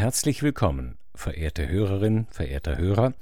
Herzlich 0.00 0.42
willkommen, 0.42 0.96
verehrte 1.14 1.68
Hörerin, 1.68 2.26
verehrter 2.30 2.78
Hörer, 2.78 3.12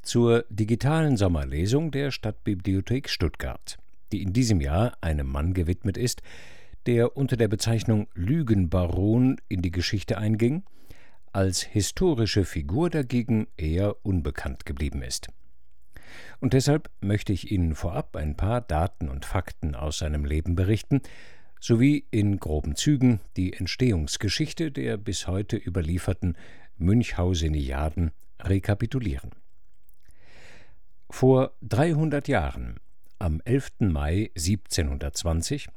zur 0.00 0.44
digitalen 0.48 1.16
Sommerlesung 1.16 1.90
der 1.90 2.12
Stadtbibliothek 2.12 3.08
Stuttgart, 3.08 3.78
die 4.12 4.22
in 4.22 4.32
diesem 4.32 4.60
Jahr 4.60 4.96
einem 5.00 5.26
Mann 5.26 5.54
gewidmet 5.54 5.96
ist, 5.96 6.22
der 6.86 7.16
unter 7.16 7.36
der 7.36 7.48
Bezeichnung 7.48 8.06
Lügenbaron 8.14 9.38
in 9.48 9.60
die 9.60 9.72
Geschichte 9.72 10.18
einging, 10.18 10.62
als 11.32 11.62
historische 11.62 12.44
Figur 12.44 12.90
dagegen 12.90 13.48
eher 13.56 13.96
unbekannt 14.06 14.64
geblieben 14.64 15.02
ist. 15.02 15.30
Und 16.38 16.52
deshalb 16.52 16.90
möchte 17.00 17.32
ich 17.32 17.50
Ihnen 17.50 17.74
vorab 17.74 18.14
ein 18.14 18.36
paar 18.36 18.60
Daten 18.60 19.08
und 19.08 19.24
Fakten 19.24 19.74
aus 19.74 19.98
seinem 19.98 20.24
Leben 20.24 20.54
berichten, 20.54 21.00
sowie 21.60 22.06
in 22.10 22.38
groben 22.38 22.74
Zügen 22.74 23.20
die 23.36 23.52
Entstehungsgeschichte 23.52 24.72
der 24.72 24.96
bis 24.96 25.28
heute 25.28 25.56
überlieferten 25.56 26.36
Münchhauseniaden 26.78 28.10
rekapitulieren. 28.40 29.30
Vor 31.10 31.52
300 31.62 32.28
Jahren, 32.28 32.76
am 33.18 33.40
11. 33.44 33.72
Mai 33.80 34.30
1720, 34.36 35.68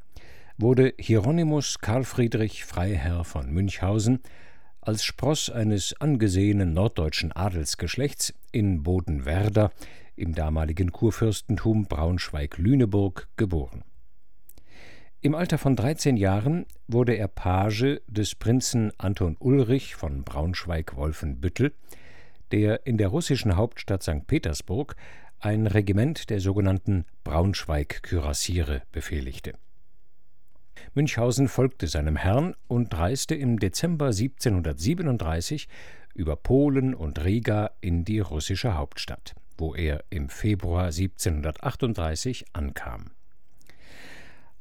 wurde 0.57 0.93
Hieronymus 0.97 1.79
Karl 1.79 2.05
Friedrich 2.05 2.63
Freiherr 2.63 3.23
von 3.25 3.51
Münchhausen 3.51 4.19
als 4.79 5.03
Spross 5.03 5.49
eines 5.49 5.99
angesehenen 5.99 6.73
norddeutschen 6.73 7.31
Adelsgeschlechts 7.31 8.33
in 8.51 8.83
Bodenwerder 8.83 9.71
im 10.15 10.35
damaligen 10.35 10.91
Kurfürstentum 10.91 11.85
Braunschweig-Lüneburg 11.85 13.27
geboren. 13.35 13.83
Im 15.25 15.35
Alter 15.35 15.57
von 15.57 15.77
13 15.77 16.17
Jahren 16.17 16.65
wurde 16.89 17.13
er 17.13 17.29
Page 17.29 18.01
des 18.07 18.35
Prinzen 18.35 18.91
Anton 18.97 19.37
Ulrich 19.39 19.95
von 19.95 20.25
Braunschweig-Wolfenbüttel, 20.25 21.71
der 22.51 22.85
in 22.85 22.97
der 22.97 23.07
russischen 23.07 23.55
Hauptstadt 23.55 24.03
St. 24.03 24.27
Petersburg 24.27 24.97
ein 25.39 25.65
Regiment 25.65 26.29
der 26.29 26.41
sogenannten 26.41 27.05
Braunschweig-Kürassiere 27.23 28.81
befehligte. 28.91 29.53
Münchhausen 30.93 31.47
folgte 31.47 31.87
seinem 31.87 32.17
Herrn 32.17 32.53
und 32.67 32.93
reiste 32.93 33.33
im 33.33 33.59
Dezember 33.59 34.07
1737 34.07 35.69
über 36.15 36.35
Polen 36.35 36.93
und 36.93 37.23
Riga 37.23 37.71
in 37.79 38.03
die 38.03 38.19
russische 38.19 38.75
Hauptstadt, 38.75 39.35
wo 39.57 39.73
er 39.73 40.03
im 40.09 40.27
Februar 40.27 40.87
1738 40.87 42.43
ankam. 42.51 43.11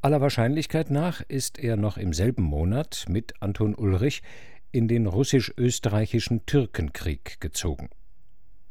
Aller 0.05 0.20
Wahrscheinlichkeit 0.20 0.91
nach 0.91 1.20
ist 1.20 1.61
er 1.61 1.77
noch 1.77 1.97
im 1.97 2.12
selben 2.12 2.42
Monat 2.42 3.05
mit 3.08 3.34
Anton 3.41 3.77
Ulrich 3.77 4.25
in 4.72 4.89
den 4.89 5.06
russisch-österreichischen 5.06 6.45
Türkenkrieg 6.45 7.41
gezogen. 7.41 7.89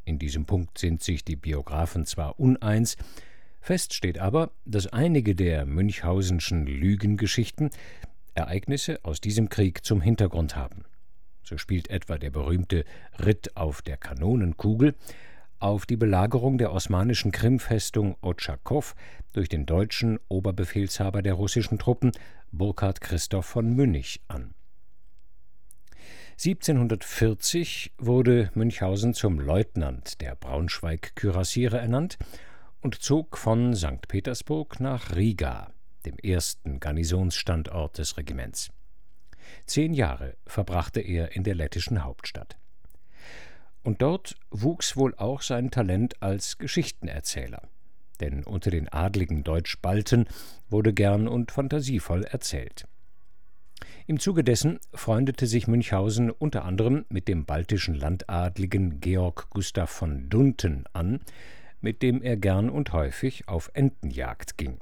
In 0.04 0.18
diesem 0.18 0.44
Punkt 0.44 0.76
sind 0.76 1.02
sich 1.02 1.24
die 1.24 1.36
Biografen 1.36 2.04
zwar 2.04 2.38
uneins, 2.38 2.98
fest 3.62 3.94
steht 3.94 4.18
aber, 4.18 4.50
dass 4.66 4.88
einige 4.88 5.34
der 5.34 5.64
Münchhausenschen 5.64 6.66
Lügengeschichten 6.66 7.70
Ereignisse 8.34 9.02
aus 9.02 9.22
diesem 9.22 9.48
Krieg 9.48 9.86
zum 9.86 10.02
Hintergrund 10.02 10.54
haben. 10.54 10.84
So 11.44 11.56
spielt 11.56 11.88
etwa 11.88 12.18
der 12.18 12.30
berühmte 12.30 12.84
Ritt 13.18 13.56
auf 13.56 13.80
der 13.80 13.96
Kanonenkugel 13.96 14.94
auf 15.62 15.86
die 15.86 15.96
Belagerung 15.96 16.58
der 16.58 16.72
osmanischen 16.72 17.30
Krimfestung 17.30 18.16
Otschakow 18.20 18.94
durch 19.32 19.48
den 19.48 19.64
deutschen 19.64 20.18
Oberbefehlshaber 20.28 21.22
der 21.22 21.34
russischen 21.34 21.78
Truppen 21.78 22.12
Burkhard 22.50 23.00
Christoph 23.00 23.46
von 23.46 23.74
Münnig 23.74 24.20
an. 24.28 24.54
1740 26.32 27.92
wurde 27.98 28.50
Münchhausen 28.54 29.14
zum 29.14 29.38
Leutnant 29.38 30.20
der 30.20 30.34
Braunschweig-Kürassiere 30.34 31.78
ernannt 31.78 32.18
und 32.80 32.96
zog 33.00 33.38
von 33.38 33.76
St. 33.76 34.08
Petersburg 34.08 34.80
nach 34.80 35.14
Riga, 35.14 35.72
dem 36.04 36.16
ersten 36.18 36.80
Garnisonsstandort 36.80 37.98
des 37.98 38.16
Regiments. 38.16 38.72
Zehn 39.66 39.94
Jahre 39.94 40.36
verbrachte 40.46 41.00
er 41.00 41.36
in 41.36 41.44
der 41.44 41.54
lettischen 41.54 42.02
Hauptstadt. 42.02 42.56
Und 43.82 44.02
dort 44.02 44.36
wuchs 44.50 44.96
wohl 44.96 45.14
auch 45.16 45.42
sein 45.42 45.70
Talent 45.70 46.22
als 46.22 46.58
Geschichtenerzähler. 46.58 47.62
Denn 48.20 48.44
unter 48.44 48.70
den 48.70 48.88
adligen 48.88 49.42
Deutschbalten 49.42 50.26
wurde 50.70 50.92
gern 50.92 51.26
und 51.26 51.50
fantasievoll 51.50 52.24
erzählt. 52.24 52.86
Im 54.06 54.20
Zuge 54.20 54.44
dessen 54.44 54.78
freundete 54.94 55.46
sich 55.46 55.66
Münchhausen 55.66 56.30
unter 56.30 56.64
anderem 56.64 57.04
mit 57.08 57.28
dem 57.28 57.44
baltischen 57.44 57.94
Landadligen 57.94 59.00
Georg 59.00 59.48
Gustav 59.50 59.90
von 59.90 60.28
Dunten 60.28 60.84
an, 60.92 61.20
mit 61.80 62.02
dem 62.02 62.22
er 62.22 62.36
gern 62.36 62.70
und 62.70 62.92
häufig 62.92 63.48
auf 63.48 63.70
Entenjagd 63.74 64.56
ging. 64.56 64.78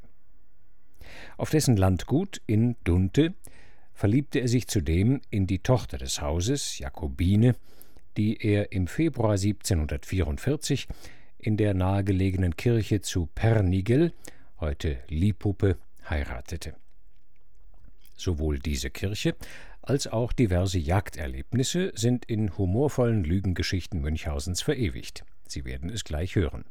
Auf 1.36 1.50
dessen 1.50 1.76
Landgut 1.76 2.40
in 2.46 2.76
Dunte 2.84 3.34
verliebte 3.92 4.40
er 4.40 4.48
sich 4.48 4.68
zudem 4.68 5.20
in 5.30 5.46
die 5.46 5.60
Tochter 5.60 5.98
des 5.98 6.20
Hauses, 6.20 6.78
Jakobine, 6.78 7.54
die 8.16 8.36
er 8.44 8.72
im 8.72 8.86
Februar 8.86 9.32
1744 9.32 10.88
in 11.38 11.56
der 11.56 11.74
nahegelegenen 11.74 12.56
Kirche 12.56 13.00
zu 13.00 13.26
Pernigel, 13.34 14.12
heute 14.60 14.98
Lipuppe, 15.08 15.78
heiratete. 16.08 16.74
Sowohl 18.16 18.58
diese 18.58 18.90
Kirche 18.90 19.34
als 19.82 20.06
auch 20.06 20.32
diverse 20.32 20.78
Jagderlebnisse 20.78 21.92
sind 21.94 22.26
in 22.26 22.56
humorvollen 22.58 23.24
Lügengeschichten 23.24 24.00
Münchhausens 24.00 24.60
verewigt. 24.62 25.24
Sie 25.48 25.64
werden 25.64 25.90
es 25.90 26.04
gleich 26.04 26.36
hören. 26.36 26.64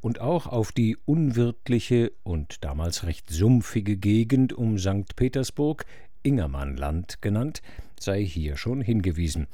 Und 0.00 0.20
auch 0.20 0.46
auf 0.46 0.70
die 0.72 0.98
unwirtliche 1.06 2.12
und 2.24 2.62
damals 2.64 3.04
recht 3.04 3.30
sumpfige 3.30 3.96
Gegend 3.96 4.52
um 4.52 4.78
St. 4.78 5.16
Petersburg, 5.16 5.86
Ingermannland 6.22 7.22
genannt, 7.22 7.62
sei 7.98 8.22
hier 8.24 8.56
schon 8.56 8.80
hingewiesen, 8.82 9.46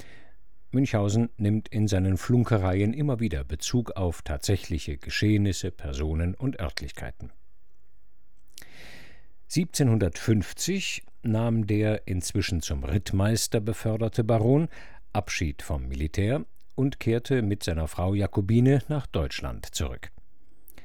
Münchhausen 0.72 1.30
nimmt 1.36 1.68
in 1.68 1.88
seinen 1.88 2.16
Flunkereien 2.16 2.94
immer 2.94 3.20
wieder 3.20 3.44
Bezug 3.44 3.92
auf 3.92 4.22
tatsächliche 4.22 4.98
Geschehnisse, 4.98 5.70
Personen 5.70 6.34
und 6.34 6.60
Örtlichkeiten. 6.60 7.32
1750 9.54 11.02
nahm 11.22 11.66
der 11.66 12.06
inzwischen 12.06 12.62
zum 12.62 12.84
Rittmeister 12.84 13.60
beförderte 13.60 14.22
Baron 14.22 14.68
Abschied 15.12 15.62
vom 15.62 15.88
Militär 15.88 16.44
und 16.76 17.00
kehrte 17.00 17.42
mit 17.42 17.64
seiner 17.64 17.88
Frau 17.88 18.14
Jakobine 18.14 18.82
nach 18.88 19.06
Deutschland 19.06 19.66
zurück. 19.74 20.12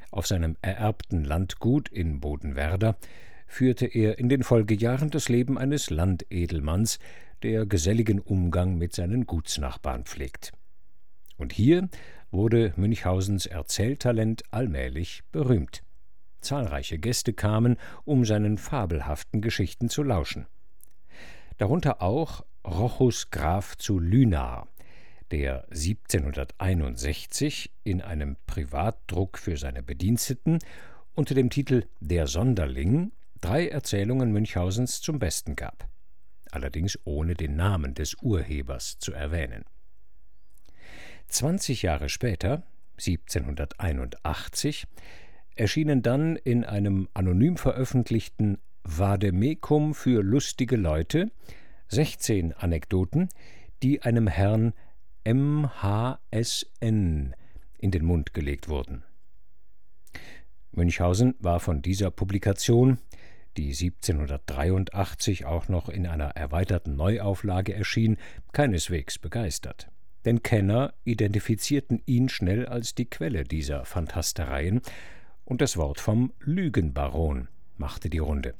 Auf 0.09 0.25
seinem 0.25 0.57
ererbten 0.61 1.23
Landgut 1.23 1.89
in 1.89 2.19
Bodenwerder 2.19 2.97
führte 3.47 3.85
er 3.85 4.17
in 4.17 4.29
den 4.29 4.43
Folgejahren 4.43 5.11
das 5.11 5.29
Leben 5.29 5.57
eines 5.57 5.91
Landedelmanns, 5.91 6.99
der 7.43 7.65
geselligen 7.65 8.19
Umgang 8.19 8.77
mit 8.77 8.93
seinen 8.93 9.25
Gutsnachbarn 9.25 10.05
pflegt. 10.05 10.51
Und 11.37 11.53
hier 11.53 11.89
wurde 12.31 12.73
Münchhausens 12.75 13.45
Erzähltalent 13.45 14.43
allmählich 14.51 15.23
berühmt. 15.31 15.83
Zahlreiche 16.41 16.99
Gäste 16.99 17.33
kamen, 17.33 17.77
um 18.03 18.25
seinen 18.25 18.57
fabelhaften 18.57 19.41
Geschichten 19.41 19.89
zu 19.89 20.03
lauschen. 20.03 20.45
Darunter 21.57 22.01
auch 22.01 22.45
Rochus 22.65 23.29
Graf 23.31 23.77
zu 23.77 23.99
Lünar, 23.99 24.67
der 25.31 25.63
1761 25.65 27.71
in 27.83 28.01
einem 28.01 28.37
Privatdruck 28.45 29.37
für 29.37 29.57
seine 29.57 29.83
Bediensteten 29.83 30.59
unter 31.13 31.33
dem 31.33 31.49
Titel 31.49 31.85
Der 31.99 32.27
Sonderling 32.27 33.11
drei 33.41 33.67
Erzählungen 33.67 34.31
Münchhausens 34.31 35.01
zum 35.01 35.19
Besten 35.19 35.55
gab 35.55 35.89
allerdings 36.55 36.97
ohne 37.03 37.35
den 37.35 37.55
Namen 37.55 37.93
des 37.93 38.15
Urhebers 38.15 38.97
zu 38.97 39.13
erwähnen. 39.13 39.65
Zwanzig 41.27 41.81
Jahre 41.81 42.09
später, 42.09 42.63
1781, 42.97 44.87
erschienen 45.55 46.01
dann 46.01 46.37
in 46.37 46.63
einem 46.63 47.09
anonym 47.13 47.57
veröffentlichten 47.57 48.57
Vademecum 48.83 49.93
für 49.93 50.23
lustige 50.23 50.77
Leute 50.77 51.29
16 51.89 52.53
Anekdoten, 52.53 53.29
die 53.83 54.01
einem 54.01 54.27
Herrn 54.27 54.73
MHSN 55.25 56.15
in 57.77 57.91
den 57.91 58.05
Mund 58.05 58.33
gelegt 58.33 58.69
wurden. 58.69 59.03
Münchhausen 60.71 61.35
war 61.39 61.59
von 61.59 61.81
dieser 61.81 62.11
Publikation 62.11 62.99
die 63.57 63.69
1783 63.69 65.45
auch 65.45 65.67
noch 65.67 65.89
in 65.89 66.07
einer 66.07 66.29
erweiterten 66.29 66.95
Neuauflage 66.95 67.73
erschien, 67.73 68.17
keineswegs 68.53 69.17
begeistert. 69.17 69.89
Denn 70.25 70.43
Kenner 70.43 70.93
identifizierten 71.03 72.01
ihn 72.05 72.29
schnell 72.29 72.65
als 72.65 72.95
die 72.95 73.05
Quelle 73.05 73.43
dieser 73.43 73.85
Fantastereien, 73.85 74.81
und 75.43 75.61
das 75.61 75.77
Wort 75.77 75.99
vom 75.99 76.33
Lügenbaron 76.39 77.47
machte 77.77 78.09
die 78.09 78.17
Runde. 78.17 78.55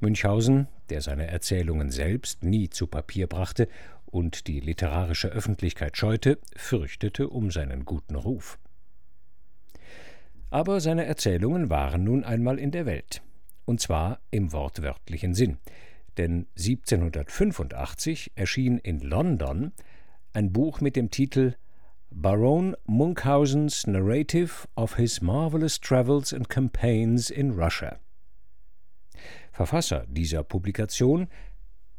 Münchhausen, 0.00 0.68
der 0.88 1.02
seine 1.02 1.26
Erzählungen 1.26 1.90
selbst 1.90 2.42
nie 2.42 2.70
zu 2.70 2.86
Papier 2.86 3.26
brachte 3.26 3.68
und 4.06 4.46
die 4.46 4.60
literarische 4.60 5.28
Öffentlichkeit 5.28 5.96
scheute, 5.96 6.38
fürchtete 6.56 7.28
um 7.28 7.50
seinen 7.50 7.84
guten 7.84 8.14
Ruf. 8.14 8.58
Aber 10.50 10.80
seine 10.80 11.04
Erzählungen 11.04 11.70
waren 11.70 12.04
nun 12.04 12.24
einmal 12.24 12.58
in 12.58 12.70
der 12.70 12.86
Welt, 12.86 13.20
und 13.66 13.80
zwar 13.80 14.20
im 14.30 14.52
wortwörtlichen 14.52 15.34
Sinn, 15.34 15.58
denn 16.16 16.46
1785 16.56 18.32
erschien 18.34 18.78
in 18.78 19.00
London 19.00 19.72
ein 20.32 20.52
Buch 20.52 20.80
mit 20.80 20.96
dem 20.96 21.10
Titel 21.10 21.54
Baron 22.10 22.74
Munchausen's 22.86 23.86
Narrative 23.86 24.66
of 24.76 24.96
His 24.96 25.20
Marvelous 25.20 25.78
Travels 25.80 26.32
and 26.32 26.48
Campaigns 26.48 27.28
in 27.28 27.50
Russia. 27.50 27.98
Verfasser 29.52 30.06
dieser 30.08 30.42
Publikation, 30.42 31.28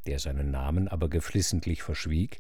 der 0.07 0.19
seinen 0.19 0.49
Namen 0.49 0.87
aber 0.87 1.09
geflissentlich 1.09 1.83
verschwieg, 1.83 2.39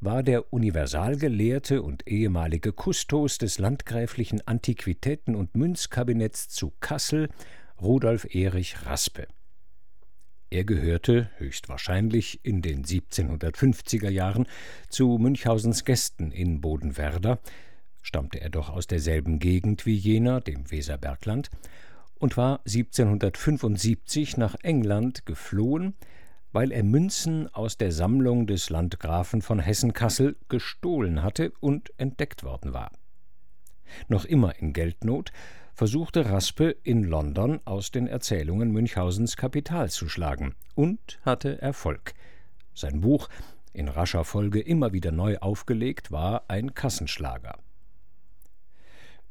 war 0.00 0.22
der 0.22 0.52
Universalgelehrte 0.52 1.82
und 1.82 2.06
ehemalige 2.06 2.72
Kustos 2.72 3.38
des 3.38 3.58
landgräflichen 3.58 4.42
Antiquitäten- 4.42 5.34
und 5.34 5.54
Münzkabinetts 5.54 6.48
zu 6.48 6.72
Kassel, 6.80 7.28
Rudolf 7.80 8.34
Erich 8.34 8.86
Raspe. 8.86 9.26
Er 10.50 10.64
gehörte 10.64 11.30
höchstwahrscheinlich 11.38 12.44
in 12.44 12.62
den 12.62 12.84
1750er 12.84 14.08
Jahren 14.08 14.46
zu 14.88 15.18
Münchhausens 15.18 15.84
Gästen 15.84 16.30
in 16.30 16.60
Bodenwerder, 16.60 17.40
stammte 18.02 18.40
er 18.40 18.50
doch 18.50 18.70
aus 18.70 18.86
derselben 18.86 19.40
Gegend 19.40 19.86
wie 19.86 19.96
jener, 19.96 20.40
dem 20.40 20.70
Weserbergland, 20.70 21.50
und 22.14 22.36
war 22.36 22.60
1775 22.60 24.36
nach 24.36 24.54
England 24.62 25.26
geflohen, 25.26 25.94
weil 26.52 26.70
er 26.70 26.84
Münzen 26.84 27.52
aus 27.52 27.76
der 27.76 27.90
Sammlung 27.90 28.46
des 28.46 28.70
Landgrafen 28.70 29.42
von 29.42 29.58
Hessen-Kassel 29.58 30.36
gestohlen 30.48 31.24
hatte 31.24 31.52
und 31.58 31.92
entdeckt 31.98 32.44
worden 32.44 32.72
war. 32.72 32.92
Noch 34.08 34.24
immer 34.24 34.56
in 34.60 34.72
Geldnot 34.72 35.32
versuchte 35.74 36.30
Raspe 36.30 36.76
in 36.84 37.02
London 37.02 37.60
aus 37.64 37.90
den 37.90 38.06
Erzählungen 38.06 38.70
Münchhausens 38.70 39.36
Kapital 39.36 39.90
zu 39.90 40.08
schlagen 40.08 40.54
und 40.76 41.18
hatte 41.22 41.60
Erfolg. 41.60 42.14
Sein 42.74 43.00
Buch, 43.00 43.28
in 43.72 43.88
rascher 43.88 44.24
Folge 44.24 44.60
immer 44.60 44.92
wieder 44.92 45.10
neu 45.10 45.38
aufgelegt, 45.38 46.12
war 46.12 46.44
ein 46.48 46.74
Kassenschlager. 46.74 47.58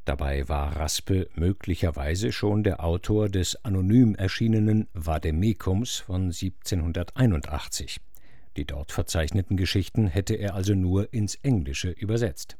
Dabei 0.03 0.49
war 0.49 0.75
Raspe 0.75 1.29
möglicherweise 1.33 2.33
schon 2.33 2.63
der 2.63 2.83
Autor 2.83 3.29
des 3.29 3.63
anonym 3.63 4.15
erschienenen 4.15 4.89
Vademekums 4.93 5.99
von 5.99 6.23
1781. 6.23 8.01
Die 8.57 8.65
dort 8.65 8.91
verzeichneten 8.91 9.55
Geschichten 9.55 10.07
hätte 10.07 10.35
er 10.35 10.55
also 10.55 10.75
nur 10.75 11.13
ins 11.13 11.35
Englische 11.35 11.89
übersetzt. 11.89 12.57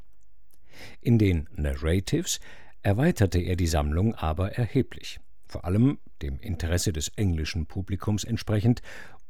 In 1.01 1.19
den 1.19 1.49
Narratives 1.53 2.39
erweiterte 2.83 3.39
er 3.39 3.55
die 3.55 3.67
Sammlung 3.67 4.13
aber 4.15 4.51
erheblich, 4.51 5.19
vor 5.47 5.65
allem 5.65 5.97
dem 6.21 6.39
Interesse 6.39 6.93
des 6.93 7.09
englischen 7.15 7.65
Publikums 7.65 8.23
entsprechend, 8.23 8.81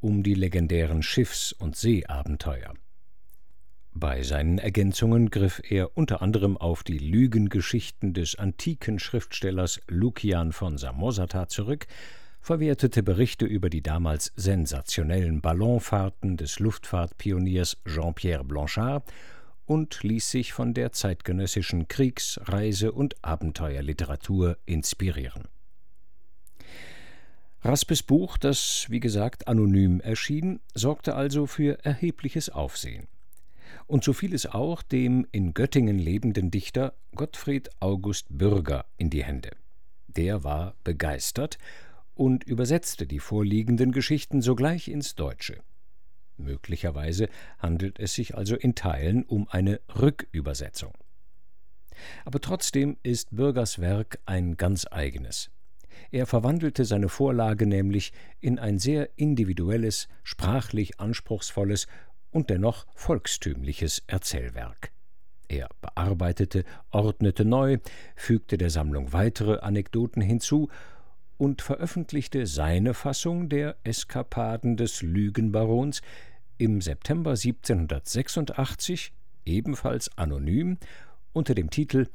um 0.01 0.23
die 0.23 0.33
legendären 0.33 1.03
Schiffs- 1.03 1.53
und 1.53 1.75
Seeabenteuer. 1.75 2.73
Bei 3.95 4.23
seinen 4.23 4.57
Ergänzungen 4.57 5.29
griff 5.29 5.61
er 5.69 5.95
unter 5.95 6.23
anderem 6.23 6.57
auf 6.57 6.83
die 6.83 6.97
Lügengeschichten 6.97 8.13
des 8.13 8.35
antiken 8.35 8.97
Schriftstellers 8.97 9.79
Lukian 9.87 10.51
von 10.51 10.79
Samosata 10.79 11.47
zurück, 11.47 11.85
verwertete 12.41 13.03
Berichte 13.03 13.45
über 13.45 13.69
die 13.69 13.83
damals 13.83 14.33
sensationellen 14.35 15.41
Ballonfahrten 15.41 16.37
des 16.37 16.59
Luftfahrtpioniers 16.59 17.77
Jean-Pierre 17.85 18.43
Blanchard 18.43 19.05
und 19.65 20.03
ließ 20.03 20.29
sich 20.29 20.53
von 20.53 20.73
der 20.73 20.91
zeitgenössischen 20.91 21.87
Kriegs-, 21.87 22.39
Reise- 22.43 22.91
und 22.91 23.23
Abenteuerliteratur 23.23 24.57
inspirieren. 24.65 25.47
Raspes 27.61 28.03
Buch, 28.03 28.37
das 28.37 28.87
wie 28.89 28.99
gesagt 28.99 29.47
anonym 29.47 30.01
erschien, 30.01 30.59
sorgte 30.73 31.15
also 31.15 31.47
für 31.47 31.83
erhebliches 31.85 32.49
Aufsehen 32.49 33.07
und 33.87 34.03
so 34.03 34.13
fiel 34.13 34.33
es 34.33 34.45
auch 34.45 34.81
dem 34.81 35.27
in 35.31 35.53
Göttingen 35.53 35.99
lebenden 35.99 36.51
Dichter 36.51 36.93
Gottfried 37.15 37.69
August 37.79 38.27
Bürger 38.29 38.85
in 38.97 39.09
die 39.09 39.23
Hände. 39.23 39.51
Der 40.07 40.43
war 40.43 40.75
begeistert 40.83 41.57
und 42.13 42.43
übersetzte 42.43 43.07
die 43.07 43.19
vorliegenden 43.19 43.91
Geschichten 43.91 44.41
sogleich 44.41 44.87
ins 44.87 45.15
Deutsche. 45.15 45.61
Möglicherweise 46.43 47.29
handelt 47.59 47.99
es 47.99 48.13
sich 48.13 48.35
also 48.35 48.55
in 48.55 48.75
Teilen 48.75 49.23
um 49.23 49.47
eine 49.49 49.79
Rückübersetzung. 49.99 50.93
Aber 52.25 52.39
trotzdem 52.39 52.97
ist 53.03 53.35
Bürgers 53.35 53.79
Werk 53.79 54.19
ein 54.25 54.57
ganz 54.57 54.85
eigenes. 54.89 55.49
Er 56.11 56.25
verwandelte 56.25 56.85
seine 56.85 57.09
Vorlage 57.09 57.65
nämlich 57.65 58.13
in 58.39 58.59
ein 58.59 58.79
sehr 58.79 59.09
individuelles, 59.15 60.07
sprachlich 60.23 60.99
anspruchsvolles 60.99 61.87
und 62.31 62.49
dennoch 62.49 62.87
volkstümliches 62.95 64.03
Erzählwerk. 64.07 64.91
Er 65.47 65.69
bearbeitete, 65.81 66.63
ordnete 66.89 67.45
neu, 67.45 67.77
fügte 68.15 68.57
der 68.57 68.69
Sammlung 68.69 69.13
weitere 69.13 69.59
Anekdoten 69.59 70.21
hinzu 70.21 70.69
und 71.37 71.61
veröffentlichte 71.61 72.47
seine 72.47 72.93
Fassung 72.93 73.49
der 73.49 73.75
Eskapaden 73.83 74.77
des 74.77 75.01
Lügenbarons 75.01 76.01
im 76.57 76.81
September 76.81 77.31
1786, 77.31 79.13
ebenfalls 79.45 80.15
anonym, 80.17 80.77
unter 81.33 81.55
dem 81.55 81.69
Titel 81.69 82.07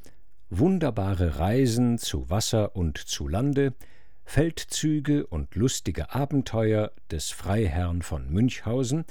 Wunderbare 0.50 1.38
Reisen 1.38 1.98
zu 1.98 2.30
Wasser 2.30 2.74
und 2.74 2.98
zu 2.98 3.28
Lande, 3.28 3.74
Feldzüge 4.24 5.26
und 5.26 5.54
lustige 5.54 6.14
Abenteuer 6.14 6.92
des 7.10 7.30
Freiherrn 7.30 8.02
von 8.02 8.30
Münchhausen, 8.30 9.04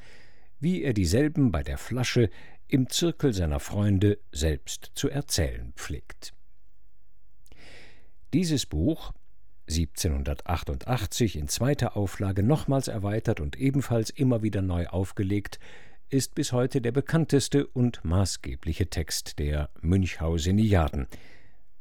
wie 0.60 0.84
er 0.84 0.94
dieselben 0.94 1.52
bei 1.52 1.64
der 1.64 1.78
Flasche 1.78 2.30
im 2.68 2.90
Zirkel 2.90 3.34
seiner 3.34 3.60
Freunde 3.60 4.20
selbst 4.32 4.92
zu 4.96 5.10
erzählen 5.10 5.74
pflegt. 5.76 6.34
Dieses 8.34 8.66
Buch, 8.66 9.14
1788 9.68 11.36
in 11.36 11.48
zweiter 11.48 11.98
Auflage 11.98 12.44
nochmals 12.44 12.88
erweitert 12.88 13.40
und 13.40 13.58
ebenfalls 13.58 14.10
immer 14.10 14.42
wieder 14.42 14.62
neu 14.62 14.88
aufgelegt, 14.88 15.60
ist 16.10 16.36
bis 16.36 16.54
heute 16.54 16.82
der 16.82 16.94
bekannteste 16.94 17.68
und 17.68 18.04
maßgebliche 18.06 18.90
Text 18.90 19.40
der 19.40 19.70
Münchhauseniaden. 19.82 21.08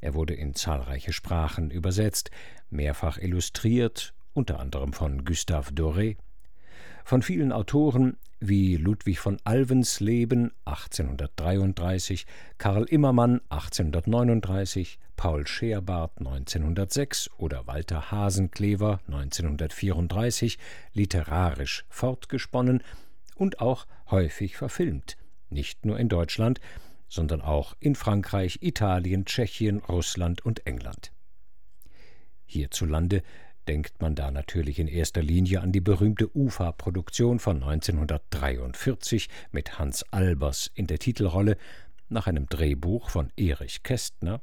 Er 0.01 0.15
wurde 0.15 0.35
in 0.35 0.55
zahlreiche 0.55 1.13
Sprachen 1.13 1.71
übersetzt, 1.71 2.31
mehrfach 2.71 3.19
illustriert, 3.19 4.15
unter 4.35 4.59
anderem 4.59 4.93
von 4.93 5.25
Gustave 5.25 5.73
Doré, 5.73 6.17
von 7.05 7.23
vielen 7.23 7.53
Autoren 7.53 8.17
wie 8.41 8.77
Ludwig 8.77 9.21
von 9.21 9.39
Alvensleben 9.45 10.53
1833, 10.65 12.27
Karl 12.59 12.85
Immermann 12.85 13.41
1839, 13.49 14.99
Paul 15.17 15.47
Scherbart 15.47 16.19
1906 16.19 17.31
oder 17.39 17.67
Walter 17.67 18.11
Hasenklever 18.11 19.01
1934 19.07 20.59
literarisch 20.93 21.85
fortgesponnen 21.89 22.83
und 23.35 23.61
auch 23.61 23.87
häufig 24.11 24.57
verfilmt, 24.57 25.17
nicht 25.51 25.85
nur 25.85 25.99
in 25.99 26.09
Deutschland, 26.09 26.61
sondern 27.09 27.41
auch 27.41 27.75
in 27.81 27.95
Frankreich, 27.95 28.59
Italien, 28.63 29.25
Tschechien, 29.25 29.79
Russland 29.79 30.45
und 30.45 30.67
England. 30.67 31.13
Hierzulande 32.45 33.23
denkt 33.69 34.01
man 34.01 34.15
da 34.15 34.31
natürlich 34.31 34.79
in 34.79 34.87
erster 34.87 35.23
Linie 35.23 35.61
an 35.61 35.73
die 35.73 35.81
berühmte 35.81 36.31
UFA-Produktion 36.37 37.41
von 37.41 37.63
1943 37.63 39.29
mit 39.51 39.79
Hans 39.79 40.05
Albers 40.13 40.71
in 40.75 40.87
der 40.87 40.99
Titelrolle 40.99 41.57
nach 42.09 42.27
einem 42.27 42.47
Drehbuch 42.47 43.11
von 43.11 43.33
Erich 43.37 43.83
Kästner 43.83 44.41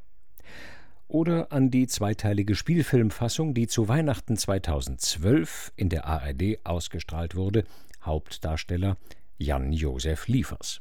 oder 1.08 1.52
an 1.52 1.70
die 1.70 1.88
zweiteilige 1.88 2.56
Spielfilmfassung, 2.56 3.54
die 3.54 3.68
zu 3.68 3.88
Weihnachten 3.88 4.38
2012 4.38 5.74
in 5.76 5.90
der 5.90 6.06
ARD 6.06 6.60
ausgestrahlt 6.64 7.36
wurde, 7.36 7.66
Hauptdarsteller 8.02 8.98
Jan-Josef 9.38 10.28
Liefers. 10.28 10.80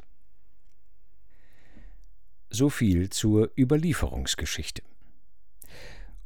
So 2.50 2.68
viel 2.68 3.10
zur 3.10 3.50
Überlieferungsgeschichte. 3.56 4.82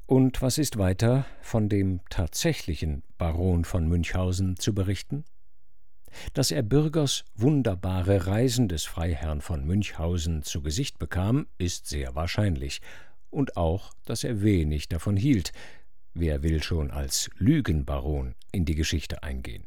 Und 0.07 0.41
was 0.41 0.59
ist 0.59 0.79
weiter 0.79 1.27
von 1.41 1.69
dem 1.69 2.01
tatsächlichen 2.11 3.03
Baron 3.19 3.65
von 3.65 3.89
Münchhausen 3.89 4.57
zu 4.57 4.73
berichten? 4.73 5.25
Dass 6.33 6.51
er 6.51 6.63
Bürgers 6.63 7.25
wunderbare 7.35 8.27
Reisen 8.27 8.69
des 8.69 8.85
Freiherrn 8.85 9.41
von 9.41 9.65
Münchhausen 9.65 10.43
zu 10.43 10.63
Gesicht 10.63 10.99
bekam, 10.99 11.47
ist 11.59 11.89
sehr 11.89 12.15
wahrscheinlich, 12.15 12.81
und 13.37 13.59
auch, 13.59 13.93
dass 14.07 14.25
er 14.25 14.43
wenig 14.43 14.89
davon 14.89 15.17
hielt. 15.17 15.53
Wer 16.15 16.43
will 16.43 16.63
schon 16.63 16.91
als 16.91 17.29
Lügenbaron 17.37 18.35
in 18.51 18.65
die 18.65 18.75
Geschichte 18.75 19.23
eingehen? 19.23 19.65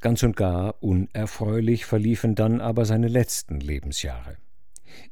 Ganz 0.00 0.22
und 0.22 0.34
gar 0.34 0.82
unerfreulich 0.82 1.84
verliefen 1.84 2.34
dann 2.34 2.62
aber 2.62 2.86
seine 2.86 3.08
letzten 3.08 3.60
Lebensjahre. 3.60 4.38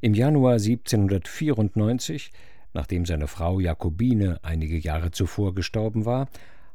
Im 0.01 0.15
Januar 0.15 0.53
1794, 0.53 2.31
nachdem 2.73 3.05
seine 3.05 3.27
Frau 3.27 3.59
Jakobine 3.59 4.39
einige 4.41 4.77
Jahre 4.77 5.11
zuvor 5.11 5.53
gestorben 5.53 6.05
war, 6.05 6.27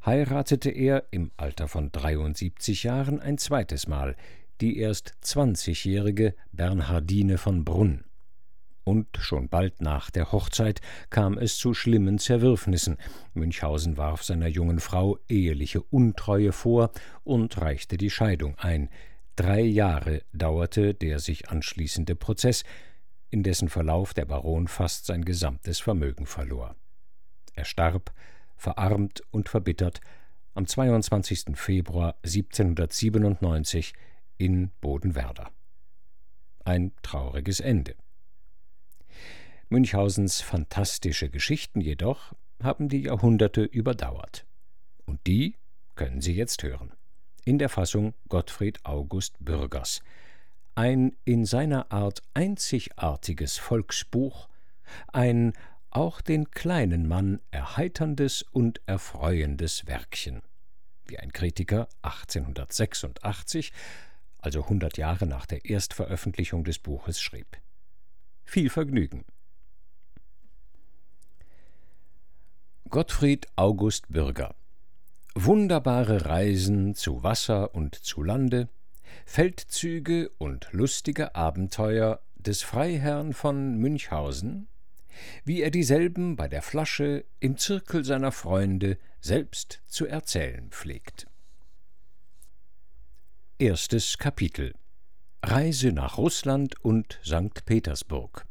heiratete 0.07 0.71
er 0.71 1.05
im 1.11 1.33
Alter 1.37 1.67
von 1.67 1.91
73 1.91 2.85
Jahren 2.85 3.19
ein 3.19 3.37
zweites 3.37 3.89
Mal 3.89 4.15
die 4.61 4.79
erst 4.79 5.15
zwanzigjährige 5.21 6.35
Bernhardine 6.53 7.39
von 7.39 7.65
Brunn. 7.65 8.05
Und 8.89 9.19
schon 9.21 9.51
bald 9.51 9.83
nach 9.83 10.09
der 10.09 10.33
Hochzeit 10.33 10.81
kam 11.11 11.37
es 11.37 11.59
zu 11.59 11.75
schlimmen 11.75 12.19
Zerwürfnissen. 12.19 12.97
Münchhausen 13.35 13.99
warf 13.99 14.23
seiner 14.23 14.47
jungen 14.47 14.81
Frau 14.81 15.19
eheliche 15.29 15.83
Untreue 15.83 16.53
vor 16.53 16.91
und 17.23 17.61
reichte 17.61 17.99
die 17.99 18.09
Scheidung 18.09 18.57
ein. 18.57 18.89
Drei 19.37 19.61
Jahre 19.61 20.23
dauerte 20.33 20.95
der 20.95 21.19
sich 21.19 21.51
anschließende 21.51 22.17
Prozess, 22.17 22.65
in 23.29 23.43
dessen 23.43 23.69
Verlauf 23.69 24.15
der 24.15 24.25
Baron 24.25 24.69
fast 24.69 25.05
sein 25.05 25.23
gesamtes 25.23 25.81
Vermögen 25.81 26.25
verlor. 26.25 26.75
Er 27.53 27.67
starb, 27.67 28.15
verarmt 28.57 29.21
und 29.31 29.51
verbittert, 29.51 30.01
am 30.55 30.67
22. 30.67 31.57
Februar 31.57 32.15
1797 32.25 33.93
in 34.39 34.71
Bodenwerder. 34.81 35.51
Ein 36.65 36.93
trauriges 37.03 37.61
Ende. 37.61 37.95
Münchhausens 39.71 40.41
fantastische 40.41 41.29
Geschichten 41.29 41.83
jedoch 41.83 42.33
haben 42.63 42.89
die 42.89 43.03
Jahrhunderte 43.03 43.63
überdauert. 43.65 44.47
Und 45.05 45.21
die 45.27 45.57
können 45.95 46.23
Sie 46.23 46.33
jetzt 46.33 46.63
hören. 46.63 46.93
In 47.45 47.59
der 47.59 47.69
Fassung 47.69 48.15
Gottfried 48.29 48.85
August 48.85 49.35
Bürgers. 49.41 50.01
Ein 50.75 51.17
in 51.25 51.45
seiner 51.45 51.93
Art 51.93 52.23
einzigartiges 52.33 53.59
Volksbuch, 53.59 54.49
ein 55.13 55.53
auch 55.91 56.23
den 56.23 56.51
kleinen 56.51 57.07
Mann 57.07 57.41
erheiterndes 57.51 58.43
und 58.43 58.81
erfreuendes 58.87 59.87
Werkchen. 59.87 60.43
Wie 61.07 61.19
ein 61.19 61.33
Kritiker 61.33 61.89
1886, 62.03 63.73
also 64.39 64.63
100 64.63 64.97
Jahre 64.97 65.27
nach 65.27 65.45
der 65.45 65.65
Erstveröffentlichung 65.65 66.65
des 66.65 66.79
Buches, 66.79 67.21
schrieb. 67.21 67.59
Viel 68.45 68.71
Vergnügen! 68.71 69.25
Gottfried 72.91 73.47
August 73.57 74.09
Bürger 74.09 74.55
Wunderbare 75.35 76.25
Reisen 76.25 76.95
zu 76.95 77.23
Wasser 77.23 77.75
und 77.75 77.95
zu 77.95 78.23
Lande, 78.23 78.71
Feldzüge 79.27 80.31
und 80.39 80.69
lustige 80.73 81.35
Abenteuer 81.35 82.23
des 82.37 82.63
Freiherrn 82.63 83.35
von 83.35 83.77
Münchhausen, 83.77 84.69
wie 85.45 85.61
er 85.61 85.71
dieselben 85.71 86.37
bei 86.37 86.49
der 86.49 86.63
Flasche 86.63 87.27
im 87.41 87.59
Zirkel 87.59 88.07
seiner 88.07 88.33
Freunde 88.33 88.97
selbst 89.21 89.83
zu 89.87 90.07
erzählen 90.07 90.71
pflegt. 90.71 91.27
Erstes 93.59 94.17
Kapitel 94.17 94.75
Reise 95.43 95.93
nach 95.93 96.17
Russland 96.17 96.83
und 96.83 97.21
St. 97.23 97.67
Petersburg 97.67 98.47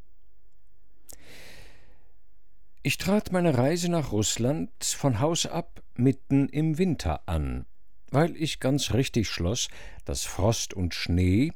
ich 2.88 2.98
trat 2.98 3.34
meine 3.34 3.58
Reise 3.58 3.91
nach 3.91 4.13
Russland 4.13 4.72
von 4.82 5.20
Haus 5.20 5.46
ab 5.46 5.84
mitten 5.96 6.48
im 6.48 6.77
Winter 6.77 7.20
an, 7.25 7.65
weil 8.12 8.34
ich 8.38 8.62
ganz 8.62 8.94
richtig 8.94 9.27
schloss, 9.27 9.67
dass 10.06 10.24
Frost 10.24 10.74
und 10.74 10.94
Schnee 10.94 11.51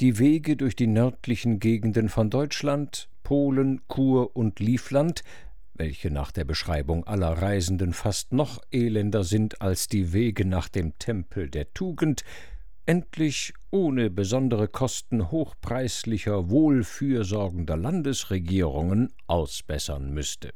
die 0.00 0.18
Wege 0.18 0.56
durch 0.56 0.74
die 0.76 0.86
nördlichen 0.86 1.60
Gegenden 1.60 2.08
von 2.08 2.30
Deutschland, 2.30 3.10
Polen, 3.22 3.82
Kur 3.88 4.34
und 4.34 4.58
Livland, 4.58 5.22
welche 5.74 6.10
nach 6.10 6.32
der 6.32 6.46
Beschreibung 6.46 7.06
aller 7.06 7.32
Reisenden 7.32 7.92
fast 7.92 8.32
noch 8.32 8.62
elender 8.70 9.22
sind 9.22 9.60
als 9.60 9.86
die 9.86 10.14
Wege 10.14 10.46
nach 10.46 10.70
dem 10.70 10.98
Tempel 10.98 11.50
der 11.50 11.74
Tugend, 11.74 12.24
endlich 12.86 13.52
ohne 13.70 14.08
besondere 14.08 14.66
Kosten 14.66 15.30
hochpreislicher, 15.30 16.48
wohlfürsorgender 16.48 17.76
Landesregierungen 17.76 19.12
ausbessern 19.26 20.14
müsste. 20.14 20.54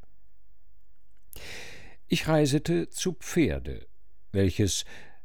Ich 2.06 2.28
reisete 2.28 2.90
zu 2.90 3.14
Pferde, 3.14 3.86
welches, 4.32 4.84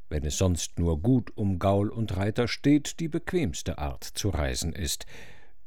wenn 0.09 0.25
es 0.25 0.37
sonst 0.37 0.79
nur 0.79 1.01
gut 1.01 1.35
um 1.35 1.59
Gaul 1.59 1.89
und 1.89 2.15
Reiter 2.17 2.47
steht, 2.47 2.99
die 2.99 3.07
bequemste 3.07 3.77
Art 3.77 4.03
zu 4.03 4.29
reisen 4.29 4.73
ist, 4.73 5.05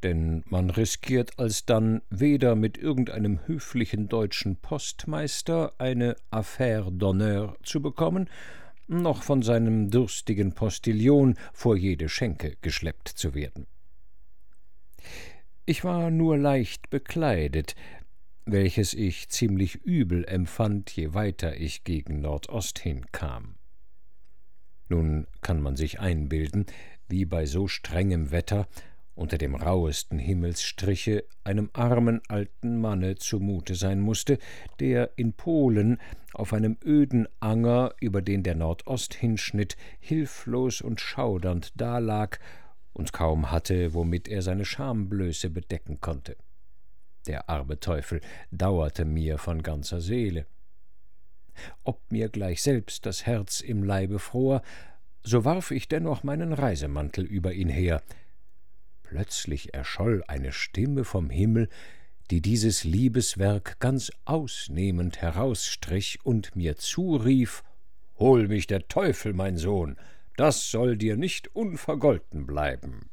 denn 0.02 0.42
man 0.48 0.70
riskiert 0.70 1.38
alsdann 1.38 2.02
weder 2.10 2.56
mit 2.56 2.76
irgendeinem 2.76 3.46
höflichen 3.46 4.08
deutschen 4.08 4.56
Postmeister 4.56 5.74
eine 5.78 6.16
Affaire 6.30 6.88
d'honneur 6.88 7.54
zu 7.62 7.80
bekommen, 7.80 8.28
noch 8.88 9.22
von 9.22 9.42
seinem 9.42 9.90
durstigen 9.90 10.54
Postillon 10.54 11.36
vor 11.52 11.76
jede 11.76 12.08
Schenke 12.08 12.56
geschleppt 12.62 13.08
zu 13.08 13.34
werden. 13.34 13.66
Ich 15.64 15.84
war 15.84 16.10
nur 16.10 16.36
leicht 16.36 16.90
bekleidet, 16.90 17.76
welches 18.44 18.92
ich 18.94 19.28
ziemlich 19.28 19.76
übel 19.76 20.24
empfand, 20.24 20.90
je 20.90 21.14
weiter 21.14 21.56
ich 21.56 21.84
gegen 21.84 22.20
Nordost 22.20 22.78
hinkam. 22.80 23.54
Nun 24.88 25.26
kann 25.40 25.60
man 25.60 25.76
sich 25.76 26.00
einbilden, 26.00 26.66
wie 27.08 27.24
bei 27.24 27.46
so 27.46 27.68
strengem 27.68 28.30
Wetter 28.30 28.66
unter 29.14 29.38
dem 29.38 29.54
rauhesten 29.54 30.18
Himmelsstriche 30.18 31.24
einem 31.44 31.70
armen 31.72 32.20
alten 32.28 32.80
Manne 32.80 33.16
zumute 33.16 33.74
sein 33.74 34.00
musste, 34.00 34.38
der 34.80 35.10
in 35.16 35.34
Polen 35.34 35.98
auf 36.32 36.52
einem 36.52 36.78
öden 36.84 37.28
Anger, 37.38 37.94
über 38.00 38.22
den 38.22 38.42
der 38.42 38.54
Nordost 38.54 39.14
hinschnitt, 39.14 39.76
hilflos 40.00 40.80
und 40.80 41.00
schaudernd 41.00 41.72
dalag 41.80 42.40
und 42.92 43.12
kaum 43.12 43.50
hatte, 43.50 43.94
womit 43.94 44.28
er 44.28 44.42
seine 44.42 44.64
Schamblöße 44.64 45.50
bedecken 45.50 46.00
konnte 46.00 46.36
der 47.26 47.48
arme 47.48 47.80
Teufel 47.80 48.20
dauerte 48.50 49.04
mir 49.04 49.38
von 49.38 49.62
ganzer 49.62 50.00
Seele. 50.00 50.46
Ob 51.84 52.00
mir 52.10 52.28
gleich 52.28 52.62
selbst 52.62 53.06
das 53.06 53.26
Herz 53.26 53.60
im 53.60 53.82
Leibe 53.82 54.18
fror, 54.18 54.62
so 55.22 55.44
warf 55.44 55.70
ich 55.70 55.88
dennoch 55.88 56.24
meinen 56.24 56.52
Reisemantel 56.52 57.24
über 57.24 57.52
ihn 57.52 57.68
her. 57.68 58.02
Plötzlich 59.02 59.74
erscholl 59.74 60.24
eine 60.26 60.52
Stimme 60.52 61.04
vom 61.04 61.30
Himmel, 61.30 61.68
die 62.30 62.40
dieses 62.40 62.84
Liebeswerk 62.84 63.78
ganz 63.78 64.10
ausnehmend 64.24 65.20
herausstrich 65.20 66.18
und 66.24 66.56
mir 66.56 66.76
zurief 66.76 67.62
Hol 68.18 68.48
mich 68.48 68.66
der 68.66 68.88
Teufel, 68.88 69.32
mein 69.32 69.56
Sohn, 69.56 69.96
das 70.36 70.70
soll 70.70 70.96
dir 70.96 71.16
nicht 71.16 71.54
unvergolten 71.54 72.46
bleiben. 72.46 73.10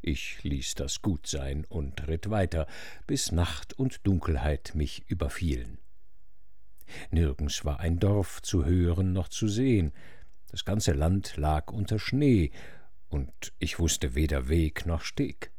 Ich 0.00 0.42
ließ 0.42 0.74
das 0.76 1.02
gut 1.02 1.26
sein 1.26 1.64
und 1.68 2.06
ritt 2.06 2.30
weiter, 2.30 2.66
bis 3.06 3.32
Nacht 3.32 3.72
und 3.72 4.06
Dunkelheit 4.06 4.72
mich 4.74 5.04
überfielen. 5.08 5.78
Nirgends 7.10 7.64
war 7.64 7.80
ein 7.80 7.98
Dorf 7.98 8.42
zu 8.42 8.64
hören 8.64 9.12
noch 9.12 9.28
zu 9.28 9.48
sehen, 9.48 9.92
das 10.50 10.64
ganze 10.64 10.92
Land 10.92 11.36
lag 11.36 11.72
unter 11.72 11.98
Schnee, 11.98 12.50
und 13.08 13.52
ich 13.58 13.78
wusste 13.78 14.14
weder 14.14 14.48
Weg 14.48 14.86
noch 14.86 15.02
Steg. 15.02 15.50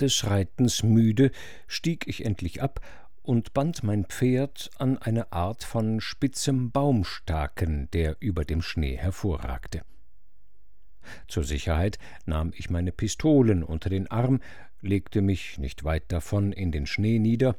Des 0.00 0.24
Reitens 0.24 0.82
müde 0.82 1.32
stieg 1.66 2.06
ich 2.06 2.24
endlich 2.24 2.62
ab 2.62 2.80
und 3.22 3.52
band 3.52 3.82
mein 3.82 4.06
Pferd 4.06 4.70
an 4.78 4.96
eine 4.96 5.32
Art 5.32 5.64
von 5.64 6.00
spitzem 6.00 6.70
Baumstaken, 6.70 7.90
der 7.90 8.16
über 8.20 8.44
dem 8.44 8.62
Schnee 8.62 8.96
hervorragte. 8.96 9.82
Zur 11.26 11.44
Sicherheit 11.44 11.98
nahm 12.26 12.52
ich 12.56 12.70
meine 12.70 12.92
Pistolen 12.92 13.62
unter 13.62 13.90
den 13.90 14.10
Arm, 14.10 14.40
legte 14.80 15.22
mich 15.22 15.58
nicht 15.58 15.84
weit 15.84 16.04
davon 16.12 16.52
in 16.52 16.72
den 16.72 16.86
Schnee 16.86 17.18
nieder 17.18 17.56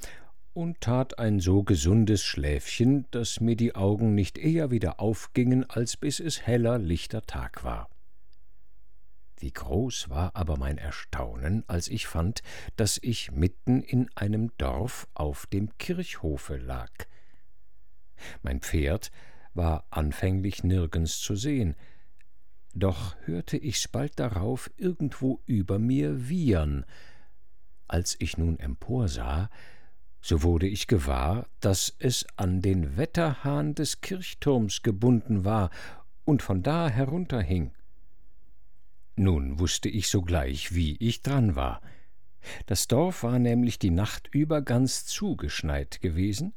und 0.54 0.82
tat 0.82 1.20
ein 1.20 1.40
so 1.40 1.64
gesundes 1.64 2.24
Schläfchen, 2.24 3.06
dass 3.12 3.40
mir 3.40 3.56
die 3.56 3.76
Augen 3.76 4.16
nicht 4.16 4.38
eher 4.38 4.72
wieder 4.72 5.00
aufgingen, 5.00 5.70
als 5.70 5.98
bis 5.98 6.20
es 6.20 6.46
heller, 6.46 6.78
lichter 6.80 7.26
Tag 7.26 7.64
war. 7.64 7.90
Wie 9.38 9.52
groß 9.52 10.10
war 10.10 10.36
aber 10.36 10.58
mein 10.58 10.78
Erstaunen, 10.78 11.64
als 11.68 11.88
ich 11.88 12.08
fand, 12.08 12.42
dass 12.76 13.00
ich 13.02 13.32
mitten 13.32 13.82
in 13.82 14.10
einem 14.16 14.52
Dorf 14.58 15.08
auf 15.14 15.48
dem 15.48 15.78
Kirchhofe 15.78 16.58
lag. 16.58 16.92
Mein 18.42 18.60
Pferd 18.60 19.12
war 19.54 19.86
anfänglich 19.92 20.64
nirgends 20.64 21.20
zu 21.20 21.36
sehen, 21.36 21.76
doch 22.74 23.16
hörte 23.26 23.58
ich's 23.58 23.88
bald 23.88 24.20
darauf 24.20 24.70
irgendwo 24.78 25.42
über 25.46 25.80
mir 25.80 26.30
wiehern. 26.30 26.86
Als 27.88 28.16
ich 28.20 28.38
nun 28.38 28.60
emporsah, 28.60 29.50
so 30.22 30.44
wurde 30.44 30.68
ich 30.68 30.88
gewahr, 30.88 31.48
dass 31.60 31.96
es 32.00 32.26
an 32.36 32.62
den 32.62 32.98
Wetterhahn 32.98 33.74
des 33.74 34.02
Kirchturms 34.02 34.84
gebunden 34.84 35.46
war 35.46 35.70
und 36.26 36.42
von 36.42 36.62
da 36.62 36.90
herunterhing. 36.90 37.72
Nun 39.16 39.60
wusste 39.60 39.90
ich 39.90 40.08
sogleich, 40.08 40.74
wie 40.74 40.96
ich 40.98 41.22
dran 41.22 41.56
war. 41.56 41.82
Das 42.68 42.88
Dorf 42.88 43.24
war 43.24 43.40
nämlich 43.40 43.80
die 43.80 43.90
Nacht 43.90 44.30
über 44.32 44.62
ganz 44.62 45.06
zugeschneit 45.06 46.00
gewesen, 46.02 46.54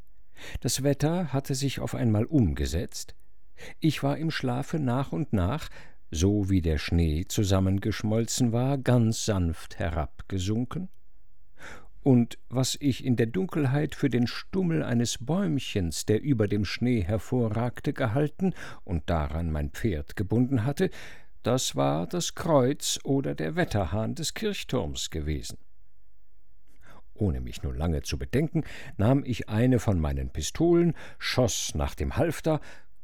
das 0.61 0.83
Wetter 0.83 1.33
hatte 1.33 1.55
sich 1.55 1.81
auf 1.81 1.95
einmal 1.95 2.25
umgesetzt, 2.25 3.15
ich 3.81 4.03
war 4.03 4.19
im 4.19 4.31
Schlafe 4.31 4.79
nach 4.79 5.13
und 5.13 5.33
nach, 5.33 5.69
so 6.13 6.51
wie 6.51 6.61
der 6.61 6.79
Schnee 6.79 7.25
zusammengeschmolzen 7.27 8.53
war, 8.53 8.79
ganz 8.79 9.25
sanft 9.25 9.79
herabgesunken, 9.79 10.89
und 12.05 12.39
was 12.49 12.77
ich 12.81 13.05
in 13.05 13.15
der 13.15 13.27
Dunkelheit 13.27 13.95
für 13.95 14.11
den 14.11 14.27
Stummel 14.27 14.83
eines 14.83 15.19
Bäumchens, 15.19 16.05
der 16.05 16.21
über 16.21 16.49
dem 16.49 16.65
Schnee 16.65 17.03
hervorragte, 17.03 17.93
gehalten 17.93 18.55
und 18.83 19.09
daran 19.09 19.53
mein 19.53 19.71
Pferd 19.71 20.17
gebunden 20.17 20.65
hatte, 20.65 20.91
das 21.45 21.77
war 21.77 22.09
das 22.09 22.35
Kreuz 22.35 22.99
oder 23.05 23.35
der 23.37 23.55
Wetterhahn 23.55 24.17
des 24.17 24.35
Kirchturms 24.35 25.11
gewesen. 25.11 25.59
Ohne 27.15 27.41
mich 27.41 27.63
nun 27.63 27.77
lange 27.77 28.03
zu 28.03 28.19
bedenken, 28.19 28.65
nahm 28.97 29.23
ich 29.25 29.49
eine 29.49 29.79
von 29.79 30.01
meinen 30.01 30.31
Pistolen, 30.31 30.95
schoß 31.19 31.77
nach 31.77 31.95
dem 31.95 32.17
Halfter, 32.17 32.61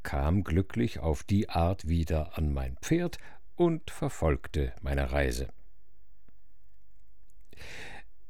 kam 0.09 0.43
glücklich 0.43 1.01
auf 1.01 1.23
die 1.23 1.51
Art 1.51 1.87
wieder 1.87 2.39
an 2.39 2.55
mein 2.55 2.79
Pferd 2.79 3.19
und 3.57 3.91
verfolgte 3.91 4.73
meine 4.81 5.13
Reise. 5.13 5.49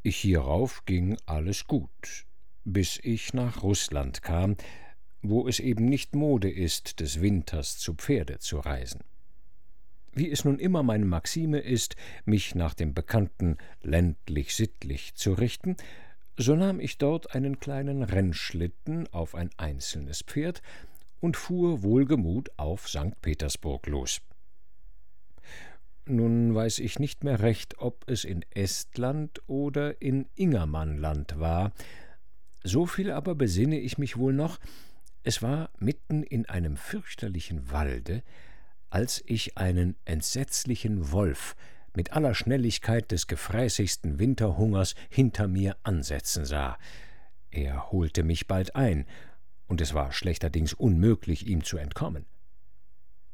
Hierauf 0.05 0.85
ging 0.87 1.17
alles 1.25 1.69
gut, 1.69 2.27
bis 2.65 2.99
ich 3.05 3.33
nach 3.33 3.63
Russland 3.63 4.23
kam, 4.23 4.57
wo 5.23 5.47
es 5.47 5.61
eben 5.61 5.85
nicht 5.85 6.17
Mode 6.17 6.51
ist, 6.51 6.99
des 6.99 7.21
Winters 7.21 7.79
zu 7.79 7.95
Pferde 7.95 8.41
zu 8.41 8.59
reisen. 8.59 9.05
Wie 10.11 10.29
es 10.29 10.45
nun 10.45 10.59
immer 10.59 10.83
meine 10.83 11.05
Maxime 11.05 11.61
ist, 11.61 11.95
mich 12.25 12.57
nach 12.57 12.75
dem 12.75 12.93
Bekannten 12.93 13.57
ländlich 13.83 14.57
sittlich 14.57 15.15
zu 15.15 15.33
richten, 15.33 15.77
so 16.37 16.57
nahm 16.57 16.81
ich 16.81 16.99
dort 16.99 17.37
einen 17.37 17.61
kleinen 17.61 18.03
Rennschlitten 18.03 19.07
auf 19.13 19.37
ein 19.37 19.51
einzelnes 19.59 20.23
Pferd 20.23 20.61
und 21.21 21.37
fuhr 21.37 21.83
wohlgemut 21.83 22.51
auf 22.57 22.89
St. 22.89 23.21
Petersburg 23.21 23.87
los. 23.87 24.21
Nun 26.07 26.55
weiß 26.55 26.79
ich 26.79 26.99
nicht 26.99 27.23
mehr 27.23 27.41
recht, 27.41 27.79
ob 27.79 28.09
es 28.09 28.25
in 28.25 28.45
Estland 28.51 29.43
oder 29.47 30.01
in 30.01 30.27
Ingermannland 30.35 31.39
war. 31.39 31.73
So 32.65 32.87
viel 32.87 33.11
aber 33.11 33.35
besinne 33.35 33.79
ich 33.79 33.99
mich 33.99 34.17
wohl 34.17 34.33
noch, 34.33 34.59
es 35.23 35.43
war 35.43 35.71
mitten 35.79 36.23
in 36.23 36.49
einem 36.49 36.79
fürchterlichen 36.79 37.71
Walde, 37.71 38.23
als 38.89 39.23
ich 39.27 39.59
einen 39.59 39.97
entsetzlichen 40.07 41.13
Wolf 41.13 41.55
mit 41.95 42.13
aller 42.13 42.35
Schnelligkeit 42.35 43.11
des 43.13 43.27
gefräßigsten 43.27 44.19
Winterhungers 44.19 44.95
hinter 45.11 45.49
mir 45.49 45.77
ansetzen 45.83 46.47
sah. 46.47 46.79
Er 47.51 47.91
holte 47.93 48.23
mich 48.23 48.47
bald 48.47 48.77
ein, 48.77 49.05
und 49.69 49.81
es 49.81 49.95
war 49.95 50.13
schlechterdings 50.13 50.73
unmöglich, 50.73 51.47
ihm 51.47 51.63
zu 51.63 51.77
entkommen. 51.79 52.27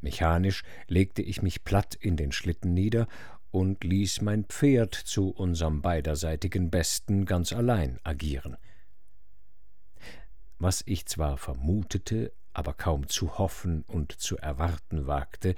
Mechanisch 0.01 0.65
legte 0.87 1.23
ich 1.23 1.41
mich 1.41 1.65
platt 1.65 1.95
in 1.95 2.17
den 2.17 2.31
Schlitten 2.31 2.75
nieder 2.75 3.09
und 3.51 3.85
ließ 3.85 4.21
mein 4.21 4.45
Pferd 4.45 4.95
zu 4.95 5.31
unserem 5.31 5.81
beiderseitigen 5.81 6.71
Besten 6.71 7.25
ganz 7.25 7.53
allein 7.53 7.99
agieren. 8.03 8.57
Was 10.59 10.83
ich 10.87 11.07
zwar 11.07 11.39
vermutete, 11.39 12.33
aber 12.53 12.75
kaum 12.75 13.09
zu 13.09 13.39
hoffen 13.39 13.83
und 13.87 14.13
zu 14.13 14.37
erwarten 14.37 15.07
wagte, 15.07 15.55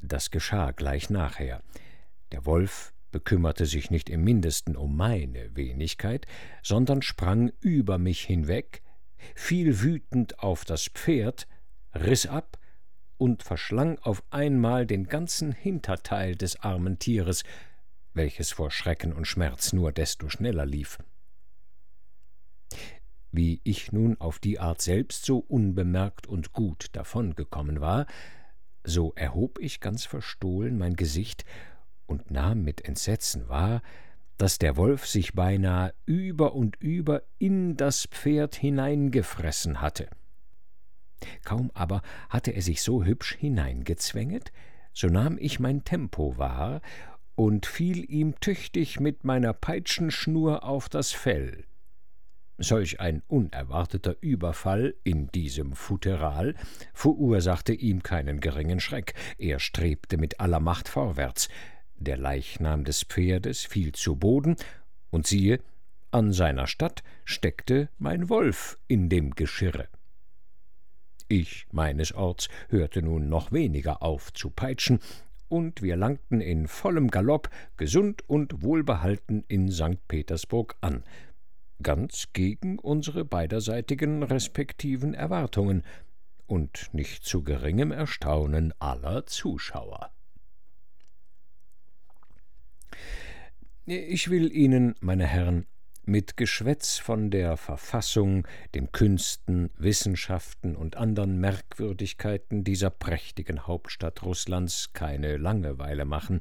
das 0.00 0.30
geschah 0.30 0.72
gleich 0.72 1.10
nachher. 1.10 1.62
Der 2.32 2.44
Wolf 2.46 2.92
bekümmerte 3.12 3.66
sich 3.66 3.90
nicht 3.90 4.10
im 4.10 4.24
mindesten 4.24 4.76
um 4.76 4.96
meine 4.96 5.54
Wenigkeit, 5.56 6.26
sondern 6.62 7.02
sprang 7.02 7.52
über 7.60 7.98
mich 7.98 8.22
hinweg, 8.22 8.82
fiel 9.34 9.82
wütend 9.82 10.38
auf 10.40 10.64
das 10.64 10.88
Pferd, 10.88 11.46
riß 11.94 12.26
ab 12.26 12.58
und 13.18 13.42
verschlang 13.42 13.98
auf 14.00 14.22
einmal 14.30 14.86
den 14.86 15.06
ganzen 15.06 15.52
Hinterteil 15.52 16.34
des 16.34 16.56
armen 16.60 16.98
Tieres, 16.98 17.44
welches 18.14 18.52
vor 18.52 18.70
Schrecken 18.70 19.12
und 19.12 19.26
Schmerz 19.26 19.72
nur 19.72 19.92
desto 19.92 20.28
schneller 20.28 20.66
lief. 20.66 20.98
Wie 23.30 23.60
ich 23.64 23.92
nun 23.92 24.20
auf 24.20 24.38
die 24.38 24.58
Art 24.58 24.82
selbst 24.82 25.24
so 25.24 25.38
unbemerkt 25.38 26.26
und 26.26 26.52
gut 26.52 26.88
davongekommen 26.92 27.80
war, 27.80 28.06
so 28.84 29.12
erhob 29.14 29.58
ich 29.58 29.80
ganz 29.80 30.04
verstohlen 30.04 30.76
mein 30.76 30.96
Gesicht 30.96 31.44
und 32.06 32.30
nahm 32.30 32.62
mit 32.62 32.84
Entsetzen 32.84 33.48
wahr, 33.48 33.82
dass 34.38 34.58
der 34.58 34.76
Wolf 34.76 35.06
sich 35.06 35.34
beinahe 35.34 35.94
über 36.06 36.54
und 36.54 36.76
über 36.76 37.22
in 37.38 37.76
das 37.76 38.06
Pferd 38.06 38.56
hineingefressen 38.56 39.80
hatte. 39.80 40.08
Kaum 41.44 41.70
aber 41.74 42.02
hatte 42.28 42.52
er 42.52 42.62
sich 42.62 42.82
so 42.82 43.04
hübsch 43.04 43.36
hineingezwänget, 43.36 44.52
so 44.92 45.06
nahm 45.08 45.38
ich 45.38 45.60
mein 45.60 45.84
Tempo 45.84 46.36
wahr 46.38 46.80
und 47.34 47.66
fiel 47.66 48.10
ihm 48.10 48.38
tüchtig 48.40 49.00
mit 49.00 49.24
meiner 49.24 49.52
Peitschenschnur 49.52 50.64
auf 50.64 50.88
das 50.88 51.12
Fell. 51.12 51.64
Solch 52.58 53.00
ein 53.00 53.22
unerwarteter 53.26 54.14
Überfall 54.20 54.94
in 55.02 55.28
diesem 55.28 55.72
Futteral 55.72 56.54
verursachte 56.92 57.72
ihm 57.72 58.02
keinen 58.02 58.40
geringen 58.40 58.78
Schreck, 58.78 59.14
er 59.38 59.58
strebte 59.58 60.18
mit 60.18 60.38
aller 60.38 60.60
Macht 60.60 60.88
vorwärts, 60.88 61.48
der 62.02 62.16
Leichnam 62.16 62.84
des 62.84 63.04
Pferdes 63.04 63.64
fiel 63.64 63.92
zu 63.92 64.16
Boden, 64.16 64.56
und 65.10 65.26
siehe, 65.26 65.60
an 66.10 66.32
seiner 66.32 66.66
Statt 66.66 67.02
steckte 67.24 67.88
mein 67.98 68.28
Wolf 68.28 68.78
in 68.88 69.08
dem 69.08 69.34
Geschirre. 69.34 69.88
Ich 71.28 71.66
meines 71.72 72.12
Orts 72.12 72.48
hörte 72.68 73.02
nun 73.02 73.28
noch 73.28 73.52
weniger 73.52 74.02
auf 74.02 74.32
zu 74.32 74.50
peitschen, 74.50 75.00
und 75.48 75.82
wir 75.82 75.96
langten 75.96 76.40
in 76.40 76.66
vollem 76.66 77.10
Galopp, 77.10 77.50
gesund 77.76 78.28
und 78.28 78.62
wohlbehalten 78.62 79.44
in 79.48 79.70
St. 79.70 80.06
Petersburg 80.08 80.76
an, 80.80 81.04
ganz 81.82 82.28
gegen 82.32 82.78
unsere 82.78 83.24
beiderseitigen 83.24 84.22
respektiven 84.22 85.14
Erwartungen 85.14 85.82
und 86.46 86.88
nicht 86.92 87.24
zu 87.24 87.42
geringem 87.42 87.92
Erstaunen 87.92 88.74
aller 88.78 89.26
Zuschauer. 89.26 90.10
Ich 93.84 94.30
will 94.30 94.54
Ihnen, 94.54 94.94
meine 95.00 95.26
Herren, 95.26 95.66
mit 96.04 96.36
Geschwätz 96.36 96.98
von 96.98 97.30
der 97.30 97.56
Verfassung, 97.56 98.46
den 98.74 98.92
Künsten, 98.92 99.70
Wissenschaften 99.76 100.76
und 100.76 100.96
andern 100.96 101.38
Merkwürdigkeiten 101.38 102.64
dieser 102.64 102.90
prächtigen 102.90 103.66
Hauptstadt 103.66 104.22
Russlands 104.22 104.92
keine 104.92 105.36
Langeweile 105.36 106.04
machen, 106.04 106.40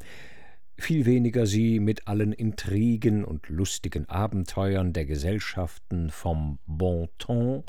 viel 0.77 1.05
weniger 1.05 1.45
sie 1.45 1.79
mit 1.79 2.07
allen 2.07 2.33
Intrigen 2.33 3.23
und 3.23 3.49
lustigen 3.49 4.09
Abenteuern 4.09 4.93
der 4.93 5.05
Gesellschaften 5.05 6.09
vom 6.09 6.59
Bon 6.65 7.07
Ton, 7.19 7.63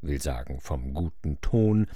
will 0.00 0.20
sagen 0.22 0.60
vom 0.60 0.94
guten 0.94 1.40
Ton, 1.40 1.86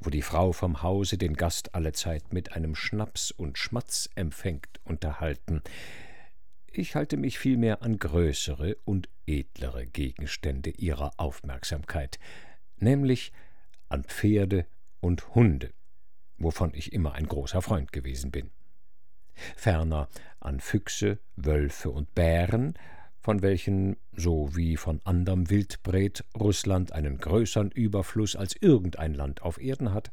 wo 0.00 0.10
die 0.10 0.22
Frau 0.22 0.52
vom 0.52 0.82
Hause 0.82 1.18
den 1.18 1.34
Gast 1.34 1.74
allezeit 1.74 2.32
mit 2.32 2.52
einem 2.52 2.74
Schnaps 2.74 3.30
und 3.30 3.58
Schmatz 3.58 4.08
empfängt, 4.14 4.80
unterhalten. 4.84 5.62
Ich 6.70 6.94
halte 6.94 7.16
mich 7.16 7.38
vielmehr 7.38 7.82
an 7.82 7.98
größere 7.98 8.76
und 8.84 9.08
edlere 9.26 9.86
Gegenstände 9.86 10.70
ihrer 10.70 11.12
Aufmerksamkeit, 11.16 12.18
nämlich 12.78 13.32
an 13.88 14.04
Pferde 14.04 14.66
und 15.00 15.34
Hunde, 15.34 15.72
wovon 16.38 16.74
ich 16.74 16.92
immer 16.92 17.14
ein 17.14 17.26
großer 17.26 17.62
Freund 17.62 17.92
gewesen 17.92 18.30
bin 18.30 18.50
ferner 19.56 20.08
an 20.40 20.60
Füchse, 20.60 21.18
Wölfe 21.36 21.90
und 21.90 22.14
Bären, 22.14 22.74
von 23.26 23.42
welchen, 23.42 23.96
so 24.12 24.54
wie 24.54 24.76
von 24.76 25.00
anderem 25.02 25.50
Wildbret, 25.50 26.24
Russland 26.38 26.92
einen 26.92 27.18
größern 27.18 27.72
Überfluß 27.72 28.36
als 28.36 28.54
irgendein 28.54 29.14
Land 29.14 29.42
auf 29.42 29.60
Erden 29.60 29.92
hat. 29.92 30.12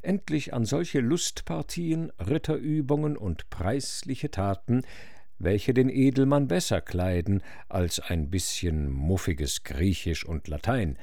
Endlich 0.00 0.54
an 0.54 0.64
solche 0.64 1.00
Lustpartien, 1.00 2.12
Ritterübungen 2.20 3.16
und 3.16 3.50
preisliche 3.50 4.30
Taten, 4.30 4.82
welche 5.40 5.74
den 5.74 5.88
Edelmann 5.88 6.46
besser 6.46 6.80
kleiden 6.80 7.42
als 7.68 7.98
ein 7.98 8.30
bisschen 8.30 8.92
muffiges 8.92 9.64
Griechisch 9.64 10.24
und 10.24 10.46
Latein 10.46 10.96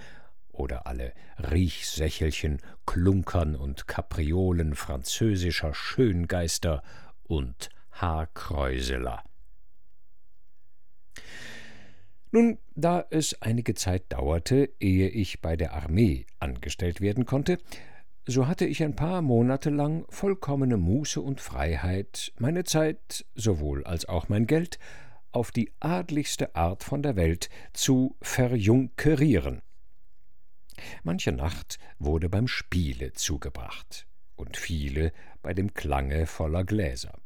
oder 0.54 0.88
alle 0.88 1.12
Riechsächelchen, 1.40 2.62
Klunkern 2.86 3.58
und 3.58 3.86
Kapriolen 3.86 4.76
französischer 4.76 5.74
Schöngeister 5.74 6.82
und 7.26 7.68
Haarkräuseler. 7.92 9.26
Nun, 12.34 12.60
da 12.76 13.06
es 13.10 13.42
einige 13.42 13.74
Zeit 13.74 14.04
dauerte, 14.10 14.70
ehe 14.80 15.10
ich 15.10 15.42
bei 15.42 15.58
der 15.58 15.74
Armee 15.74 16.26
angestellt 16.40 17.02
werden 17.02 17.26
konnte, 17.26 17.58
so 18.26 18.48
hatte 18.48 18.66
ich 18.66 18.82
ein 18.84 18.96
paar 18.96 19.22
Monate 19.22 19.70
lang 19.70 20.06
vollkommene 20.10 20.78
Muße 20.78 21.20
und 21.20 21.42
Freiheit, 21.42 22.32
meine 22.38 22.64
Zeit 22.64 23.26
sowohl 23.36 23.84
als 23.84 24.06
auch 24.08 24.30
mein 24.30 24.48
Geld 24.48 24.80
auf 25.34 25.52
die 25.52 25.74
adligste 25.82 26.56
Art 26.56 26.84
von 26.84 27.04
der 27.04 27.18
Welt 27.18 27.50
zu 27.74 28.16
verjunkerieren. 28.22 29.62
Manche 31.04 31.34
Nacht 31.34 31.80
wurde 32.00 32.30
beim 32.30 32.48
Spiele 32.48 33.12
zugebracht 33.12 34.08
und 34.36 34.56
viele 34.56 35.12
bei 35.42 35.54
dem 35.54 35.74
Klange 35.74 36.28
voller 36.28 36.64
Gläser. 36.64 37.21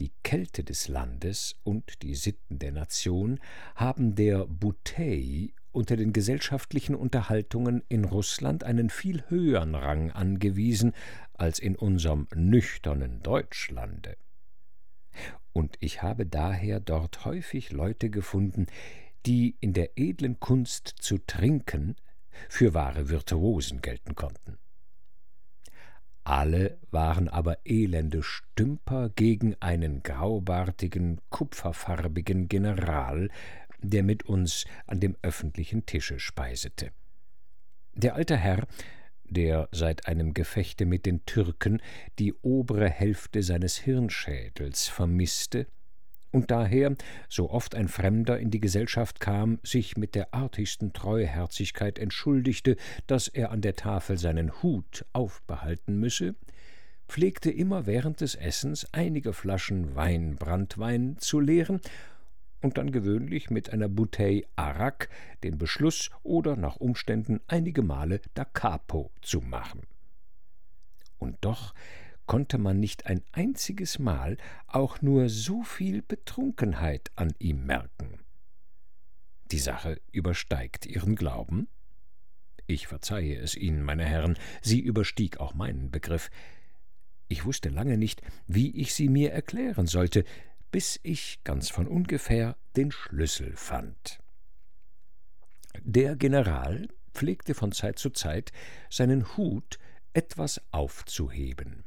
Die 0.00 0.12
Kälte 0.22 0.64
des 0.64 0.88
Landes 0.88 1.56
und 1.62 2.02
die 2.02 2.14
Sitten 2.14 2.58
der 2.58 2.72
Nation 2.72 3.40
haben 3.74 4.14
der 4.14 4.46
Bouteille 4.46 5.50
unter 5.72 5.96
den 5.96 6.12
gesellschaftlichen 6.12 6.94
Unterhaltungen 6.94 7.82
in 7.88 8.04
Russland 8.04 8.64
einen 8.64 8.90
viel 8.90 9.24
höheren 9.28 9.74
Rang 9.74 10.10
angewiesen 10.12 10.92
als 11.32 11.58
in 11.58 11.76
unserem 11.76 12.28
nüchternen 12.34 13.22
Deutschlande. 13.22 14.16
Und 15.52 15.76
ich 15.80 16.02
habe 16.02 16.26
daher 16.26 16.80
dort 16.80 17.24
häufig 17.24 17.72
Leute 17.72 18.10
gefunden, 18.10 18.66
die 19.26 19.56
in 19.60 19.72
der 19.72 19.96
edlen 19.96 20.38
Kunst 20.40 20.94
zu 21.00 21.18
trinken 21.18 21.96
für 22.48 22.74
wahre 22.74 23.08
Virtuosen 23.08 23.80
gelten 23.80 24.14
konnten. 24.14 24.58
Alle 26.24 26.78
waren 26.90 27.28
aber 27.28 27.58
elende 27.66 28.22
Stümper 28.22 29.10
gegen 29.10 29.56
einen 29.60 30.02
graubärtigen, 30.02 31.20
kupferfarbigen 31.28 32.48
General, 32.48 33.28
der 33.80 34.02
mit 34.02 34.24
uns 34.24 34.64
an 34.86 35.00
dem 35.00 35.16
öffentlichen 35.20 35.84
Tische 35.84 36.18
speisete. 36.18 36.92
Der 37.94 38.14
alte 38.14 38.38
Herr, 38.38 38.66
der 39.24 39.68
seit 39.70 40.06
einem 40.08 40.32
Gefechte 40.32 40.86
mit 40.86 41.04
den 41.04 41.26
Türken 41.26 41.82
die 42.18 42.32
obere 42.40 42.88
Hälfte 42.88 43.42
seines 43.42 43.76
Hirnschädels 43.76 44.88
vermißte, 44.88 45.66
und 46.34 46.50
daher, 46.50 46.96
so 47.28 47.48
oft 47.50 47.76
ein 47.76 47.86
Fremder 47.86 48.40
in 48.40 48.50
die 48.50 48.58
Gesellschaft 48.58 49.20
kam, 49.20 49.60
sich 49.62 49.96
mit 49.96 50.16
der 50.16 50.34
artigsten 50.34 50.92
Treuherzigkeit 50.92 51.96
entschuldigte, 51.96 52.76
dass 53.06 53.28
er 53.28 53.52
an 53.52 53.60
der 53.60 53.76
Tafel 53.76 54.18
seinen 54.18 54.60
Hut 54.60 55.06
aufbehalten 55.12 56.00
müsse, 56.00 56.34
pflegte 57.08 57.52
immer 57.52 57.86
während 57.86 58.20
des 58.20 58.34
Essens 58.34 58.84
einige 58.90 59.32
Flaschen 59.32 59.94
Wein, 59.94 60.34
Brandwein 60.34 61.18
zu 61.18 61.38
leeren 61.38 61.80
und 62.62 62.78
dann 62.78 62.90
gewöhnlich 62.90 63.50
mit 63.50 63.70
einer 63.70 63.88
Bouteille 63.88 64.42
Arak 64.56 65.10
den 65.44 65.56
Beschluss 65.56 66.10
oder 66.24 66.56
nach 66.56 66.74
Umständen 66.76 67.42
einige 67.46 67.82
Male 67.82 68.20
da 68.34 68.44
Capo 68.44 69.12
zu 69.22 69.40
machen. 69.40 69.82
Und 71.18 71.36
doch 71.42 71.74
konnte 72.26 72.58
man 72.58 72.80
nicht 72.80 73.06
ein 73.06 73.22
einziges 73.32 73.98
Mal 73.98 74.36
auch 74.66 75.02
nur 75.02 75.28
so 75.28 75.62
viel 75.62 76.02
Betrunkenheit 76.02 77.10
an 77.16 77.32
ihm 77.38 77.66
merken. 77.66 78.18
Die 79.50 79.58
Sache 79.58 80.00
übersteigt 80.10 80.86
Ihren 80.86 81.16
Glauben? 81.16 81.68
Ich 82.66 82.86
verzeihe 82.86 83.36
es 83.36 83.54
Ihnen, 83.54 83.82
meine 83.82 84.04
Herren, 84.04 84.38
sie 84.62 84.80
überstieg 84.80 85.38
auch 85.38 85.54
meinen 85.54 85.90
Begriff. 85.90 86.30
Ich 87.28 87.44
wusste 87.44 87.68
lange 87.68 87.98
nicht, 87.98 88.22
wie 88.46 88.74
ich 88.74 88.94
sie 88.94 89.08
mir 89.08 89.32
erklären 89.32 89.86
sollte, 89.86 90.24
bis 90.70 90.98
ich 91.02 91.44
ganz 91.44 91.70
von 91.70 91.86
ungefähr 91.86 92.56
den 92.74 92.90
Schlüssel 92.90 93.54
fand. 93.54 94.18
Der 95.82 96.16
General 96.16 96.88
pflegte 97.12 97.54
von 97.54 97.72
Zeit 97.72 97.98
zu 97.98 98.10
Zeit 98.10 98.50
seinen 98.90 99.36
Hut 99.36 99.78
etwas 100.14 100.60
aufzuheben. 100.70 101.84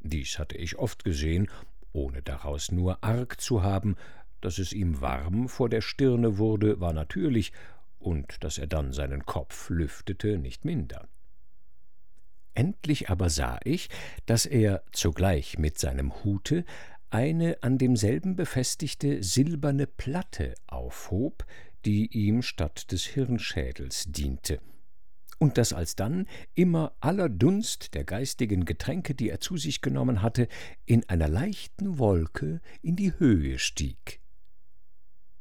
Dies 0.00 0.38
hatte 0.38 0.56
ich 0.56 0.78
oft 0.78 1.04
gesehen, 1.04 1.48
ohne 1.92 2.22
daraus 2.22 2.70
nur 2.70 3.02
arg 3.02 3.40
zu 3.40 3.62
haben, 3.62 3.96
dass 4.40 4.58
es 4.58 4.72
ihm 4.72 5.00
warm 5.00 5.48
vor 5.48 5.68
der 5.68 5.80
Stirne 5.80 6.38
wurde, 6.38 6.80
war 6.80 6.92
natürlich, 6.92 7.52
und 7.98 8.44
dass 8.44 8.58
er 8.58 8.68
dann 8.68 8.92
seinen 8.92 9.26
Kopf 9.26 9.70
lüftete, 9.70 10.38
nicht 10.38 10.64
minder. 10.64 11.08
Endlich 12.54 13.10
aber 13.10 13.30
sah 13.30 13.58
ich, 13.64 13.88
dass 14.26 14.46
er 14.46 14.82
zugleich 14.92 15.58
mit 15.58 15.78
seinem 15.78 16.24
Hute 16.24 16.64
eine 17.10 17.62
an 17.62 17.78
demselben 17.78 18.36
befestigte 18.36 19.22
silberne 19.22 19.86
Platte 19.86 20.54
aufhob, 20.66 21.46
die 21.84 22.06
ihm 22.06 22.42
statt 22.42 22.92
des 22.92 23.04
Hirnschädels 23.04 24.06
diente, 24.08 24.60
und 25.38 25.58
dass 25.58 25.72
alsdann 25.72 26.26
immer 26.54 26.92
aller 27.00 27.28
Dunst 27.28 27.94
der 27.94 28.04
geistigen 28.04 28.64
Getränke, 28.64 29.14
die 29.14 29.30
er 29.30 29.40
zu 29.40 29.56
sich 29.56 29.80
genommen 29.80 30.22
hatte, 30.22 30.48
in 30.84 31.08
einer 31.08 31.28
leichten 31.28 31.98
Wolke 31.98 32.60
in 32.82 32.96
die 32.96 33.18
Höhe 33.18 33.58
stieg. 33.58 34.20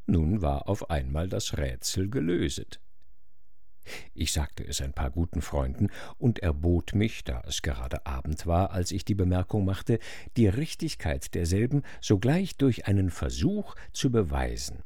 Nun 0.06 0.42
war 0.42 0.70
auf 0.70 0.90
einmal 0.90 1.28
das 1.28 1.58
Rätsel 1.58 2.10
gelöset. 2.10 2.80
Ich 4.14 4.34
sagte 4.34 4.66
es 4.66 4.82
ein 4.82 4.94
paar 4.94 5.12
guten 5.12 5.42
Freunden 5.42 5.90
und 6.18 6.40
erbot 6.40 6.94
mich, 6.94 7.24
da 7.24 7.42
es 7.48 7.62
gerade 7.62 8.06
Abend 8.06 8.46
war, 8.46 8.72
als 8.72 8.92
ich 8.92 9.06
die 9.06 9.16
Bemerkung 9.16 9.66
machte, 9.66 10.00
die 10.36 10.48
Richtigkeit 10.48 11.34
derselben 11.36 11.84
sogleich 12.02 12.58
durch 12.58 12.88
einen 12.88 13.10
Versuch 13.10 13.76
zu 13.94 14.12
beweisen. 14.12 14.84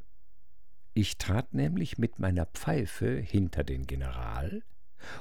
Ich 0.93 1.17
trat 1.17 1.53
nämlich 1.53 1.97
mit 1.97 2.19
meiner 2.19 2.45
Pfeife 2.45 3.15
hinter 3.17 3.63
den 3.63 3.87
General, 3.87 4.61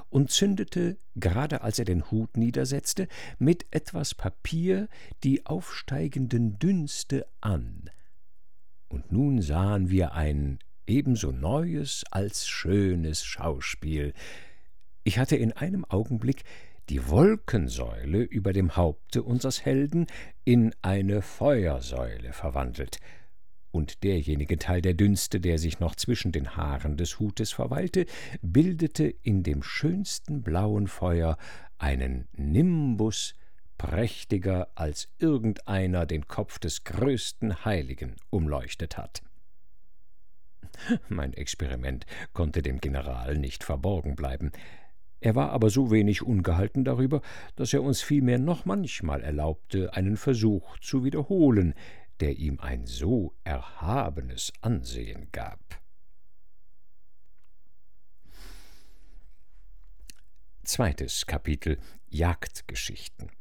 und 0.09 0.31
zündete, 0.31 0.97
gerade 1.15 1.61
als 1.61 1.79
er 1.79 1.85
den 1.85 2.09
Hut 2.11 2.37
niedersetzte, 2.37 3.07
mit 3.39 3.65
etwas 3.71 4.15
Papier 4.15 4.87
die 5.23 5.45
aufsteigenden 5.45 6.59
Dünste 6.59 7.25
an. 7.41 7.89
Und 8.87 9.11
nun 9.11 9.41
sahen 9.41 9.89
wir 9.89 10.13
ein 10.13 10.59
ebenso 10.87 11.31
neues 11.31 12.03
als 12.11 12.47
schönes 12.47 13.23
Schauspiel. 13.23 14.13
Ich 15.03 15.17
hatte 15.17 15.35
in 15.35 15.53
einem 15.53 15.85
Augenblick 15.85 16.43
die 16.89 17.07
Wolkensäule 17.07 18.21
über 18.21 18.51
dem 18.51 18.75
Haupte 18.75 19.23
unsers 19.23 19.63
Helden 19.63 20.07
in 20.43 20.75
eine 20.81 21.21
Feuersäule 21.21 22.33
verwandelt, 22.33 22.99
und 23.71 24.03
derjenige 24.03 24.57
Teil 24.57 24.81
der 24.81 24.93
Dünste, 24.93 25.39
der 25.39 25.57
sich 25.57 25.79
noch 25.79 25.95
zwischen 25.95 26.31
den 26.31 26.55
Haaren 26.55 26.97
des 26.97 27.19
Hutes 27.19 27.51
verweilte, 27.51 28.05
bildete 28.41 29.05
in 29.05 29.43
dem 29.43 29.63
schönsten 29.63 30.43
blauen 30.43 30.87
Feuer 30.87 31.37
einen 31.77 32.27
Nimbus, 32.33 33.35
prächtiger 33.77 34.67
als 34.75 35.09
irgendeiner 35.17 36.05
den 36.05 36.27
Kopf 36.27 36.59
des 36.59 36.83
größten 36.83 37.65
Heiligen 37.65 38.15
umleuchtet 38.29 38.97
hat. 38.97 39.23
Mein 41.09 41.33
Experiment 41.33 42.05
konnte 42.33 42.61
dem 42.61 42.79
General 42.79 43.37
nicht 43.37 43.63
verborgen 43.63 44.15
bleiben. 44.15 44.51
Er 45.19 45.35
war 45.35 45.51
aber 45.51 45.69
so 45.69 45.91
wenig 45.91 46.23
ungehalten 46.23 46.83
darüber, 46.83 47.21
dass 47.55 47.73
er 47.73 47.83
uns 47.83 48.01
vielmehr 48.01 48.39
noch 48.39 48.65
manchmal 48.65 49.21
erlaubte, 49.21 49.93
einen 49.93 50.17
Versuch 50.17 50.77
zu 50.79 51.03
wiederholen, 51.03 51.73
der 52.21 52.37
ihm 52.37 52.59
ein 52.59 52.85
so 52.85 53.33
erhabenes 53.43 54.53
Ansehen 54.61 55.27
gab. 55.31 55.81
Zweites 60.63 61.25
Kapitel 61.25 61.79
Jagdgeschichten 62.09 63.31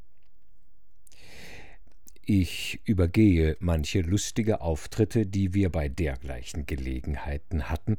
Ich 2.25 2.81
übergehe 2.85 3.59
manche 3.61 4.01
lustige 4.01 4.62
Auftritte, 4.62 5.27
die 5.27 5.53
wir 5.53 5.69
bei 5.69 5.90
dergleichen 5.90 6.64
Gelegenheiten 6.64 7.69
hatten, 7.69 7.99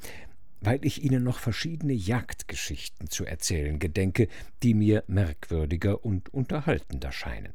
weil 0.61 0.83
ich 0.83 1.03
Ihnen 1.03 1.23
noch 1.23 1.37
verschiedene 1.37 1.93
Jagdgeschichten 1.93 3.09
zu 3.09 3.23
erzählen 3.25 3.77
gedenke, 3.77 4.27
die 4.63 4.73
mir 4.73 5.03
merkwürdiger 5.07 6.03
und 6.03 6.33
unterhaltender 6.33 7.11
scheinen. 7.11 7.53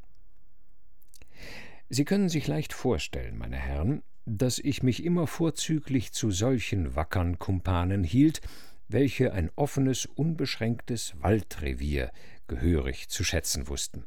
Sie 1.89 2.03
können 2.03 2.27
sich 2.27 2.47
leicht 2.47 2.73
vorstellen, 2.73 3.37
meine 3.37 3.55
Herren, 3.55 4.03
dass 4.25 4.59
ich 4.59 4.83
mich 4.83 5.05
immer 5.05 5.25
vorzüglich 5.25 6.11
zu 6.11 6.31
solchen 6.31 6.95
wackern 6.95 7.39
Kumpanen 7.39 8.03
hielt, 8.03 8.41
welche 8.89 9.31
ein 9.31 9.49
offenes, 9.55 10.05
unbeschränktes 10.05 11.13
Waldrevier 11.21 12.11
gehörig 12.47 13.07
zu 13.07 13.23
schätzen 13.23 13.67
wussten. 13.69 14.03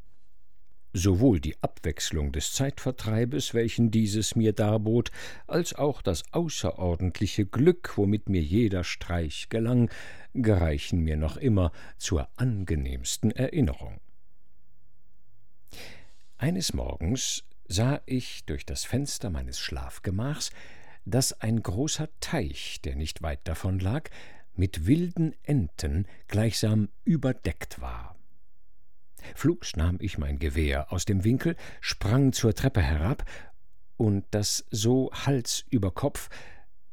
Sowohl 0.93 1.41
die 1.41 1.57
Abwechslung 1.63 2.33
des 2.33 2.53
Zeitvertreibes, 2.53 3.55
welchen 3.55 3.91
dieses 3.91 4.35
mir 4.35 4.53
darbot, 4.53 5.11
als 5.47 5.75
auch 5.75 6.03
das 6.03 6.25
außerordentliche 6.33 7.47
Glück, 7.47 7.97
womit 7.97 8.29
mir 8.29 8.43
jeder 8.43 8.85
Streich 8.85 9.49
gelang, 9.49 9.89
gereichen 10.35 11.01
mir 11.01 11.17
noch 11.17 11.37
immer 11.37 11.73
zur 11.97 12.29
angenehmsten 12.37 13.31
Erinnerung. 13.31 14.01
Eines 16.39 16.73
Morgens 16.73 17.45
sah 17.71 18.01
ich 18.05 18.45
durch 18.45 18.67
das 18.67 18.85
Fenster 18.85 19.31
meines 19.31 19.59
Schlafgemachs, 19.59 20.51
dass 21.07 21.33
ein 21.41 21.63
großer 21.63 22.09
Teich, 22.21 22.81
der 22.83 22.97
nicht 22.97 23.23
weit 23.23 23.41
davon 23.49 23.79
lag, 23.79 24.11
mit 24.55 24.87
wilden 24.87 25.35
Enten 25.45 26.07
gleichsam 26.29 26.89
überdeckt 27.05 27.81
war 27.81 28.17
Flugs 29.35 29.77
nahm 29.77 29.99
ich 30.01 30.19
mein 30.19 30.39
Gewehr 30.39 30.93
aus 30.93 31.05
dem 31.05 31.25
Winkel, 31.25 31.57
sprang 31.81 32.33
zur 32.33 32.55
Treppe 32.55 32.83
herab, 32.83 33.25
und 33.97 34.25
das 34.31 34.65
so 34.71 35.11
Hals 35.13 35.65
über 35.69 35.91
Kopf, 35.91 36.31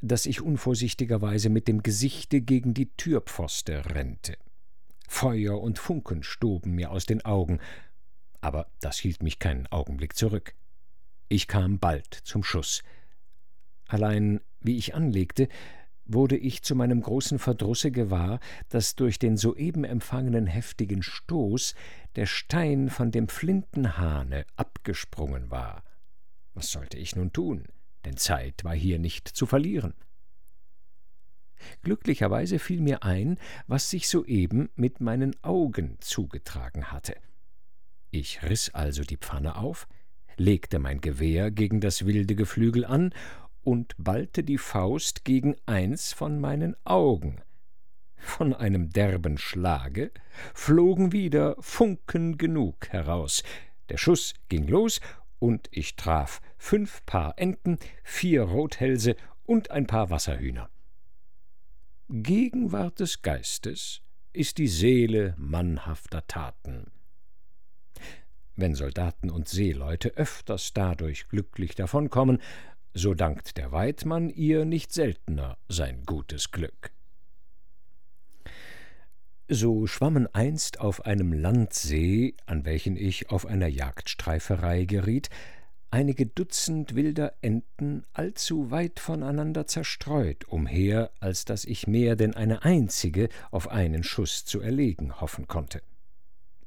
dass 0.01 0.25
ich 0.25 0.41
unvorsichtigerweise 0.41 1.49
mit 1.49 1.67
dem 1.69 1.81
Gesichte 1.81 2.41
gegen 2.41 2.73
die 2.73 2.89
Türpfoste 2.97 3.95
rennte. 3.95 4.37
Feuer 5.07 5.61
und 5.61 5.79
Funken 5.79 6.21
stoben 6.21 6.75
mir 6.75 6.91
aus 6.91 7.05
den 7.05 7.23
Augen, 7.23 7.59
aber 8.41 8.69
das 8.81 8.97
hielt 8.97 9.23
mich 9.23 9.39
keinen 9.39 9.67
Augenblick 9.67 10.17
zurück. 10.17 10.53
Ich 11.29 11.47
kam 11.47 11.79
bald 11.79 12.13
zum 12.13 12.43
Schuss. 12.43 12.83
Allein, 13.87 14.41
wie 14.61 14.77
ich 14.77 14.95
anlegte, 14.95 15.49
wurde 16.05 16.37
ich 16.37 16.63
zu 16.63 16.75
meinem 16.75 17.01
großen 17.01 17.37
Verdrusse 17.37 17.91
gewahr, 17.91 18.39
dass 18.69 18.95
durch 18.95 19.19
den 19.19 19.35
soeben 19.35 19.83
empfangenen 19.83 20.47
heftigen 20.47 21.03
Stoß 21.03 21.75
der 22.15 22.25
Stein 22.25 22.89
von 22.89 23.11
dem 23.11 23.27
Flintenhahne 23.27 24.45
abgesprungen 24.55 25.51
war. 25.51 25.83
Was 26.53 26.71
sollte 26.71 26.97
ich 26.97 27.15
nun 27.15 27.33
tun? 27.33 27.65
Denn 28.05 28.17
Zeit 28.17 28.63
war 28.63 28.73
hier 28.73 28.99
nicht 28.99 29.27
zu 29.27 29.45
verlieren. 29.45 29.93
Glücklicherweise 31.81 32.59
fiel 32.59 32.81
mir 32.81 33.03
ein, 33.03 33.37
was 33.67 33.89
sich 33.89 34.07
soeben 34.07 34.69
mit 34.75 35.01
meinen 35.01 35.35
Augen 35.43 35.97
zugetragen 35.99 36.91
hatte. 36.91 37.15
Ich 38.11 38.41
riß 38.43 38.73
also 38.73 39.03
die 39.03 39.17
Pfanne 39.17 39.57
auf, 39.57 39.87
legte 40.37 40.79
mein 40.79 41.01
Gewehr 41.01 41.51
gegen 41.51 41.81
das 41.81 42.05
wilde 42.05 42.35
Geflügel 42.35 42.85
an 42.85 43.13
und 43.63 43.95
ballte 43.97 44.43
die 44.43 44.57
Faust 44.57 45.25
gegen 45.25 45.55
eins 45.65 46.13
von 46.13 46.39
meinen 46.39 46.75
Augen. 46.85 47.41
Von 48.15 48.53
einem 48.53 48.89
derben 48.89 49.37
Schlage 49.37 50.11
flogen 50.53 51.11
wieder 51.11 51.55
Funken 51.59 52.37
genug 52.37 52.89
heraus. 52.89 53.43
Der 53.89 53.97
Schuss 53.97 54.33
ging 54.49 54.67
los, 54.67 54.99
und 55.39 55.67
ich 55.71 55.95
traf 55.95 56.41
fünf 56.57 57.05
Paar 57.05 57.35
Enten, 57.37 57.77
vier 58.03 58.43
Rothälse 58.43 59.15
und 59.43 59.71
ein 59.71 59.85
paar 59.85 60.09
Wasserhühner. 60.09 60.69
Gegenwart 62.09 62.99
des 62.99 63.21
Geistes 63.21 64.01
ist 64.33 64.57
die 64.57 64.67
Seele 64.67 65.35
mannhafter 65.37 66.25
Taten. 66.25 66.91
Wenn 68.57 68.73
Soldaten 68.73 69.29
und 69.29 69.47
Seeleute 69.47 70.09
öfters 70.15 70.73
dadurch 70.73 71.29
glücklich 71.29 71.75
davonkommen, 71.75 72.41
so 72.95 73.13
dankt 73.13 73.55
der 73.57 73.71
Weidmann 73.71 74.31
ihr 74.31 74.65
nicht 74.65 74.91
seltener 74.91 75.59
sein 75.69 76.01
gutes 76.07 76.49
Glück. 76.49 76.91
So 79.47 79.85
schwammen 79.85 80.27
einst 80.33 80.79
auf 80.81 81.05
einem 81.05 81.33
Landsee, 81.33 82.35
an 82.47 82.65
welchen 82.65 82.97
ich 82.97 83.29
auf 83.29 83.45
einer 83.45 83.67
Jagdstreiferei 83.67 84.85
geriet, 84.85 85.29
einige 85.91 86.25
Dutzend 86.25 86.95
wilder 86.95 87.33
Enten 87.41 88.05
allzu 88.11 88.71
weit 88.71 88.99
voneinander 88.99 89.67
zerstreut 89.67 90.45
umher, 90.45 91.11
als 91.19 91.45
dass 91.45 91.63
ich 91.63 91.85
mehr 91.85 92.15
denn 92.15 92.33
eine 92.33 92.63
einzige 92.63 93.29
auf 93.51 93.67
einen 93.67 94.03
Schuss 94.03 94.45
zu 94.45 94.61
erlegen 94.61 95.21
hoffen 95.21 95.47
konnte. 95.47 95.83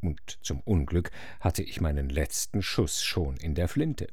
Und 0.02 0.38
zum 0.42 0.60
Unglück 0.60 1.10
hatte 1.40 1.62
ich 1.62 1.80
meinen 1.80 2.08
letzten 2.08 2.62
Schuss 2.62 3.02
schon 3.02 3.36
in 3.36 3.54
der 3.54 3.68
Flinte. 3.68 4.08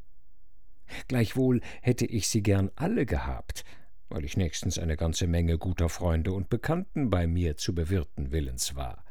Gleichwohl 1.08 1.62
hätte 1.82 2.06
ich 2.06 2.28
sie 2.28 2.44
gern 2.44 2.72
alle 2.76 3.06
gehabt, 3.06 3.66
weil 4.10 4.24
ich 4.26 4.38
nächstens 4.38 4.78
eine 4.78 4.98
ganze 4.98 5.28
Menge 5.28 5.58
guter 5.58 5.90
Freunde 5.90 6.32
und 6.32 6.50
Bekannten 6.50 7.10
bei 7.10 7.28
mir 7.28 7.58
zu 7.58 7.76
bewirten 7.76 8.32
willens 8.32 8.76
war. 8.76 9.04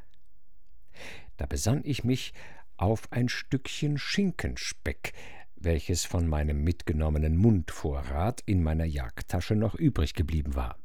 Da 1.37 1.47
besann 1.47 1.83
ich 1.85 2.05
mich 2.05 2.33
auf 2.77 3.13
ein 3.13 3.29
Stückchen 3.29 3.99
Schinkenspeck, 3.99 5.13
welches 5.57 6.05
von 6.05 6.27
meinem 6.29 6.63
mitgenommenen 6.63 7.37
Mundvorrat 7.37 8.43
in 8.47 8.63
meiner 8.63 8.85
Jagdtasche 8.85 9.55
noch 9.55 9.75
übrig 9.75 10.15
geblieben 10.15 10.55
war. 10.55 10.79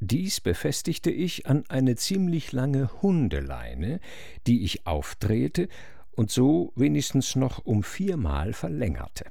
Dies 0.00 0.40
befestigte 0.40 1.10
ich 1.10 1.46
an 1.46 1.64
eine 1.68 1.94
ziemlich 1.96 2.52
lange 2.52 3.02
Hundeleine, 3.02 4.00
die 4.46 4.64
ich 4.64 4.86
aufdrehte 4.86 5.68
und 6.10 6.30
so 6.30 6.72
wenigstens 6.74 7.36
noch 7.36 7.64
um 7.64 7.82
viermal 7.82 8.52
verlängerte. 8.52 9.26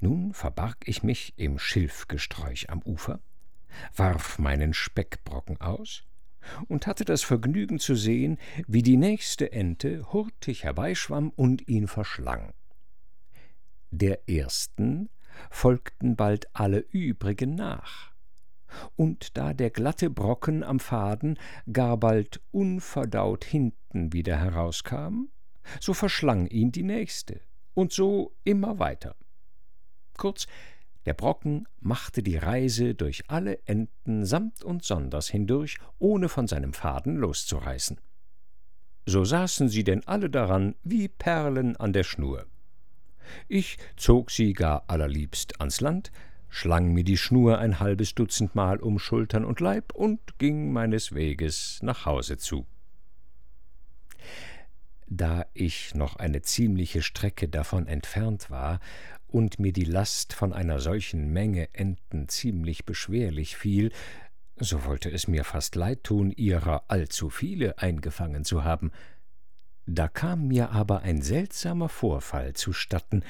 Nun 0.00 0.32
verbarg 0.32 0.78
ich 0.86 1.02
mich 1.02 1.34
im 1.36 1.58
Schilfgesträuch 1.58 2.70
am 2.70 2.80
Ufer, 2.82 3.20
warf 3.94 4.38
meinen 4.38 4.72
Speckbrocken 4.72 5.60
aus 5.60 6.04
und 6.68 6.86
hatte 6.86 7.04
das 7.04 7.22
Vergnügen 7.22 7.78
zu 7.78 7.94
sehen, 7.94 8.38
wie 8.66 8.82
die 8.82 8.96
nächste 8.96 9.52
Ente 9.52 10.12
hurtig 10.12 10.64
herbeischwamm 10.64 11.30
und 11.30 11.68
ihn 11.68 11.88
verschlang 11.88 12.52
der 13.98 14.28
ersten 14.28 15.08
folgten 15.50 16.16
bald 16.16 16.48
alle 16.52 16.78
übrigen 16.78 17.54
nach. 17.54 18.13
Und 18.96 19.36
da 19.36 19.54
der 19.54 19.70
glatte 19.70 20.10
Brocken 20.10 20.62
am 20.62 20.80
Faden 20.80 21.38
gar 21.72 21.96
bald 21.96 22.40
unverdaut 22.50 23.44
hinten 23.44 24.12
wieder 24.12 24.36
herauskam, 24.36 25.28
so 25.80 25.94
verschlang 25.94 26.46
ihn 26.46 26.72
die 26.72 26.82
nächste, 26.82 27.40
und 27.74 27.92
so 27.92 28.34
immer 28.44 28.78
weiter. 28.78 29.16
Kurz, 30.16 30.46
der 31.06 31.14
Brocken 31.14 31.68
machte 31.80 32.22
die 32.22 32.36
Reise 32.36 32.94
durch 32.94 33.28
alle 33.28 33.58
Enden 33.66 34.24
samt 34.24 34.64
und 34.64 34.84
sonders 34.84 35.28
hindurch, 35.28 35.78
ohne 35.98 36.28
von 36.28 36.46
seinem 36.46 36.72
Faden 36.72 37.16
loszureißen. 37.16 38.00
So 39.06 39.24
saßen 39.24 39.68
sie 39.68 39.84
denn 39.84 40.06
alle 40.06 40.30
daran 40.30 40.76
wie 40.82 41.08
Perlen 41.08 41.76
an 41.76 41.92
der 41.92 42.04
Schnur. 42.04 42.46
Ich 43.48 43.76
zog 43.96 44.30
sie 44.30 44.54
gar 44.54 44.84
allerliebst 44.88 45.60
ans 45.60 45.80
Land, 45.80 46.10
schlang 46.54 46.92
mir 46.92 47.02
die 47.02 47.16
Schnur 47.16 47.58
ein 47.58 47.80
halbes 47.80 48.14
Dutzend 48.14 48.54
Mal 48.54 48.78
um 48.78 49.00
Schultern 49.00 49.44
und 49.44 49.58
Leib 49.58 49.92
und 49.92 50.38
ging 50.38 50.72
meines 50.72 51.12
Weges 51.12 51.80
nach 51.82 52.06
Hause 52.06 52.38
zu. 52.38 52.64
Da 55.08 55.46
ich 55.52 55.96
noch 55.96 56.14
eine 56.14 56.42
ziemliche 56.42 57.02
Strecke 57.02 57.48
davon 57.48 57.88
entfernt 57.88 58.52
war 58.52 58.78
und 59.26 59.58
mir 59.58 59.72
die 59.72 59.84
Last 59.84 60.32
von 60.32 60.52
einer 60.52 60.78
solchen 60.78 61.32
Menge 61.32 61.74
Enten 61.74 62.28
ziemlich 62.28 62.84
beschwerlich 62.84 63.56
fiel, 63.56 63.90
so 64.56 64.84
wollte 64.84 65.10
es 65.10 65.26
mir 65.26 65.42
fast 65.42 65.74
leid 65.74 66.04
tun, 66.04 66.30
ihrer 66.30 66.84
allzu 66.86 67.30
viele 67.30 67.78
eingefangen 67.78 68.44
zu 68.44 68.62
haben, 68.62 68.92
da 69.86 70.06
kam 70.06 70.46
mir 70.46 70.70
aber 70.70 71.02
ein 71.02 71.20
seltsamer 71.20 71.88
Vorfall 71.88 72.54
zustatten, 72.54 73.24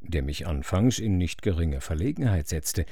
der 0.00 0.22
mich 0.22 0.46
anfangs 0.46 0.98
in 0.98 1.18
nicht 1.18 1.42
geringe 1.42 1.80
Verlegenheit 1.80 2.48
setzte. 2.48 2.86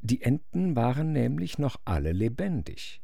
Die 0.00 0.22
Enten 0.22 0.76
waren 0.76 1.12
nämlich 1.12 1.58
noch 1.58 1.80
alle 1.84 2.12
lebendig, 2.12 3.00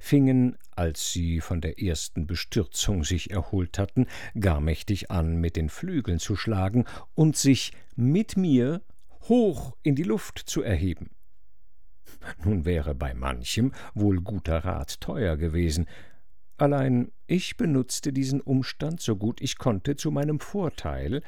fingen, 0.00 0.56
als 0.74 1.12
sie 1.12 1.40
von 1.40 1.60
der 1.60 1.80
ersten 1.80 2.26
Bestürzung 2.26 3.04
sich 3.04 3.30
erholt 3.30 3.78
hatten, 3.78 4.06
gar 4.38 4.60
mächtig 4.60 5.10
an, 5.10 5.36
mit 5.36 5.56
den 5.56 5.68
Flügeln 5.68 6.18
zu 6.18 6.34
schlagen 6.36 6.84
und 7.14 7.36
sich 7.36 7.72
mit 7.94 8.36
mir 8.36 8.82
hoch 9.28 9.76
in 9.82 9.94
die 9.94 10.02
Luft 10.02 10.38
zu 10.38 10.62
erheben. 10.62 11.10
Nun 12.44 12.64
wäre 12.64 12.94
bei 12.94 13.14
manchem 13.14 13.72
wohl 13.94 14.20
guter 14.20 14.64
Rat 14.64 15.00
teuer 15.00 15.36
gewesen, 15.36 15.86
Allein 16.62 17.10
ich 17.26 17.56
benutzte 17.56 18.12
diesen 18.12 18.40
Umstand 18.40 19.00
so 19.00 19.16
gut 19.16 19.40
ich 19.40 19.58
konnte 19.58 19.96
zu 19.96 20.12
meinem 20.12 20.38
Vorteil 20.38 21.22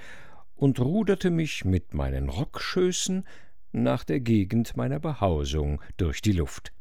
und 0.57 0.81
ruderte 0.81 1.31
mich 1.31 1.65
mit 1.65 1.95
meinen 1.95 2.29
Rockschößen 2.29 3.25
nach 3.73 4.05
der 4.05 4.21
Gegend 4.21 4.77
meiner 4.77 5.01
Behausung 5.01 5.81
durch 5.97 6.23
die 6.23 6.33
Luft. 6.33 6.73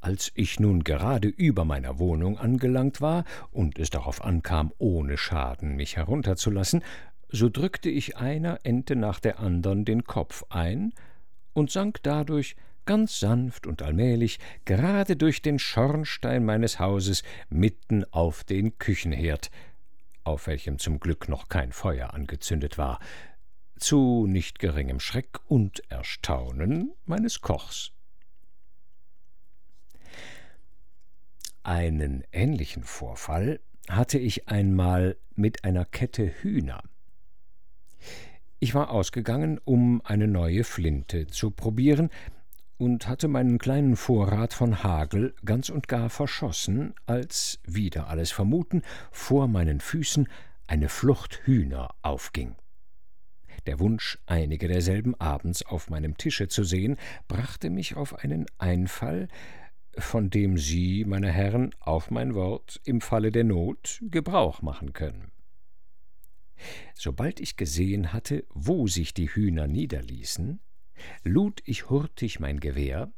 Als 0.00 0.32
ich 0.34 0.58
nun 0.58 0.82
gerade 0.82 1.28
über 1.28 1.64
meiner 1.64 1.98
Wohnung 1.98 2.38
angelangt 2.38 3.00
war 3.00 3.24
und 3.50 3.78
es 3.78 3.90
darauf 3.90 4.24
ankam, 4.24 4.72
ohne 4.78 5.18
Schaden 5.18 5.76
mich 5.76 5.96
herunterzulassen, 5.96 6.82
so 7.28 7.48
drückte 7.48 7.90
ich 7.90 8.16
einer 8.16 8.60
Ente 8.62 8.96
nach 8.96 9.20
der 9.20 9.40
andern 9.40 9.84
den 9.84 10.04
Kopf 10.04 10.44
ein 10.48 10.92
und 11.52 11.70
sank 11.70 12.02
dadurch 12.02 12.56
ganz 12.86 13.20
sanft 13.20 13.66
und 13.66 13.82
allmählich 13.82 14.38
gerade 14.64 15.16
durch 15.16 15.42
den 15.42 15.58
Schornstein 15.58 16.44
meines 16.44 16.80
Hauses 16.80 17.22
mitten 17.50 18.04
auf 18.10 18.42
den 18.42 18.78
Küchenherd, 18.78 19.50
auf 20.30 20.46
welchem 20.46 20.78
zum 20.78 21.00
Glück 21.00 21.28
noch 21.28 21.48
kein 21.48 21.72
Feuer 21.72 22.14
angezündet 22.14 22.78
war, 22.78 23.00
zu 23.76 24.26
nicht 24.26 24.58
geringem 24.58 25.00
Schreck 25.00 25.40
und 25.46 25.82
Erstaunen 25.90 26.92
meines 27.04 27.40
Kochs. 27.40 27.92
Einen 31.62 32.24
ähnlichen 32.32 32.84
Vorfall 32.84 33.60
hatte 33.88 34.18
ich 34.18 34.48
einmal 34.48 35.16
mit 35.34 35.64
einer 35.64 35.84
Kette 35.84 36.26
Hühner. 36.42 36.82
Ich 38.60 38.74
war 38.74 38.90
ausgegangen, 38.90 39.58
um 39.64 40.00
eine 40.04 40.28
neue 40.28 40.64
Flinte 40.64 41.26
zu 41.26 41.50
probieren, 41.50 42.10
und 42.80 43.06
hatte 43.06 43.28
meinen 43.28 43.58
kleinen 43.58 43.94
Vorrat 43.94 44.54
von 44.54 44.82
Hagel 44.82 45.34
ganz 45.44 45.68
und 45.68 45.86
gar 45.86 46.08
verschossen, 46.08 46.94
als, 47.04 47.60
wieder 47.62 48.08
alles 48.08 48.30
vermuten, 48.30 48.80
vor 49.10 49.48
meinen 49.48 49.80
Füßen 49.80 50.26
eine 50.66 50.88
Flucht 50.88 51.42
Hühner 51.44 51.90
aufging. 52.00 52.56
Der 53.66 53.80
Wunsch, 53.80 54.18
einige 54.24 54.66
derselben 54.66 55.14
abends 55.20 55.62
auf 55.62 55.90
meinem 55.90 56.16
Tische 56.16 56.48
zu 56.48 56.64
sehen, 56.64 56.96
brachte 57.28 57.68
mich 57.68 57.96
auf 57.96 58.14
einen 58.14 58.46
Einfall, 58.56 59.28
von 59.98 60.30
dem 60.30 60.56
Sie, 60.56 61.04
meine 61.04 61.30
Herren, 61.30 61.74
auf 61.80 62.10
mein 62.10 62.34
Wort, 62.34 62.80
im 62.84 63.02
Falle 63.02 63.30
der 63.30 63.44
Not 63.44 64.00
Gebrauch 64.04 64.62
machen 64.62 64.94
können. 64.94 65.32
Sobald 66.94 67.40
ich 67.40 67.58
gesehen 67.58 68.14
hatte, 68.14 68.46
wo 68.48 68.86
sich 68.86 69.12
die 69.12 69.28
Hühner 69.28 69.66
niederließen, 69.66 70.60
lud 71.22 71.62
ich 71.64 71.90
hurtig 71.90 72.40
mein 72.40 72.60
Gewehr 72.60 73.12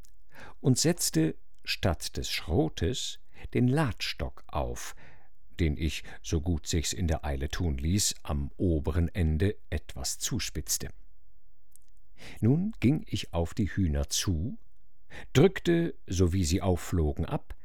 und 0.60 0.78
setzte 0.78 1.36
statt 1.64 2.16
des 2.16 2.30
Schrotes 2.30 3.18
den 3.54 3.68
Ladstock 3.68 4.44
auf, 4.46 4.94
den 5.60 5.76
ich, 5.76 6.04
so 6.22 6.40
gut 6.40 6.66
sich's 6.66 6.92
in 6.92 7.06
der 7.06 7.24
Eile 7.24 7.48
tun 7.48 7.76
ließ, 7.78 8.14
am 8.22 8.50
oberen 8.56 9.08
Ende 9.08 9.56
etwas 9.70 10.18
zuspitzte. 10.18 10.88
Nun 12.40 12.72
ging 12.80 13.04
ich 13.06 13.32
auf 13.32 13.54
die 13.54 13.68
Hühner 13.68 14.08
zu, 14.08 14.58
drückte, 15.32 15.94
so 16.06 16.32
wie 16.32 16.44
sie 16.44 16.62
aufflogen, 16.62 17.24
ab 17.24 17.56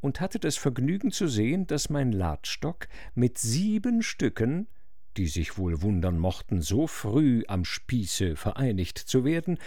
und 0.00 0.20
hatte 0.20 0.38
das 0.38 0.56
Vergnügen 0.56 1.12
zu 1.12 1.28
sehen, 1.28 1.66
dass 1.66 1.90
mein 1.90 2.12
Ladstock 2.12 2.88
mit 3.14 3.38
sieben 3.38 4.02
Stücken 4.02 4.68
die 5.16 5.26
sich 5.26 5.58
wohl 5.58 5.82
wundern 5.82 6.18
mochten, 6.18 6.62
so 6.62 6.86
früh 6.86 7.42
am 7.48 7.64
Spieße 7.64 8.36
vereinigt 8.36 8.98
zu 8.98 9.24
werden, 9.24 9.58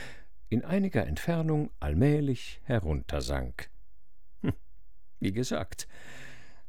in 0.50 0.64
einiger 0.64 1.06
Entfernung 1.06 1.72
allmählich 1.80 2.62
heruntersank. 2.64 3.70
Hm, 4.42 4.54
wie 5.20 5.32
gesagt, 5.32 5.88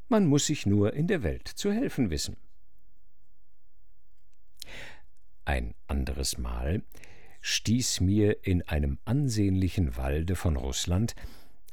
man 0.08 0.26
muss 0.26 0.46
sich 0.46 0.66
nur 0.66 0.94
in 0.94 1.06
der 1.06 1.22
Welt 1.22 1.48
zu 1.48 1.72
helfen 1.72 2.10
wissen. 2.10 2.36
Ein 5.44 5.74
anderes 5.86 6.38
Mal 6.38 6.82
stieß 7.42 8.00
mir 8.00 8.44
in 8.46 8.62
einem 8.62 8.98
ansehnlichen 9.04 9.96
Walde 9.96 10.36
von 10.36 10.56
Russland 10.56 11.14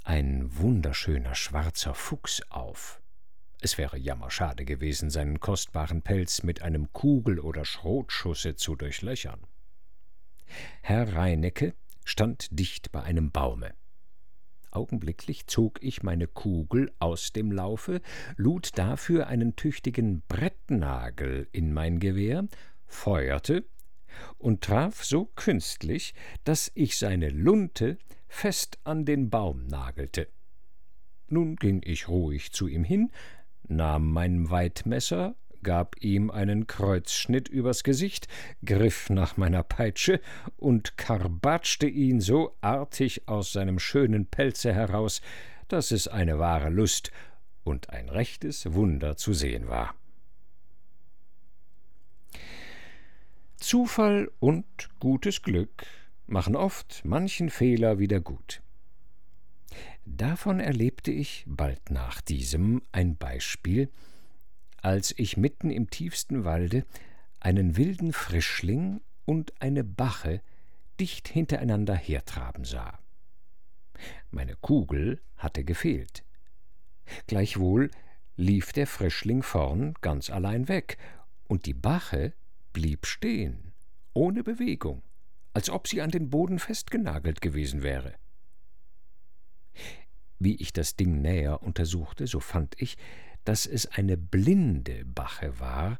ein 0.04 0.58
wunderschöner 0.58 1.36
schwarzer 1.36 1.94
Fuchs 1.94 2.42
auf. 2.50 3.01
Es 3.64 3.78
wäre 3.78 3.98
jammerschade 3.98 4.66
gewesen, 4.66 5.12
seinen 5.12 5.40
kostbaren 5.40 6.02
Pelz 6.02 6.42
mit 6.42 6.64
einem 6.64 6.92
Kugel- 6.94 7.40
oder 7.40 7.64
Schrotschusse 7.64 8.56
zu 8.56 8.76
durchlöchern. 8.76 9.40
Herr 10.82 11.14
Reinecke 11.14 11.76
stand 12.04 12.48
dicht 12.52 12.92
bei 12.92 13.04
einem 13.04 13.32
Baume. 13.32 13.76
Augenblicklich 14.72 15.46
zog 15.46 15.84
ich 15.84 16.02
meine 16.02 16.26
Kugel 16.26 16.92
aus 16.98 17.34
dem 17.34 17.52
Laufe, 17.52 18.02
lud 18.36 18.78
dafür 18.80 19.28
einen 19.28 19.56
tüchtigen 19.56 20.24
Brettnagel 20.28 21.48
in 21.52 21.72
mein 21.72 22.00
Gewehr, 22.00 22.48
feuerte 22.88 23.64
und 24.40 24.62
traf 24.64 25.04
so 25.04 25.26
künstlich, 25.36 26.16
dass 26.46 26.72
ich 26.74 26.98
seine 26.98 27.30
Lunte 27.30 28.00
fest 28.28 28.80
an 28.86 29.06
den 29.06 29.30
Baum 29.30 29.68
nagelte. 29.68 30.30
Nun 31.28 31.58
ging 31.58 31.82
ich 31.86 32.08
ruhig 32.08 32.52
zu 32.52 32.68
ihm 32.68 32.84
hin, 32.84 33.12
nahm 33.68 34.12
mein 34.12 34.50
Weidmesser, 34.50 35.36
gab 35.64 35.96
ihm 36.02 36.32
einen 36.32 36.68
Kreuzschnitt 36.68 37.48
übers 37.48 37.84
Gesicht, 37.84 38.28
griff 38.66 39.10
nach 39.10 39.38
meiner 39.38 39.64
Peitsche 39.64 40.20
und 40.58 40.98
karbatschte 40.98 41.88
ihn 41.88 42.20
so 42.20 42.56
artig 42.62 43.28
aus 43.28 43.52
seinem 43.52 43.80
schönen 43.80 44.26
Pelze 44.26 44.74
heraus, 44.74 45.22
dass 45.68 45.92
es 45.92 46.08
eine 46.08 46.40
wahre 46.40 46.70
Lust 46.70 47.12
und 47.64 47.92
ein 47.92 48.10
rechtes 48.10 48.74
Wunder 48.74 49.16
zu 49.18 49.34
sehen 49.34 49.68
war. 49.68 49.96
Zufall 53.58 54.32
und 54.40 54.66
gutes 55.00 55.44
Glück 55.44 55.86
machen 56.26 56.56
oft 56.56 57.04
manchen 57.06 57.50
Fehler 57.50 58.00
wieder 58.00 58.20
gut. 58.20 58.62
Davon 60.06 60.60
erlebte 60.60 61.12
ich 61.12 61.44
bald 61.48 61.92
nach 61.92 62.22
diesem 62.22 62.82
ein 62.92 63.18
Beispiel, 63.18 63.90
als 64.78 65.14
ich 65.18 65.38
mitten 65.38 65.70
im 65.70 65.90
tiefsten 65.90 66.44
Walde 66.44 66.86
einen 67.40 67.78
wilden 67.78 68.14
Frischling 68.14 69.02
und 69.26 69.62
eine 69.62 69.84
Bache 69.84 70.42
dicht 71.00 71.28
hintereinander 71.28 71.96
hertraben 71.96 72.66
sah. 72.66 73.00
Meine 74.32 74.56
Kugel 74.56 75.22
hatte 75.38 75.64
gefehlt. 75.64 76.24
Gleichwohl 77.28 77.92
lief 78.36 78.74
der 78.74 78.88
Frischling 78.88 79.44
vorn 79.44 79.94
ganz 80.02 80.30
allein 80.30 80.68
weg, 80.68 80.98
und 81.48 81.66
die 81.66 81.74
Bache 81.74 82.34
blieb 82.72 83.06
stehen, 83.06 83.74
ohne 84.14 84.42
Bewegung, 84.44 85.04
als 85.54 85.70
ob 85.70 85.88
sie 85.88 86.02
an 86.02 86.10
den 86.10 86.30
Boden 86.30 86.60
festgenagelt 86.60 87.42
gewesen 87.42 87.84
wäre. 87.84 88.16
Wie 90.44 90.56
ich 90.56 90.74
das 90.74 90.96
Ding 90.96 91.22
näher 91.22 91.62
untersuchte, 91.62 92.26
so 92.26 92.40
fand 92.40 92.74
ich, 92.82 92.98
dass 93.44 93.68
es 93.68 93.86
eine 93.86 94.18
blinde 94.18 95.06
Bache 95.06 95.60
war, 95.60 96.00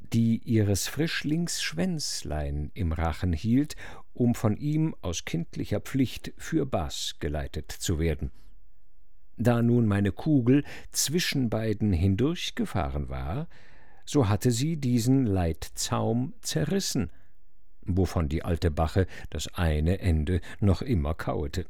die 0.00 0.36
ihres 0.44 0.86
Frischlings 0.86 1.62
Schwänzlein 1.62 2.70
im 2.74 2.92
Rachen 2.92 3.32
hielt, 3.32 3.76
um 4.12 4.34
von 4.34 4.58
ihm 4.58 4.94
aus 5.00 5.24
kindlicher 5.24 5.80
Pflicht 5.80 6.34
für 6.36 6.66
Baß 6.66 7.20
geleitet 7.20 7.72
zu 7.72 7.98
werden. 7.98 8.30
Da 9.38 9.62
nun 9.62 9.86
meine 9.86 10.12
Kugel 10.12 10.62
zwischen 10.90 11.48
beiden 11.48 11.94
hindurchgefahren 11.94 13.08
war, 13.08 13.48
so 14.04 14.28
hatte 14.28 14.50
sie 14.50 14.76
diesen 14.76 15.24
Leitzaum 15.24 16.34
zerrissen, 16.42 17.10
wovon 17.80 18.28
die 18.28 18.44
alte 18.44 18.70
Bache 18.70 19.06
das 19.30 19.54
eine 19.54 20.00
Ende 20.00 20.42
noch 20.60 20.82
immer 20.82 21.14
kauete. 21.14 21.64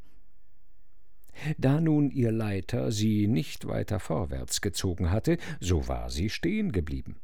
Da 1.59 1.81
nun 1.81 2.11
ihr 2.11 2.33
Leiter 2.33 2.93
sie 2.93 3.27
nicht 3.27 3.67
weiter 3.67 4.01
vorwärts 4.01 4.61
gezogen 4.61 5.11
hatte, 5.11 5.39
so 5.61 5.89
war 5.89 6.11
sie 6.11 6.31
stehen 6.31 6.73
geblieben. 6.73 7.21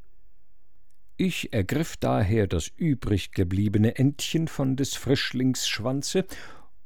Ich 1.17 1.53
ergriff 1.53 1.97
daher 1.97 2.47
das 2.47 2.69
übrig 2.69 3.33
gebliebene 3.33 3.97
Endchen 3.97 4.49
von 4.49 4.77
des 4.77 4.95
Frischlings 4.95 5.67
Schwanze 5.67 6.27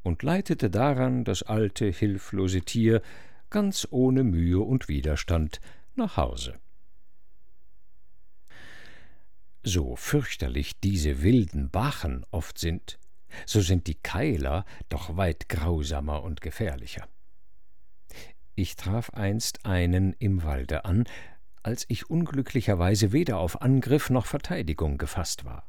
und 0.02 0.22
leitete 0.22 0.70
daran 0.70 1.24
das 1.24 1.42
alte, 1.42 1.86
hilflose 1.86 2.62
Tier 2.62 3.02
ganz 3.50 3.88
ohne 3.90 4.22
Mühe 4.22 4.60
und 4.60 4.88
Widerstand 4.88 5.60
nach 5.96 6.16
Hause. 6.16 6.60
So 9.62 9.96
fürchterlich 9.96 10.78
diese 10.80 11.22
wilden 11.22 11.70
Bachen 11.70 12.24
oft 12.30 12.58
sind, 12.58 12.98
so 13.46 13.60
sind 13.60 13.88
die 13.88 13.96
Keiler 13.96 14.64
doch 14.88 15.16
weit 15.16 15.48
grausamer 15.48 16.22
und 16.22 16.40
gefährlicher. 16.40 17.06
Ich 18.60 18.76
traf 18.76 19.08
einst 19.14 19.64
einen 19.64 20.12
im 20.18 20.42
Walde 20.42 20.84
an, 20.84 21.04
als 21.62 21.86
ich 21.88 22.10
unglücklicherweise 22.10 23.10
weder 23.10 23.38
auf 23.38 23.62
Angriff 23.62 24.10
noch 24.10 24.26
Verteidigung 24.26 24.98
gefasst 24.98 25.46
war. 25.46 25.66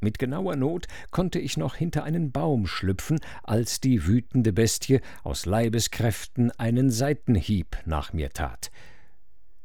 Mit 0.00 0.18
genauer 0.18 0.56
Not 0.56 0.86
konnte 1.10 1.38
ich 1.38 1.58
noch 1.58 1.74
hinter 1.74 2.04
einen 2.04 2.32
Baum 2.32 2.66
schlüpfen, 2.66 3.20
als 3.42 3.80
die 3.80 4.06
wütende 4.06 4.54
Bestie 4.54 5.02
aus 5.22 5.44
Leibeskräften 5.44 6.50
einen 6.52 6.90
Seitenhieb 6.90 7.76
nach 7.84 8.14
mir 8.14 8.30
tat. 8.30 8.70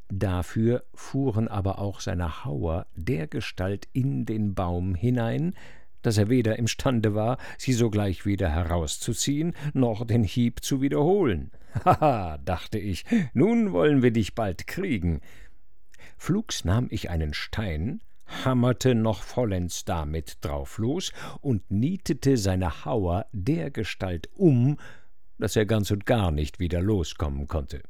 Dafür 0.10 0.84
fuhren 0.94 1.48
aber 1.48 1.80
auch 1.80 2.02
seine 2.02 2.44
Hauer 2.44 2.88
dergestalt 2.98 3.88
in 3.94 4.26
den 4.26 4.56
Baum 4.56 4.94
hinein, 4.94 5.54
dass 6.02 6.18
er 6.18 6.28
weder 6.28 6.60
imstande 6.60 7.16
war, 7.16 7.38
sie 7.58 7.72
sogleich 7.72 8.26
wieder 8.26 8.50
herauszuziehen, 8.50 9.54
noch 9.74 10.06
den 10.06 10.26
Hieb 10.26 10.66
zu 10.66 10.82
wiederholen. 10.82 11.52
Haha, 11.86 12.38
dachte 12.40 12.78
ich, 12.80 13.06
nun 13.34 13.72
wollen 13.72 14.02
wir 14.02 14.12
dich 14.12 14.36
bald 14.36 14.68
kriegen. 14.68 15.22
Flugs 16.18 16.66
nahm 16.66 16.88
ich 16.90 17.10
einen 17.10 17.34
Stein, 17.34 18.02
hammerte 18.26 18.96
noch 18.96 19.22
vollends 19.24 19.86
damit 19.86 20.38
drauf 20.42 20.78
los 20.78 21.12
und 21.42 21.70
nietete 21.70 22.38
seine 22.38 22.86
Hauer 22.86 23.26
dergestalt 23.32 24.30
um, 24.34 24.78
dass 25.38 25.56
er 25.56 25.66
ganz 25.66 25.92
und 25.92 26.06
gar 26.06 26.32
nicht 26.32 26.60
wieder 26.60 26.82
loskommen 26.82 27.48
konnte. 27.48 27.82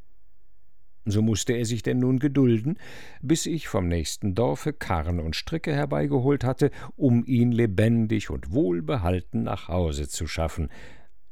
So 1.09 1.21
musste 1.21 1.53
er 1.53 1.65
sich 1.65 1.83
denn 1.83 1.99
nun 1.99 2.19
gedulden, 2.19 2.77
bis 3.21 3.45
ich 3.45 3.69
vom 3.69 3.87
nächsten 3.87 4.35
Dorfe 4.35 4.73
Karren 4.73 5.21
und 5.21 5.37
Stricke 5.37 5.73
herbeigeholt 5.73 6.43
hatte, 6.43 6.69
um 6.97 7.23
ihn 7.25 7.53
lebendig 7.53 8.29
und 8.29 8.51
wohlbehalten 8.51 9.43
nach 9.43 9.69
Hause 9.69 10.09
zu 10.09 10.27
schaffen, 10.27 10.69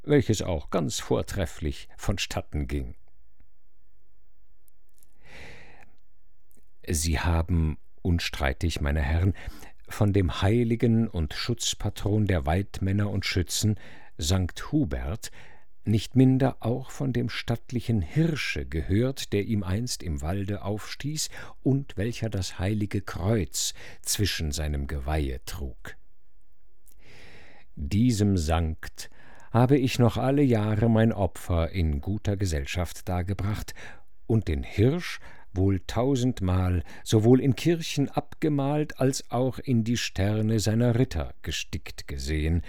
welches 0.08 0.42
auch 0.42 0.70
ganz 0.70 1.00
vortrefflich 1.00 1.88
vonstatten 1.98 2.68
ging. 2.68 2.96
Sie 6.88 7.20
haben, 7.20 7.78
unstreitig, 8.02 8.82
meine 8.82 9.02
Herren, 9.02 9.34
von 9.88 10.14
dem 10.14 10.42
Heiligen 10.42 11.08
und 11.08 11.34
Schutzpatron 11.34 12.26
der 12.26 12.46
Weidmänner 12.46 13.10
und 13.10 13.26
Schützen, 13.26 13.80
Sankt 14.18 14.72
Hubert, 14.72 15.32
nicht 15.84 16.16
minder 16.16 16.58
auch 16.62 16.90
von 16.90 17.14
dem 17.14 17.30
stattlichen 17.30 18.02
Hirsche 18.02 18.66
gehört, 18.66 19.34
der 19.34 19.44
ihm 19.46 19.62
einst 19.64 20.02
im 20.02 20.22
Walde 20.22 20.64
aufstieß 20.64 21.30
und 21.62 21.96
welcher 21.98 22.30
das 22.30 22.58
heilige 22.58 23.02
Kreuz 23.02 23.74
zwischen 24.02 24.52
seinem 24.52 24.88
Geweihe 24.88 25.44
trug. 25.46 25.96
Diesem 27.76 28.38
Sankt 28.38 29.12
habe 29.56 29.78
ich 29.78 30.00
noch 30.00 30.18
alle 30.18 30.42
Jahre 30.42 30.90
mein 30.90 31.14
Opfer 31.14 31.70
in 31.70 32.02
guter 32.02 32.36
Gesellschaft 32.36 33.08
dargebracht 33.08 33.74
und 34.28 34.50
den 34.50 34.64
Hirsch 34.64 35.22
wohl 35.54 35.80
tausendmal 35.88 36.84
sowohl 37.06 37.40
in 37.40 37.56
Kirchen 37.56 38.10
abgemalt 38.10 39.00
als 39.00 39.32
auch 39.32 39.58
in 39.58 39.86
die 39.86 39.96
Sterne 39.96 40.60
seiner 40.60 41.00
Ritter 41.00 41.34
gestickt 41.42 42.06
gesehen, 42.06 42.64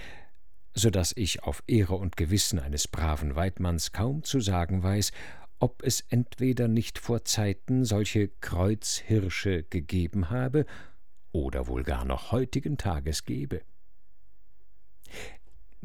so 0.75 0.89
dass 0.91 1.13
ich 1.17 1.43
auf 1.43 1.65
Ehre 1.67 1.97
und 1.97 2.17
Gewissen 2.17 2.61
eines 2.61 2.87
braven 2.87 3.35
Weidmanns 3.35 3.91
kaum 3.91 4.23
zu 4.23 4.39
sagen 4.39 4.85
weiß, 4.85 5.11
ob 5.59 5.83
es 5.83 6.03
entweder 6.09 6.69
nicht 6.69 7.01
vor 7.01 7.25
Zeiten 7.25 7.85
solche 7.85 8.29
Kreuzhirsche 8.29 9.65
gegeben 9.65 10.31
habe 10.31 10.67
oder 11.33 11.67
wohl 11.67 11.83
gar 11.83 12.05
noch 12.05 12.31
heutigen 12.31 12.79
Tages 12.79 13.25
gebe. 13.25 13.63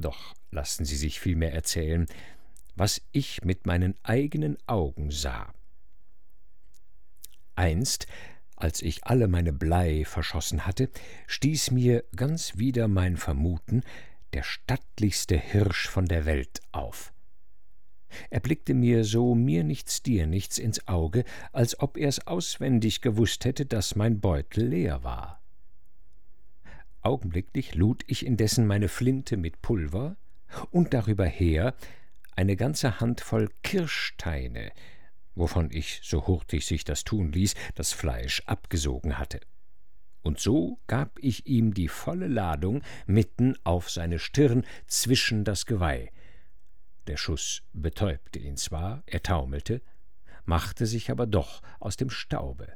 Doch 0.02 0.34
lassen 0.50 0.84
Sie 0.84 0.96
sich 0.96 1.20
vielmehr 1.20 1.54
erzählen, 1.54 2.08
was 2.76 3.02
ich 3.12 3.44
mit 3.44 3.66
meinen 3.66 3.96
eigenen 4.04 4.58
Augen 4.66 5.12
sah. 5.12 5.54
Einst, 7.56 8.08
als 8.56 8.82
ich 8.82 9.06
alle 9.06 9.28
meine 9.28 9.54
Blei 9.54 10.04
verschossen 10.06 10.66
hatte, 10.66 10.90
stieß 11.28 11.72
mir 11.72 12.04
ganz 12.16 12.58
wieder 12.58 12.88
mein 12.88 13.18
Vermuten, 13.18 13.84
der 14.34 14.44
stattlichste 14.44 15.38
Hirsch 15.38 15.88
von 15.88 16.06
der 16.06 16.26
Welt 16.26 16.62
auf. 16.72 17.14
Er 18.30 18.40
blickte 18.40 18.74
mir 18.74 19.04
so 19.04 19.36
mir 19.36 19.64
nichts 19.64 20.02
dir 20.04 20.28
nichts 20.28 20.58
ins 20.58 20.88
Auge, 20.88 21.24
als 21.52 21.80
ob 21.80 21.98
er's 21.98 22.26
auswendig 22.28 23.02
gewusst 23.02 23.46
hätte, 23.46 23.66
dass 23.66 23.96
mein 23.96 24.20
Beutel 24.20 24.68
leer 24.68 25.04
war. 25.04 25.41
Augenblicklich 27.02 27.76
lud 27.76 28.04
ich 28.08 28.26
indessen 28.26 28.68
meine 28.68 28.88
Flinte 28.88 29.38
mit 29.38 29.62
Pulver 29.62 30.18
und 30.70 30.94
darüber 30.94 31.26
her 31.26 31.74
eine 32.36 32.56
ganze 32.56 33.00
Handvoll 33.00 33.50
Kirschsteine, 33.64 34.72
wovon 35.36 35.70
ich, 35.72 36.02
so 36.04 36.28
hurtig 36.28 36.66
sich 36.66 36.84
das 36.84 37.04
tun 37.04 37.32
ließ, 37.32 37.56
das 37.76 37.94
Fleisch 37.94 38.44
abgesogen 38.46 39.18
hatte 39.18 39.40
und 40.24 40.40
so 40.40 40.80
gab 40.88 41.18
ich 41.20 41.48
ihm 41.48 41.74
die 41.74 41.88
volle 41.88 42.28
Ladung 42.28 42.82
mitten 43.06 43.56
auf 43.64 43.90
seine 43.90 44.20
Stirn 44.20 44.66
zwischen 44.88 45.44
das 45.44 45.66
Geweih. 45.66 46.12
Der 47.08 47.18
Schuß 47.18 47.64
betäubte 47.74 48.40
ihn 48.40 48.58
zwar, 48.58 49.04
er 49.08 49.24
taumelte, 49.24 49.82
machte 50.46 50.86
sich 50.86 51.10
aber 51.10 51.26
doch 51.26 51.62
aus 51.80 51.98
dem 51.98 52.10
Staube. 52.10 52.68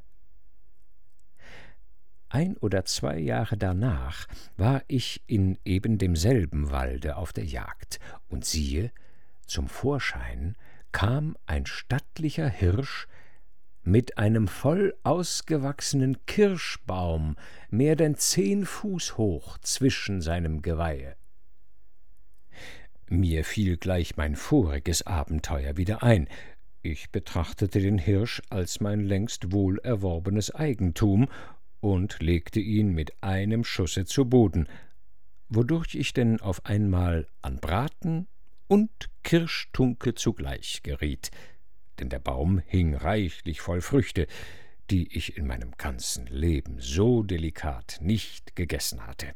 Ein 2.36 2.58
oder 2.58 2.84
zwei 2.84 3.18
Jahre 3.18 3.56
danach 3.56 4.28
war 4.58 4.84
ich 4.90 5.22
in 5.26 5.58
eben 5.64 5.98
demselben 5.98 6.70
Walde 6.70 7.16
auf 7.16 7.32
der 7.32 7.46
Jagd, 7.46 8.02
und 8.28 8.44
siehe, 8.44 8.92
zum 9.48 9.70
Vorschein 9.70 10.58
kam 10.92 11.38
ein 11.46 11.66
stattlicher 11.66 12.50
Hirsch 12.50 13.08
mit 13.84 14.18
einem 14.18 14.50
voll 14.50 14.94
ausgewachsenen 15.04 16.26
Kirschbaum, 16.26 17.38
mehr 17.70 17.96
denn 17.96 18.16
zehn 18.16 18.66
Fuß 18.66 19.16
hoch, 19.16 19.58
zwischen 19.60 20.20
seinem 20.20 20.62
Geweihe. 20.62 21.16
Mir 23.08 23.46
fiel 23.46 23.78
gleich 23.78 24.18
mein 24.18 24.36
voriges 24.36 25.08
Abenteuer 25.08 25.78
wieder 25.78 26.04
ein. 26.04 26.28
Ich 26.82 27.12
betrachtete 27.12 27.80
den 27.80 27.98
Hirsch 27.98 28.42
als 28.50 28.82
mein 28.82 29.00
längst 29.00 29.54
wohl 29.54 29.80
erworbenes 29.80 30.54
Eigentum 30.54 31.30
und 31.94 32.18
legte 32.20 32.60
ihn 32.60 32.94
mit 32.94 33.24
einem 33.24 33.64
Schusse 33.64 34.06
zu 34.06 34.26
Boden, 34.26 34.68
wodurch 35.50 35.96
ich 35.96 36.14
denn 36.14 36.42
auf 36.42 36.66
einmal 36.66 37.28
an 37.42 37.60
Braten 37.60 38.28
und 38.68 38.92
Kirschtunke 39.24 40.16
zugleich 40.16 40.82
geriet 40.84 41.32
denn 42.00 42.10
der 42.10 42.20
Baum 42.20 42.60
hing 42.66 42.96
reichlich 42.96 43.62
voll 43.62 43.82
Früchte, 43.82 44.28
die 44.90 45.16
ich 45.16 45.38
in 45.38 45.48
meinem 45.48 45.72
ganzen 45.78 46.28
Leben 46.28 46.78
so 46.80 47.24
delikat 47.24 47.98
nicht 48.02 48.56
gegessen 48.56 49.08
hatte. 49.08 49.34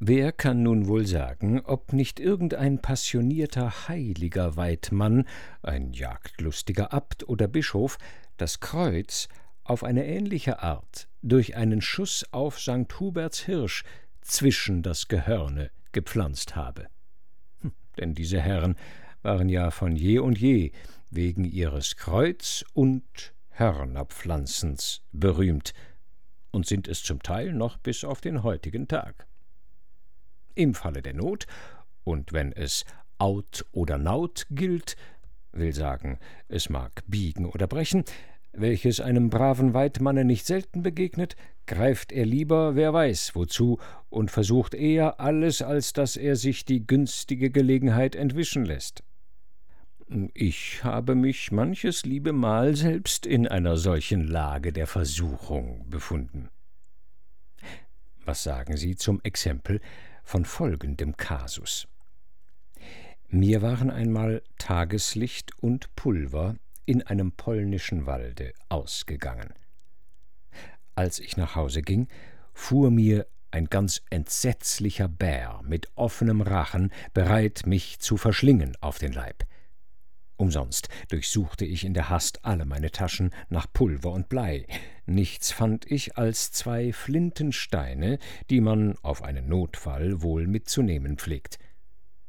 Wer 0.00 0.32
kann 0.32 0.62
nun 0.62 0.88
wohl 0.88 1.06
sagen, 1.06 1.60
ob 1.60 1.92
nicht 1.92 2.18
irgendein 2.18 2.82
passionierter 2.82 3.88
heiliger 3.88 4.56
Weidmann, 4.56 5.26
ein 5.62 5.92
jagdlustiger 5.92 6.92
Abt 6.92 7.28
oder 7.28 7.46
Bischof, 7.46 7.98
das 8.36 8.58
Kreuz 8.58 9.28
auf 9.64 9.82
eine 9.82 10.06
ähnliche 10.06 10.62
Art 10.62 11.08
durch 11.22 11.56
einen 11.56 11.80
Schuss 11.80 12.24
auf 12.30 12.60
St. 12.60 13.00
Huberts 13.00 13.40
Hirsch 13.40 13.82
zwischen 14.20 14.82
das 14.82 15.08
Gehörne 15.08 15.70
gepflanzt 15.92 16.54
habe? 16.54 16.86
Hm, 17.60 17.72
denn 17.98 18.14
diese 18.14 18.40
Herren 18.40 18.76
waren 19.22 19.48
ja 19.48 19.70
von 19.70 19.96
je 19.96 20.18
und 20.18 20.38
je 20.38 20.72
wegen 21.10 21.44
ihres 21.44 21.96
Kreuz- 21.96 22.64
und 22.74 23.34
Hörnerpflanzens 23.50 25.02
berühmt 25.12 25.72
und 26.50 26.66
sind 26.66 26.88
es 26.88 27.02
zum 27.02 27.22
Teil 27.22 27.52
noch 27.52 27.78
bis 27.78 28.04
auf 28.04 28.20
den 28.20 28.42
heutigen 28.42 28.86
Tag. 28.86 29.26
Im 30.54 30.74
Falle 30.74 31.02
der 31.02 31.14
Not, 31.14 31.46
und 32.04 32.32
wenn 32.32 32.52
es 32.52 32.84
out 33.18 33.64
oder 33.72 33.96
naut 33.96 34.46
gilt, 34.50 34.96
will 35.52 35.72
sagen, 35.72 36.18
es 36.48 36.68
mag 36.68 37.02
biegen 37.06 37.46
oder 37.46 37.66
brechen, 37.66 38.04
welches 38.56 39.00
einem 39.00 39.30
braven 39.30 39.74
Weidmanne 39.74 40.24
nicht 40.24 40.46
selten 40.46 40.82
begegnet, 40.82 41.36
greift 41.66 42.12
er 42.12 42.26
lieber 42.26 42.76
wer 42.76 42.92
weiß 42.92 43.34
wozu 43.34 43.78
und 44.10 44.30
versucht 44.30 44.74
eher 44.74 45.20
alles, 45.20 45.62
als 45.62 45.92
dass 45.92 46.16
er 46.16 46.36
sich 46.36 46.64
die 46.64 46.86
günstige 46.86 47.50
Gelegenheit 47.50 48.14
entwischen 48.14 48.64
lässt. 48.64 49.02
Ich 50.34 50.84
habe 50.84 51.14
mich 51.14 51.50
manches 51.50 52.04
liebe 52.04 52.32
Mal 52.32 52.76
selbst 52.76 53.24
in 53.26 53.48
einer 53.48 53.76
solchen 53.76 54.26
Lage 54.26 54.72
der 54.72 54.86
Versuchung 54.86 55.88
befunden. 55.88 56.50
Was 58.24 58.42
sagen 58.42 58.76
Sie 58.76 58.96
zum 58.96 59.20
Exempel 59.22 59.80
von 60.22 60.44
folgendem 60.44 61.16
Kasus? 61.16 61.88
Mir 63.28 63.62
waren 63.62 63.90
einmal 63.90 64.42
Tageslicht 64.58 65.50
und 65.60 65.94
Pulver 65.96 66.56
in 66.86 67.02
einem 67.02 67.32
polnischen 67.32 68.06
Walde 68.06 68.52
ausgegangen. 68.68 69.54
Als 70.94 71.18
ich 71.18 71.36
nach 71.36 71.54
Hause 71.56 71.82
ging, 71.82 72.08
fuhr 72.52 72.90
mir 72.90 73.26
ein 73.50 73.66
ganz 73.66 74.02
entsetzlicher 74.10 75.08
Bär 75.08 75.60
mit 75.64 75.88
offenem 75.94 76.40
Rachen 76.40 76.92
bereit, 77.12 77.62
mich 77.66 78.00
zu 78.00 78.16
verschlingen 78.16 78.76
auf 78.80 78.98
den 78.98 79.12
Leib. 79.12 79.44
Umsonst 80.36 80.88
durchsuchte 81.08 81.64
ich 81.64 81.84
in 81.84 81.94
der 81.94 82.10
Hast 82.10 82.44
alle 82.44 82.64
meine 82.64 82.90
Taschen 82.90 83.30
nach 83.48 83.66
Pulver 83.72 84.10
und 84.10 84.28
Blei. 84.28 84.66
Nichts 85.06 85.52
fand 85.52 85.88
ich 85.88 86.18
als 86.18 86.50
zwei 86.50 86.92
Flintensteine, 86.92 88.18
die 88.50 88.60
man 88.60 88.96
auf 89.02 89.22
einen 89.22 89.48
Notfall 89.48 90.22
wohl 90.22 90.48
mitzunehmen 90.48 91.18
pflegt. 91.18 91.58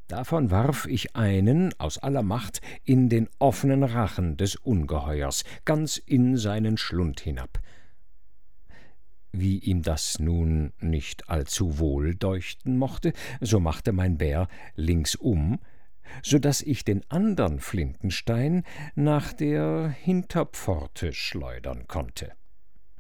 Davon 0.08 0.52
warf 0.52 0.86
ich 0.86 1.16
einen 1.16 1.74
aus 1.80 1.98
aller 1.98 2.22
Macht 2.22 2.62
in 2.84 3.10
den 3.10 3.28
offenen 3.40 3.84
Rachen 3.84 4.38
des 4.38 4.56
Ungeheuers, 4.56 5.44
ganz 5.66 5.98
in 5.98 6.38
seinen 6.38 6.78
Schlund 6.78 7.20
hinab. 7.20 7.60
Wie 9.32 9.58
ihm 9.58 9.82
das 9.82 10.20
nun 10.20 10.74
nicht 10.80 11.30
allzu 11.30 11.80
wohl 11.80 12.16
deuchten 12.16 12.78
mochte, 12.78 13.14
so 13.42 13.60
machte 13.60 13.94
mein 13.94 14.18
Bär 14.18 14.48
linksum, 14.76 15.60
so 16.22 16.38
dass 16.38 16.62
ich 16.62 16.86
den 16.86 17.04
andern 17.10 17.60
Flintenstein 17.60 18.64
nach 18.94 19.34
der 19.34 19.90
Hinterpforte 19.90 21.14
schleudern 21.14 21.88
konnte. 21.88 22.32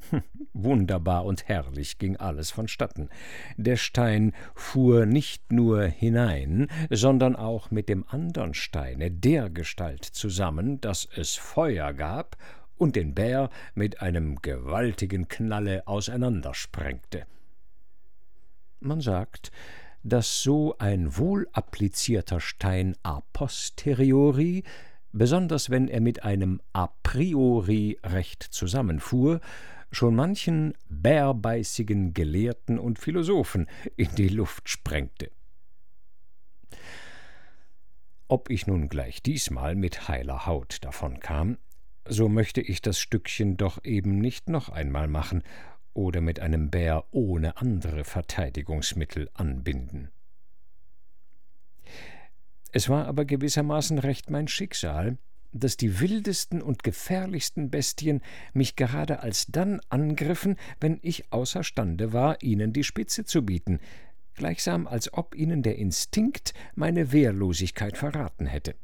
Hm, 0.09 0.23
wunderbar 0.53 1.25
und 1.25 1.47
herrlich 1.47 1.97
ging 1.97 2.17
alles 2.17 2.51
vonstatten. 2.51 3.09
Der 3.57 3.77
Stein 3.77 4.33
fuhr 4.53 5.05
nicht 5.05 5.51
nur 5.51 5.83
hinein, 5.83 6.67
sondern 6.89 7.35
auch 7.35 7.71
mit 7.71 7.89
dem 7.89 8.05
andern 8.07 8.53
Steine 8.53 9.11
dergestalt 9.11 10.03
zusammen, 10.03 10.81
dass 10.81 11.07
es 11.15 11.35
Feuer 11.35 11.93
gab 11.93 12.37
und 12.77 12.95
den 12.95 13.13
Bär 13.13 13.49
mit 13.73 14.01
einem 14.01 14.41
gewaltigen 14.41 15.27
Knalle 15.27 15.87
auseinandersprengte. 15.87 17.25
Man 18.79 19.01
sagt, 19.01 19.51
dass 20.03 20.43
so 20.43 20.77
ein 20.77 21.17
wohlaplizierter 21.17 22.39
Stein 22.39 22.95
a 23.01 23.21
posteriori, 23.33 24.63
besonders 25.11 25.69
wenn 25.69 25.87
er 25.87 26.01
mit 26.01 26.23
einem 26.23 26.61
a 26.73 26.89
priori 27.01 27.97
recht 28.03 28.43
zusammenfuhr, 28.43 29.39
schon 29.95 30.15
manchen 30.15 30.73
bärbeißigen 30.89 32.13
Gelehrten 32.13 32.77
und 32.79 32.99
Philosophen 32.99 33.67
in 33.95 34.13
die 34.15 34.29
Luft 34.29 34.69
sprengte. 34.69 35.31
Ob 38.27 38.49
ich 38.49 38.67
nun 38.67 38.89
gleich 38.89 39.21
diesmal 39.21 39.75
mit 39.75 40.07
heiler 40.07 40.45
Haut 40.45 40.83
davonkam, 40.83 41.57
so 42.07 42.27
möchte 42.27 42.61
ich 42.61 42.81
das 42.81 42.99
Stückchen 42.99 43.57
doch 43.57 43.83
eben 43.83 44.19
nicht 44.19 44.49
noch 44.49 44.69
einmal 44.69 45.07
machen 45.07 45.43
oder 45.93 46.21
mit 46.21 46.39
einem 46.39 46.69
Bär 46.69 47.05
ohne 47.11 47.57
andere 47.57 48.03
Verteidigungsmittel 48.03 49.29
anbinden. 49.33 50.11
Es 52.71 52.89
war 52.89 53.05
aber 53.07 53.23
gewissermaßen 53.23 53.99
recht 53.99 54.29
mein 54.29 54.47
Schicksal, 54.49 55.17
dass 55.59 55.77
die 55.77 55.99
wildesten 55.99 56.61
und 56.61 56.83
gefährlichsten 56.83 57.69
Bestien 57.69 58.21
mich 58.53 58.75
gerade 58.75 59.21
alsdann 59.21 59.81
angriffen, 59.89 60.57
wenn 60.79 60.99
ich 61.01 61.31
außerstande 61.31 62.13
war, 62.13 62.41
ihnen 62.41 62.73
die 62.73 62.83
Spitze 62.83 63.25
zu 63.25 63.45
bieten, 63.45 63.79
gleichsam 64.35 64.87
als 64.87 65.13
ob 65.13 65.35
ihnen 65.35 65.63
der 65.63 65.77
Instinkt 65.77 66.53
meine 66.75 67.11
Wehrlosigkeit 67.11 67.97
verraten 67.97 68.45
hätte. 68.45 68.75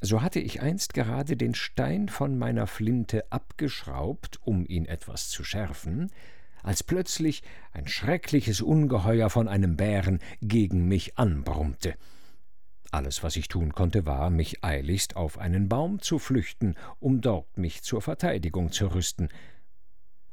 So 0.00 0.20
hatte 0.20 0.40
ich 0.40 0.60
einst 0.60 0.92
gerade 0.92 1.36
den 1.36 1.54
Stein 1.54 2.10
von 2.10 2.36
meiner 2.36 2.66
Flinte 2.66 3.32
abgeschraubt, 3.32 4.38
um 4.42 4.66
ihn 4.66 4.84
etwas 4.84 5.30
zu 5.30 5.44
schärfen, 5.44 6.10
als 6.62 6.82
plötzlich 6.82 7.42
ein 7.72 7.86
schreckliches 7.86 8.60
Ungeheuer 8.60 9.30
von 9.30 9.48
einem 9.48 9.76
Bären 9.76 10.18
gegen 10.42 10.88
mich 10.88 11.16
anbrummte. 11.16 11.94
Alles, 12.94 13.24
was 13.24 13.34
ich 13.34 13.48
tun 13.48 13.72
konnte, 13.72 14.06
war, 14.06 14.30
mich 14.30 14.62
eiligst 14.62 15.16
auf 15.16 15.38
einen 15.38 15.68
Baum 15.68 16.00
zu 16.00 16.20
flüchten, 16.20 16.76
um 17.00 17.20
dort 17.20 17.58
mich 17.58 17.82
zur 17.82 18.00
Verteidigung 18.00 18.70
zu 18.70 18.86
rüsten. 18.86 19.30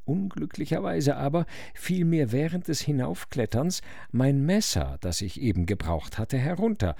Unglücklicherweise 0.05 1.15
aber 1.15 1.47
fiel 1.73 2.05
mir 2.05 2.31
während 2.31 2.67
des 2.67 2.79
Hinaufkletterns 2.81 3.81
mein 4.11 4.45
Messer, 4.45 4.99
das 5.01 5.21
ich 5.21 5.41
eben 5.41 5.65
gebraucht 5.65 6.19
hatte, 6.19 6.37
herunter, 6.37 6.95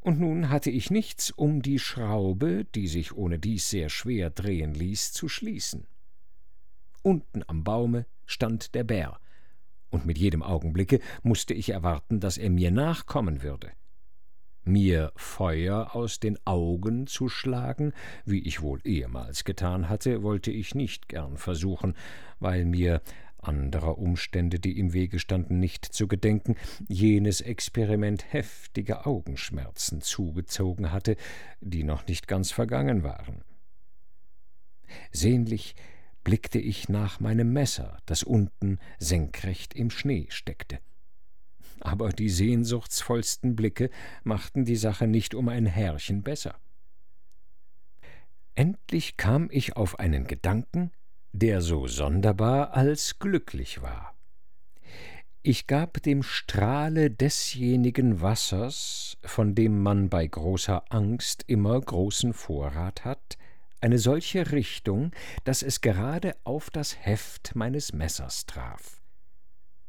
und 0.00 0.20
nun 0.20 0.48
hatte 0.48 0.70
ich 0.70 0.90
nichts, 0.90 1.30
um 1.30 1.60
die 1.60 1.78
Schraube, 1.78 2.64
die 2.74 2.88
sich 2.88 3.12
ohnedies 3.12 3.68
sehr 3.68 3.90
schwer 3.90 4.30
drehen 4.30 4.72
ließ, 4.72 5.12
zu 5.12 5.28
schließen. 5.28 5.86
Unten 7.02 7.42
am 7.46 7.62
Baume 7.62 8.06
stand 8.24 8.74
der 8.74 8.84
Bär, 8.84 9.20
und 9.90 10.06
mit 10.06 10.16
jedem 10.16 10.42
Augenblicke 10.42 11.00
musste 11.22 11.52
ich 11.52 11.68
erwarten, 11.68 12.20
dass 12.20 12.38
er 12.38 12.48
mir 12.48 12.70
nachkommen 12.70 13.42
würde. 13.42 13.70
Mir 14.64 15.12
Feuer 15.14 15.94
aus 15.94 16.20
den 16.20 16.38
Augen 16.46 17.06
zu 17.06 17.28
schlagen, 17.28 17.92
wie 18.24 18.40
ich 18.40 18.62
wohl 18.62 18.80
ehemals 18.84 19.44
getan 19.44 19.90
hatte, 19.90 20.22
wollte 20.22 20.50
ich 20.50 20.74
nicht 20.74 21.08
gern 21.08 21.36
versuchen, 21.36 21.94
weil 22.40 22.64
mir 22.64 23.02
anderer 23.46 23.98
Umstände, 23.98 24.58
die 24.58 24.78
im 24.78 24.94
Wege 24.94 25.18
standen, 25.18 25.60
nicht 25.60 25.84
zu 25.84 26.08
gedenken, 26.08 26.56
jenes 26.88 27.42
Experiment 27.42 28.32
heftige 28.32 29.04
Augenschmerzen 29.04 30.00
zugezogen 30.00 30.92
hatte, 30.92 31.16
die 31.60 31.84
noch 31.84 32.06
nicht 32.06 32.26
ganz 32.26 32.50
vergangen 32.50 33.02
waren. 33.02 33.44
Sehnlich 35.12 35.74
blickte 36.22 36.58
ich 36.58 36.88
nach 36.88 37.20
meinem 37.20 37.52
Messer, 37.52 37.98
das 38.06 38.22
unten 38.22 38.78
senkrecht 38.98 39.74
im 39.74 39.90
Schnee 39.90 40.26
steckte. 40.30 40.78
Aber 41.84 42.08
die 42.08 42.30
sehnsuchtsvollsten 42.30 43.54
Blicke 43.54 43.90
machten 44.24 44.64
die 44.64 44.74
Sache 44.74 45.06
nicht 45.06 45.34
um 45.34 45.48
ein 45.48 45.66
Härchen 45.66 46.22
besser. 46.22 46.56
Endlich 48.56 49.16
kam 49.16 49.48
ich 49.52 49.76
auf 49.76 49.98
einen 49.98 50.26
Gedanken, 50.26 50.90
der 51.32 51.60
so 51.60 51.86
sonderbar 51.86 52.72
als 52.72 53.18
glücklich 53.18 53.82
war. 53.82 54.14
Ich 55.42 55.66
gab 55.66 56.02
dem 56.02 56.22
Strahle 56.22 57.10
desjenigen 57.10 58.22
Wassers, 58.22 59.18
von 59.22 59.54
dem 59.54 59.82
man 59.82 60.08
bei 60.08 60.26
großer 60.26 60.84
Angst 60.88 61.44
immer 61.48 61.78
großen 61.78 62.32
Vorrat 62.32 63.04
hat, 63.04 63.36
eine 63.82 63.98
solche 63.98 64.52
Richtung, 64.52 65.10
dass 65.44 65.62
es 65.62 65.82
gerade 65.82 66.34
auf 66.44 66.70
das 66.70 66.96
Heft 67.04 67.54
meines 67.54 67.92
Messers 67.92 68.46
traf. 68.46 69.03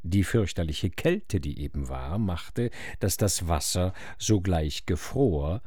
Die 0.08 0.22
fürchterliche 0.22 0.88
Kälte, 0.88 1.40
die 1.40 1.58
eben 1.58 1.88
war, 1.88 2.18
machte, 2.18 2.70
dass 3.00 3.16
das 3.16 3.48
Wasser 3.48 3.92
sogleich 4.18 4.86
gefror, 4.86 5.62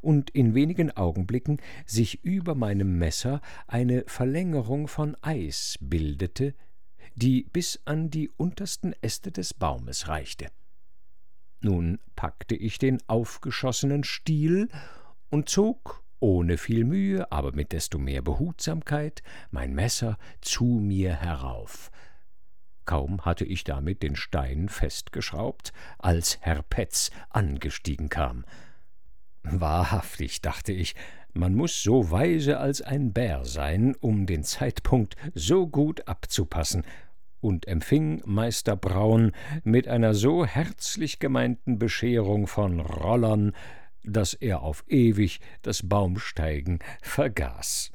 und 0.00 0.30
in 0.30 0.54
wenigen 0.54 0.90
Augenblicken 0.92 1.60
sich 1.84 2.24
über 2.24 2.54
meinem 2.54 2.96
Messer 2.96 3.42
eine 3.66 4.04
Verlängerung 4.06 4.88
von 4.88 5.14
Eis 5.20 5.76
bildete, 5.82 6.54
die 7.14 7.42
bis 7.52 7.78
an 7.84 8.08
die 8.08 8.30
untersten 8.38 8.94
Äste 9.02 9.30
des 9.30 9.52
Baumes 9.52 10.08
reichte. 10.08 10.46
Nun 11.60 11.98
packte 12.16 12.54
ich 12.54 12.78
den 12.78 12.98
aufgeschossenen 13.06 14.02
Stiel 14.02 14.70
und 15.28 15.50
zog 15.50 16.02
ohne 16.18 16.56
viel 16.56 16.84
Mühe, 16.84 17.30
aber 17.30 17.52
mit 17.52 17.72
desto 17.72 17.98
mehr 17.98 18.22
Behutsamkeit, 18.22 19.22
mein 19.50 19.74
Messer 19.74 20.16
zu 20.40 20.64
mir 20.64 21.14
herauf. 21.14 21.90
Kaum 22.84 23.24
hatte 23.24 23.44
ich 23.44 23.64
damit 23.64 24.02
den 24.02 24.16
Stein 24.16 24.68
festgeschraubt, 24.68 25.72
als 25.98 26.38
Herr 26.40 26.62
Petz 26.62 27.10
angestiegen 27.30 28.08
kam. 28.08 28.44
Wahrhaftig, 29.42 30.40
dachte 30.40 30.72
ich, 30.72 30.94
man 31.32 31.54
muss 31.54 31.82
so 31.82 32.10
weise 32.10 32.58
als 32.58 32.80
ein 32.80 33.12
Bär 33.12 33.44
sein, 33.44 33.94
um 34.00 34.26
den 34.26 34.44
Zeitpunkt 34.44 35.16
so 35.34 35.66
gut 35.66 36.06
abzupassen, 36.08 36.84
und 37.40 37.68
empfing 37.68 38.22
Meister 38.24 38.74
Braun 38.74 39.32
mit 39.64 39.86
einer 39.86 40.14
so 40.14 40.46
herzlich 40.46 41.18
gemeinten 41.18 41.78
Bescherung 41.78 42.46
von 42.46 42.80
Rollern, 42.80 43.52
dass 44.02 44.32
er 44.32 44.62
auf 44.62 44.82
ewig 44.88 45.40
das 45.60 45.86
Baumsteigen 45.86 46.78
vergaß. 47.02 47.92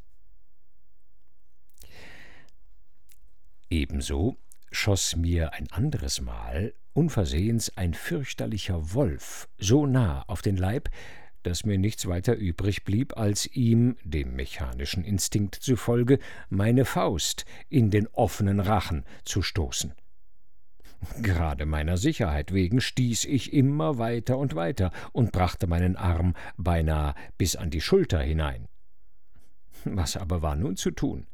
Ebenso 3.72 4.38
schoß 4.72 5.16
mir 5.16 5.54
ein 5.54 5.72
anderes 5.72 6.22
Mal 6.22 6.74
unversehens 6.94 7.76
ein 7.78 7.94
fürchterlicher 7.94 8.94
Wolf 8.94 9.48
so 9.58 9.86
nah 9.86 10.24
auf 10.28 10.42
den 10.42 10.58
Leib, 10.58 10.90
dass 11.44 11.66
mir 11.66 11.78
nichts 11.78 12.08
weiter 12.08 12.36
übrig 12.36 12.84
blieb, 12.84 13.18
als 13.18 13.48
ihm, 13.48 13.96
dem 14.04 14.36
mechanischen 14.36 15.04
Instinkt 15.04 15.56
zufolge, 15.56 16.20
meine 16.50 16.86
Faust 16.86 17.46
in 17.70 17.90
den 17.90 18.08
offenen 18.08 18.60
Rachen 18.60 19.06
zu 19.24 19.42
stoßen. 19.42 19.94
Gerade 21.22 21.66
meiner 21.66 21.98
Sicherheit 21.98 22.54
wegen 22.54 22.82
stieß 22.82 23.24
ich 23.26 23.54
immer 23.54 23.98
weiter 23.98 24.38
und 24.38 24.56
weiter 24.56 24.92
und 25.14 25.32
brachte 25.32 25.68
meinen 25.68 25.96
Arm 25.96 26.34
beinahe 26.58 27.16
bis 27.38 27.56
an 27.56 27.70
die 27.70 27.82
Schulter 27.82 28.20
hinein. 28.20 28.68
Was 29.86 30.18
aber 30.18 30.42
war 30.42 30.58
nun 30.58 30.76
zu 30.76 30.92
tun? 30.92 31.26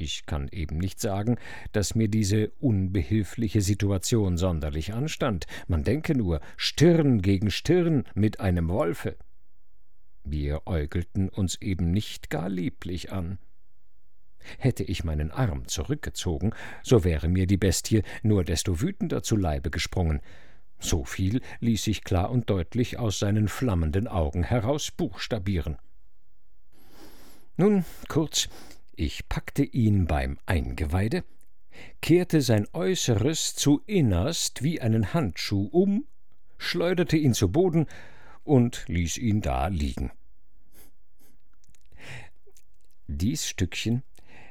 Ich 0.00 0.24
kann 0.24 0.48
eben 0.50 0.78
nicht 0.78 0.98
sagen, 0.98 1.36
dass 1.72 1.94
mir 1.94 2.08
diese 2.08 2.52
unbehilfliche 2.58 3.60
Situation 3.60 4.38
sonderlich 4.38 4.94
anstand. 4.94 5.46
Man 5.68 5.84
denke 5.84 6.16
nur, 6.16 6.40
Stirn 6.56 7.20
gegen 7.20 7.50
Stirn 7.50 8.04
mit 8.14 8.40
einem 8.40 8.70
Wolfe. 8.70 9.18
Wir 10.24 10.66
äugelten 10.66 11.28
uns 11.28 11.60
eben 11.60 11.90
nicht 11.90 12.30
gar 12.30 12.48
lieblich 12.48 13.12
an. 13.12 13.38
Hätte 14.58 14.84
ich 14.84 15.04
meinen 15.04 15.32
Arm 15.32 15.68
zurückgezogen, 15.68 16.54
so 16.82 17.04
wäre 17.04 17.28
mir 17.28 17.46
die 17.46 17.58
Bestie 17.58 18.02
nur 18.22 18.42
desto 18.42 18.80
wütender 18.80 19.22
zu 19.22 19.36
Leibe 19.36 19.68
gesprungen. 19.68 20.22
So 20.78 21.04
viel 21.04 21.42
ließ 21.60 21.84
sich 21.84 22.04
klar 22.04 22.30
und 22.30 22.48
deutlich 22.48 22.98
aus 22.98 23.18
seinen 23.18 23.48
flammenden 23.48 24.08
Augen 24.08 24.44
heraus 24.44 24.90
buchstabieren. 24.90 25.76
Nun, 27.58 27.84
kurz, 28.08 28.48
ich 29.00 29.30
packte 29.30 29.64
ihn 29.64 30.06
beim 30.06 30.38
Eingeweide, 30.44 31.24
kehrte 32.02 32.42
sein 32.42 32.66
Äußeres 32.74 33.54
zu 33.54 33.80
innerst 33.86 34.62
wie 34.62 34.82
einen 34.82 35.14
Handschuh 35.14 35.68
um, 35.72 36.04
schleuderte 36.58 37.16
ihn 37.16 37.32
zu 37.32 37.50
Boden 37.50 37.86
und 38.44 38.84
ließ 38.88 39.16
ihn 39.16 39.40
da 39.40 39.68
liegen. 39.68 40.12
Dies 43.06 43.48
Stückchen 43.48 44.02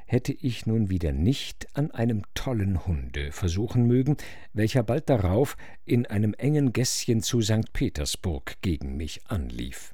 hätte 0.06 0.32
ich 0.32 0.66
nun 0.66 0.90
wieder 0.90 1.12
nicht 1.12 1.68
an 1.76 1.92
einem 1.92 2.24
tollen 2.34 2.84
Hunde 2.88 3.30
versuchen 3.30 3.86
mögen, 3.86 4.16
welcher 4.52 4.82
bald 4.82 5.08
darauf 5.08 5.56
in 5.84 6.06
einem 6.06 6.34
engen 6.34 6.72
Gässchen 6.72 7.22
zu 7.22 7.40
St. 7.40 7.72
Petersburg 7.72 8.56
gegen 8.62 8.96
mich 8.96 9.24
anlief. 9.28 9.92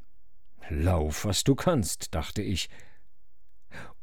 Lauf, 0.70 1.26
was 1.26 1.44
du 1.44 1.54
kannst, 1.54 2.14
dachte 2.14 2.40
ich, 2.40 2.70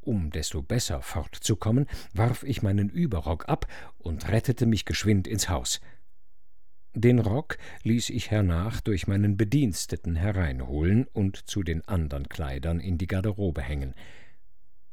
um 0.05 0.29
desto 0.29 0.61
besser 0.61 1.01
fortzukommen, 1.01 1.87
warf 2.13 2.43
ich 2.43 2.61
meinen 2.61 2.89
Überrock 2.89 3.49
ab 3.49 3.67
und 3.97 4.27
rettete 4.29 4.65
mich 4.65 4.85
geschwind 4.85 5.27
ins 5.27 5.49
Haus. 5.49 5.81
Den 6.95 7.19
Rock 7.19 7.57
ließ 7.81 8.11
ich 8.11 8.29
hernach 8.29 8.79
durch 8.81 9.07
meinen 9.07 9.35
Bediensteten 9.35 10.15
hereinholen 10.15 11.07
und 11.11 11.37
zu 11.49 11.63
den 11.63 11.87
andern 11.87 12.29
Kleidern 12.29 12.79
in 12.79 12.99
die 12.99 13.07
Garderobe 13.07 13.63
hängen. 13.63 13.95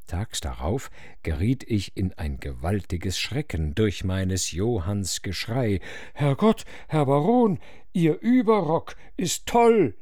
Tags 0.07 0.41
darauf 0.41 0.91
geriet 1.23 1.63
ich 1.63 1.97
in 1.97 2.15
ein 2.15 2.41
gewaltiges 2.41 3.19
Schrecken 3.19 3.75
durch 3.75 4.03
meines 4.03 4.51
Johanns 4.51 5.23
Geschrei 5.23 5.81
Herrgott, 6.15 6.65
Herr 6.89 7.07
Baron, 7.07 7.61
Ihr 7.93 8.19
Überrock 8.21 8.97
ist 9.17 9.47
toll. 9.47 9.95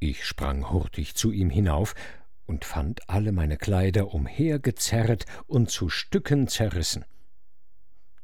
Ich 0.00 0.24
sprang 0.24 0.70
hurtig 0.70 1.14
zu 1.14 1.32
ihm 1.32 1.50
hinauf 1.50 1.94
und 2.48 2.64
fand 2.64 3.08
alle 3.08 3.30
meine 3.30 3.58
Kleider 3.58 4.12
umhergezerrt 4.12 5.26
und 5.46 5.70
zu 5.70 5.88
Stücken 5.88 6.48
zerrissen. 6.48 7.04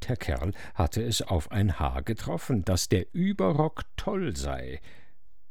Der 0.07 0.17
Kerl 0.17 0.51
hatte 0.73 1.01
es 1.01 1.21
auf 1.21 1.51
ein 1.51 1.79
Haar 1.79 2.01
getroffen, 2.03 2.65
dass 2.65 2.89
der 2.89 3.13
Überrock 3.13 3.83
toll 3.95 4.35
sei. 4.35 4.81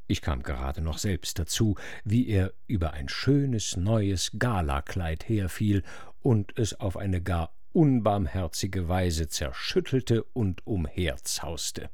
Ich 0.06 0.20
kam 0.20 0.42
gerade 0.42 0.82
noch 0.82 0.98
selbst 0.98 1.38
dazu, 1.38 1.76
wie 2.04 2.28
er 2.28 2.52
über 2.66 2.92
ein 2.92 3.08
schönes 3.08 3.76
neues 3.76 4.32
Galakleid 4.38 5.28
herfiel 5.28 5.82
und 6.20 6.58
es 6.58 6.78
auf 6.78 6.96
eine 6.96 7.22
gar 7.22 7.54
unbarmherzige 7.72 8.88
Weise 8.88 9.28
zerschüttelte 9.28 10.24
und 10.24 10.66
umherzauste. 10.66 11.90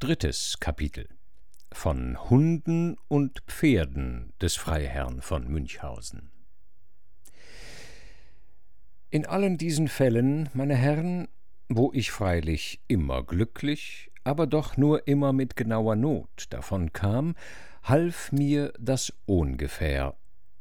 Drittes 0.00 0.58
Kapitel 0.60 1.08
von 1.72 2.30
Hunden 2.30 2.96
und 3.08 3.42
Pferden 3.48 4.32
des 4.40 4.54
Freiherrn 4.54 5.22
von 5.22 5.48
Münchhausen. 5.48 6.30
In 9.10 9.26
allen 9.26 9.58
diesen 9.58 9.88
Fällen, 9.88 10.50
meine 10.54 10.76
Herren, 10.76 11.26
wo 11.68 11.90
ich 11.92 12.12
freilich 12.12 12.80
immer 12.86 13.24
glücklich, 13.24 14.12
aber 14.22 14.46
doch 14.46 14.76
nur 14.76 15.08
immer 15.08 15.32
mit 15.32 15.56
genauer 15.56 15.96
Not 15.96 16.46
davon 16.50 16.92
kam, 16.92 17.34
half 17.82 18.30
mir 18.30 18.72
das 18.78 19.12
Ohngefähr, 19.26 20.16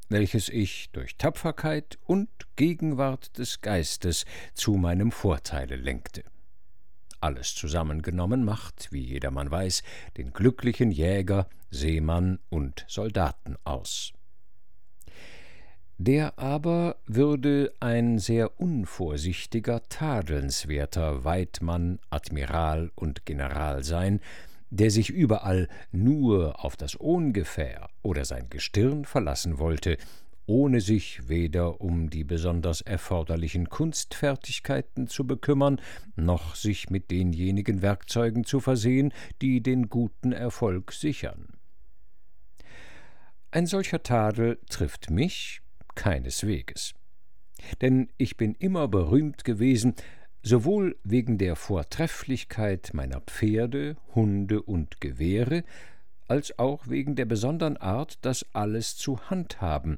welches 0.10 0.50
ich 0.50 0.90
durch 0.94 1.16
Tapferkeit 1.16 2.00
und 2.06 2.30
Gegenwart 2.56 3.38
des 3.38 3.62
Geistes 3.62 4.26
zu 4.56 4.74
meinem 4.78 5.12
Vorteile 5.12 5.76
lenkte. 5.76 6.24
Alles 7.20 7.56
zusammengenommen 7.56 8.46
macht, 8.46 8.92
wie 8.92 9.02
jedermann 9.02 9.50
weiß, 9.50 9.84
den 10.18 10.34
glücklichen 10.34 10.92
Jäger, 10.92 11.48
Seemann 11.72 12.40
und 12.50 12.86
Soldaten 12.88 13.56
aus. 13.64 14.14
Der 16.00 16.38
aber 16.38 16.98
würde 17.08 17.74
ein 17.80 18.20
sehr 18.20 18.60
unvorsichtiger, 18.60 19.82
tadelnswerter 19.90 21.24
Weidmann, 21.24 22.00
Admiral 22.12 22.92
und 22.94 23.26
General 23.26 23.84
sein, 23.84 24.22
der 24.70 24.92
sich 24.92 25.10
überall 25.10 25.68
nur 25.92 26.64
auf 26.64 26.76
das 26.76 27.00
Ohngefähr 27.00 27.90
oder 28.04 28.26
sein 28.26 28.48
Gestirn 28.50 29.06
verlassen 29.06 29.58
wollte, 29.58 29.98
ohne 30.48 30.82
sich 30.82 31.28
weder 31.28 31.82
um 31.82 32.10
die 32.10 32.24
besonders 32.24 32.82
erforderlichen 32.82 33.70
Kunstfertigkeiten 33.70 35.08
zu 35.08 35.28
bekümmern, 35.28 35.80
noch 36.16 36.56
sich 36.56 36.90
mit 36.90 37.12
denjenigen 37.12 37.82
Werkzeugen 37.82 38.46
zu 38.46 38.60
versehen, 38.60 39.14
die 39.42 39.62
den 39.62 39.90
guten 39.90 40.32
Erfolg 40.32 40.94
sichern. 40.94 41.50
Ein 43.52 43.66
solcher 43.66 44.04
Tadel 44.04 44.58
trifft 44.70 45.10
mich, 45.10 45.62
keinesweges. 45.96 46.94
Denn 47.82 48.10
ich 48.18 48.38
bin 48.38 48.56
immer 48.56 48.88
berühmt 48.88 49.44
gewesen, 49.44 49.96
sowohl 50.44 50.96
wegen 51.04 51.38
der 51.38 51.56
Vortrefflichkeit 51.56 52.92
meiner 52.94 53.20
Pferde, 53.22 53.98
Hunde 54.16 54.62
und 54.62 55.02
Gewehre, 55.02 55.64
als 56.28 56.58
auch 56.60 56.88
wegen 56.88 57.16
der 57.16 57.26
besondern 57.26 57.78
Art, 57.78 58.20
das 58.22 58.46
alles 58.54 58.96
zu 58.96 59.30
handhaben, 59.30 59.98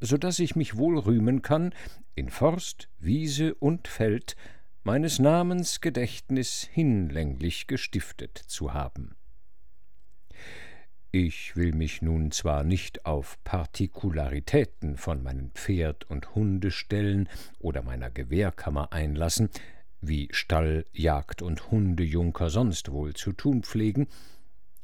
so 0.00 0.16
dass 0.16 0.38
ich 0.38 0.56
mich 0.56 0.76
wohl 0.76 0.98
rühmen 0.98 1.42
kann, 1.42 1.74
in 2.14 2.30
Forst, 2.30 2.88
Wiese 2.98 3.54
und 3.54 3.88
Feld 3.88 4.36
meines 4.82 5.18
Namens 5.18 5.80
Gedächtnis 5.80 6.68
hinlänglich 6.72 7.66
gestiftet 7.66 8.38
zu 8.38 8.72
haben. 8.72 9.14
Ich 11.12 11.56
will 11.56 11.72
mich 11.72 12.02
nun 12.02 12.30
zwar 12.30 12.62
nicht 12.62 13.04
auf 13.04 13.36
Partikularitäten 13.42 14.96
von 14.96 15.22
meinen 15.22 15.50
Pferd 15.50 16.08
und 16.08 16.36
Hundestellen 16.36 17.28
oder 17.58 17.82
meiner 17.82 18.10
Gewehrkammer 18.10 18.92
einlassen, 18.92 19.50
wie 20.00 20.28
Stall, 20.30 20.84
Jagd 20.92 21.42
und 21.42 21.70
Hundejunker 21.70 22.48
sonst 22.48 22.92
wohl 22.92 23.14
zu 23.14 23.32
tun 23.32 23.64
pflegen, 23.64 24.06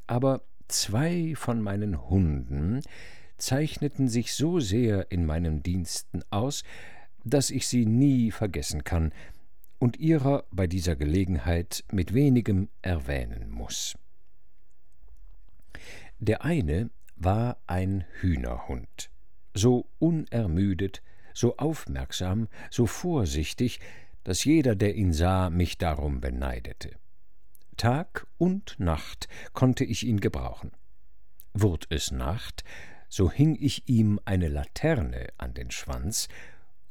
aber 0.08 0.42
zwei 0.68 1.34
von 1.36 1.62
meinen 1.62 2.10
Hunden 2.10 2.82
zeichneten 3.38 4.08
sich 4.08 4.34
so 4.34 4.60
sehr 4.60 5.10
in 5.10 5.26
meinen 5.26 5.62
Diensten 5.62 6.22
aus, 6.30 6.62
dass 7.24 7.50
ich 7.50 7.66
sie 7.66 7.86
nie 7.86 8.30
vergessen 8.30 8.84
kann 8.84 9.12
und 9.78 9.98
ihrer 9.98 10.44
bei 10.50 10.66
dieser 10.66 10.96
Gelegenheit 10.96 11.84
mit 11.90 12.14
wenigem 12.14 12.68
erwähnen 12.82 13.50
muss. 13.50 13.96
Der 16.18 16.44
eine 16.44 16.90
war 17.16 17.58
ein 17.66 18.04
Hühnerhund, 18.20 19.10
so 19.54 19.86
unermüdet, 19.98 21.02
so 21.34 21.56
aufmerksam, 21.56 22.48
so 22.70 22.86
vorsichtig, 22.86 23.80
dass 24.24 24.44
jeder, 24.44 24.74
der 24.74 24.94
ihn 24.94 25.12
sah, 25.12 25.50
mich 25.50 25.78
darum 25.78 26.20
beneidete. 26.20 26.96
Tag 27.76 28.26
und 28.38 28.80
Nacht 28.80 29.28
konnte 29.52 29.84
ich 29.84 30.06
ihn 30.06 30.20
gebrauchen. 30.20 30.72
Wurd 31.52 31.86
es 31.90 32.10
Nacht, 32.10 32.64
so 33.16 33.30
hing 33.30 33.56
ich 33.58 33.88
ihm 33.88 34.20
eine 34.26 34.48
Laterne 34.48 35.28
an 35.38 35.54
den 35.54 35.70
Schwanz, 35.70 36.28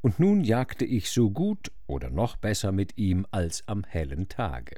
und 0.01 0.19
nun 0.19 0.43
jagte 0.43 0.84
ich 0.84 1.11
so 1.11 1.30
gut 1.30 1.71
oder 1.86 2.09
noch 2.09 2.36
besser 2.36 2.71
mit 2.71 2.97
ihm 2.97 3.28
als 3.30 3.67
am 3.67 3.84
hellen 3.84 4.28
Tage. 4.28 4.78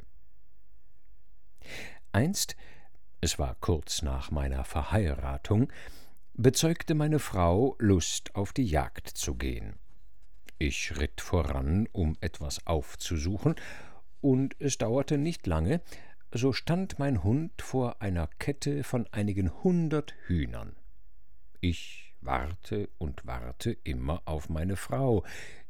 Einst 2.12 2.58
es 3.22 3.40
war 3.40 3.56
kurz 3.62 4.02
nach 4.02 4.30
meiner 4.30 4.66
Verheiratung, 4.66 5.72
bezeugte 6.34 6.96
meine 6.96 7.20
Frau 7.20 7.78
Lust 7.80 8.36
auf 8.36 8.52
die 8.52 8.66
Jagd 8.66 9.08
zu 9.08 9.36
gehen. 9.36 9.76
Ich 10.60 11.00
ritt 11.00 11.22
voran, 11.22 11.88
um 11.94 12.18
etwas 12.20 12.68
aufzusuchen, 12.68 13.56
und 14.20 14.58
es 14.60 14.78
dauerte 14.78 15.18
nicht 15.18 15.48
lange, 15.48 15.80
so 16.34 16.52
stand 16.52 17.00
mein 17.00 17.24
Hund 17.24 17.62
vor 17.62 18.02
einer 18.02 18.28
Kette 18.38 18.84
von 18.84 19.08
einigen 19.14 19.64
hundert 19.64 20.14
Hühnern. 20.26 20.76
Ich 21.60 22.14
warte 22.22 22.90
und 22.98 23.26
warte 23.26 23.72
immer 23.84 24.22
auf 24.26 24.50
meine 24.50 24.76
Frau, 24.76 25.24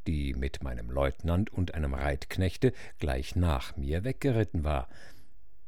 die 0.06 0.34
mit 0.34 0.62
meinem 0.62 0.90
Leutnant 0.90 1.50
und 1.50 1.74
einem 1.74 1.94
Reitknechte 1.94 2.72
gleich 2.98 3.36
nach 3.36 3.76
mir 3.76 4.04
weggeritten 4.04 4.64
war. 4.64 4.88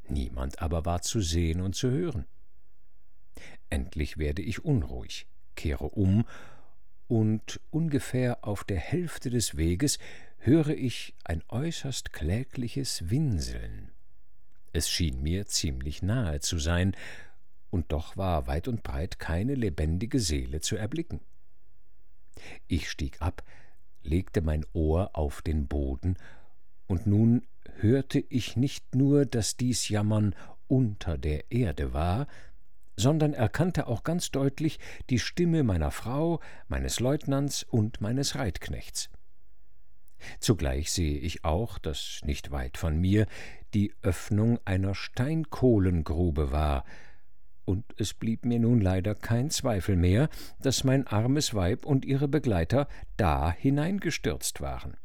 Niemand 0.09 0.61
aber 0.61 0.85
war 0.85 1.03
zu 1.03 1.21
sehen 1.21 1.61
und 1.61 1.75
zu 1.75 1.91
hören. 1.91 2.27
Endlich 3.68 4.18
werde 4.18 4.43
ich 4.43 4.64
unruhig, 4.64 5.27
kehre 5.55 5.89
um, 5.91 6.25
und 7.07 7.61
ungefähr 7.71 8.45
auf 8.45 8.62
der 8.62 8.79
Hälfte 8.79 9.31
des 9.31 9.57
Weges 9.57 9.99
höre 10.39 10.68
ich 10.68 11.14
ein 11.25 11.43
äußerst 11.49 12.12
klägliches 12.12 13.11
Winseln. 13.11 13.91
Es 14.73 14.89
schien 14.89 15.21
mir 15.23 15.47
ziemlich 15.47 16.03
nahe 16.03 16.41
zu 16.41 16.59
sein, 16.59 16.95
und 17.71 17.93
doch 17.93 18.16
war 18.16 18.47
weit 18.47 18.68
und 18.68 18.83
breit 18.83 19.18
keine 19.18 19.55
lebendige 19.55 20.21
Seele 20.21 20.61
zu 20.61 20.77
erblicken. 20.77 21.21
Ich 22.68 22.91
stieg 22.91 23.21
ab, 23.21 23.43
legte 24.03 24.43
mein 24.43 24.64
Ohr 24.73 25.11
auf 25.14 25.43
den 25.43 25.66
Boden, 25.66 26.16
und 26.87 27.07
nun 27.07 27.47
hörte 27.79 28.18
ich 28.18 28.57
nicht 28.57 28.95
nur, 28.95 29.25
dass 29.25 29.57
dies 29.57 29.89
Jammern 29.89 30.35
unter 30.66 31.18
der 31.18 31.51
Erde 31.53 31.93
war, 31.93 32.27
sondern 32.97 33.33
erkannte 33.33 33.87
auch 33.87 34.03
ganz 34.03 34.31
deutlich 34.31 34.79
die 35.09 35.18
Stimme 35.18 35.62
meiner 35.62 35.91
Frau, 35.91 36.41
meines 36.68 37.01
Leutnants 37.01 37.62
und 37.62 38.01
meines 38.01 38.35
Reitknechts. 38.35 39.09
Zugleich 40.39 40.93
sehe 40.93 41.18
ich 41.18 41.45
auch, 41.45 41.79
dass 41.79 42.21
nicht 42.25 42.51
weit 42.51 42.77
von 42.77 42.99
mir 42.99 43.27
die 43.73 43.95
Öffnung 44.03 44.59
einer 44.64 44.95
Steinkohlengrube 44.95 46.53
war, 46.53 46.85
und 47.65 47.85
es 47.97 48.15
blieb 48.15 48.45
mir 48.45 48.59
nun 48.59 48.81
leider 48.81 49.15
kein 49.15 49.51
Zweifel 49.51 49.97
mehr, 49.97 50.29
dass 50.61 50.85
mein 50.85 51.07
armes 51.07 51.55
Weib 51.55 51.85
und 51.85 52.05
ihre 52.05 52.29
Begleiter 52.29 52.89
da 53.17 53.53
hineingestürzt 53.53 54.61
waren. 54.61 54.97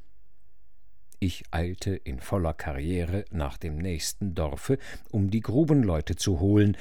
Ich 1.20 1.46
eilte 1.52 1.96
in 1.96 2.20
voller 2.20 2.54
Karriere 2.54 3.26
nach 3.32 3.58
dem 3.58 3.78
nächsten 3.78 4.36
Dorfe, 4.36 4.78
um 5.12 5.30
die 5.30 5.42
Grubenleute 5.42 6.16
zu 6.16 6.40
holen, 6.40 6.78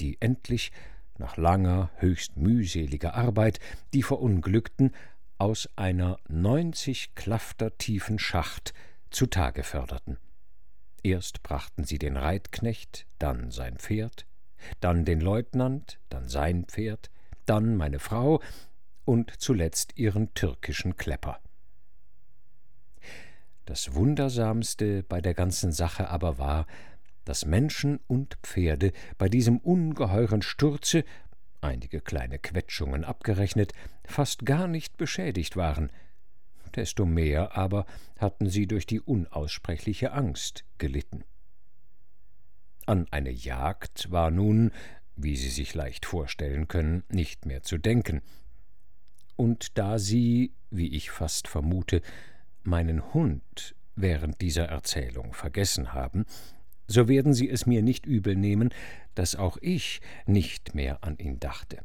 die 0.00 0.16
endlich, 0.20 0.72
nach 1.18 1.36
langer, 1.36 1.90
höchst 1.96 2.36
mühseliger 2.36 3.14
Arbeit, 3.14 3.60
die 3.92 4.02
Verunglückten 4.02 4.92
aus 5.38 5.68
einer 5.76 6.18
neunzig 6.28 7.14
Klafter 7.14 7.76
tiefen 7.76 8.18
Schacht 8.18 8.72
zutage 9.10 9.62
förderten. 9.62 10.18
Erst 11.02 11.42
brachten 11.42 11.84
sie 11.84 11.98
den 11.98 12.16
Reitknecht, 12.16 13.06
dann 13.18 13.50
sein 13.50 13.76
Pferd, 13.76 14.26
dann 14.80 15.04
den 15.04 15.20
Leutnant, 15.20 15.98
dann 16.08 16.28
sein 16.28 16.64
Pferd, 16.64 17.10
dann 17.46 17.76
meine 17.76 17.98
Frau 17.98 18.40
und 19.04 19.32
zuletzt 19.40 19.98
ihren 19.98 20.32
türkischen 20.34 20.96
Klepper. 20.96 21.40
Das 23.64 23.94
Wundersamste 23.94 25.02
bei 25.02 25.20
der 25.20 25.34
ganzen 25.34 25.72
Sache 25.72 26.08
aber 26.08 26.38
war, 26.38 26.66
dass 27.24 27.46
Menschen 27.46 28.00
und 28.06 28.36
Pferde 28.42 28.92
bei 29.18 29.28
diesem 29.28 29.58
ungeheuren 29.58 30.42
Sturze, 30.42 31.04
einige 31.60 32.00
kleine 32.00 32.38
Quetschungen 32.38 33.04
abgerechnet, 33.04 33.72
fast 34.04 34.44
gar 34.44 34.66
nicht 34.66 34.96
beschädigt 34.96 35.56
waren, 35.56 35.90
desto 36.74 37.04
mehr 37.04 37.56
aber 37.56 37.86
hatten 38.18 38.48
sie 38.48 38.66
durch 38.66 38.86
die 38.86 39.00
unaussprechliche 39.00 40.12
Angst 40.12 40.64
gelitten. 40.78 41.24
An 42.86 43.06
eine 43.10 43.30
Jagd 43.30 44.10
war 44.10 44.30
nun, 44.30 44.72
wie 45.16 45.36
Sie 45.36 45.50
sich 45.50 45.74
leicht 45.74 46.06
vorstellen 46.06 46.68
können, 46.68 47.04
nicht 47.08 47.46
mehr 47.46 47.62
zu 47.62 47.78
denken. 47.78 48.22
Und 49.36 49.78
da 49.78 49.98
Sie, 49.98 50.52
wie 50.70 50.94
ich 50.94 51.10
fast 51.10 51.48
vermute, 51.48 52.02
meinen 52.62 53.14
Hund 53.14 53.74
während 53.94 54.40
dieser 54.40 54.66
Erzählung 54.66 55.32
vergessen 55.32 55.92
haben, 55.92 56.24
so 56.88 57.08
werden 57.08 57.34
Sie 57.34 57.48
es 57.48 57.66
mir 57.66 57.82
nicht 57.82 58.06
übel 58.06 58.36
nehmen, 58.36 58.70
dass 59.14 59.36
auch 59.36 59.58
ich 59.60 60.00
nicht 60.26 60.74
mehr 60.74 61.04
an 61.04 61.18
ihn 61.18 61.38
dachte. 61.38 61.78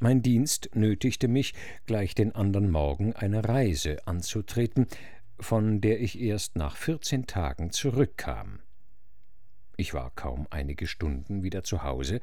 Mein 0.00 0.22
Dienst 0.22 0.70
nötigte 0.74 1.28
mich, 1.28 1.54
gleich 1.86 2.14
den 2.14 2.34
andern 2.34 2.70
Morgen 2.70 3.14
eine 3.14 3.48
Reise 3.48 4.06
anzutreten, 4.06 4.86
von 5.40 5.80
der 5.80 6.00
ich 6.00 6.20
erst 6.20 6.56
nach 6.56 6.76
vierzehn 6.76 7.26
Tagen 7.26 7.70
zurückkam. 7.70 8.60
Ich 9.80 9.94
war 9.94 10.10
kaum 10.16 10.48
einige 10.50 10.88
Stunden 10.88 11.44
wieder 11.44 11.62
zu 11.62 11.84
Hause, 11.84 12.20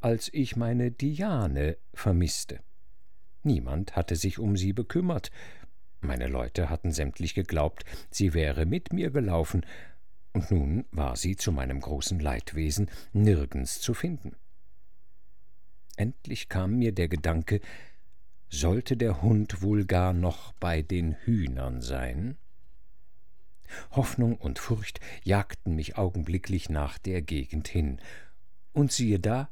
als 0.00 0.30
ich 0.32 0.54
meine 0.54 0.92
Diane 0.92 1.76
vermißte. 1.92 2.60
Niemand 3.42 3.96
hatte 3.96 4.14
sich 4.14 4.38
um 4.38 4.56
sie 4.56 4.72
bekümmert. 4.72 5.32
Meine 6.00 6.28
Leute 6.28 6.70
hatten 6.70 6.92
sämtlich 6.92 7.34
geglaubt, 7.34 7.84
sie 8.12 8.34
wäre 8.34 8.66
mit 8.66 8.92
mir 8.92 9.10
gelaufen, 9.10 9.66
und 10.32 10.52
nun 10.52 10.84
war 10.92 11.16
sie 11.16 11.34
zu 11.34 11.50
meinem 11.50 11.80
großen 11.80 12.20
Leidwesen 12.20 12.88
nirgends 13.12 13.80
zu 13.80 13.94
finden. 13.94 14.36
Endlich 15.96 16.48
kam 16.48 16.78
mir 16.78 16.92
der 16.92 17.08
Gedanke, 17.08 17.60
sollte 18.48 18.96
der 18.96 19.22
Hund 19.22 19.60
wohl 19.60 19.86
gar 19.86 20.12
noch 20.12 20.52
bei 20.52 20.82
den 20.82 21.14
Hühnern 21.24 21.80
sein? 21.80 22.38
Hoffnung 23.90 24.36
und 24.36 24.58
Furcht 24.58 25.00
jagten 25.22 25.74
mich 25.74 25.96
augenblicklich 25.96 26.68
nach 26.70 26.98
der 26.98 27.22
Gegend 27.22 27.68
hin, 27.68 28.00
und 28.72 28.92
siehe 28.92 29.20
da, 29.20 29.48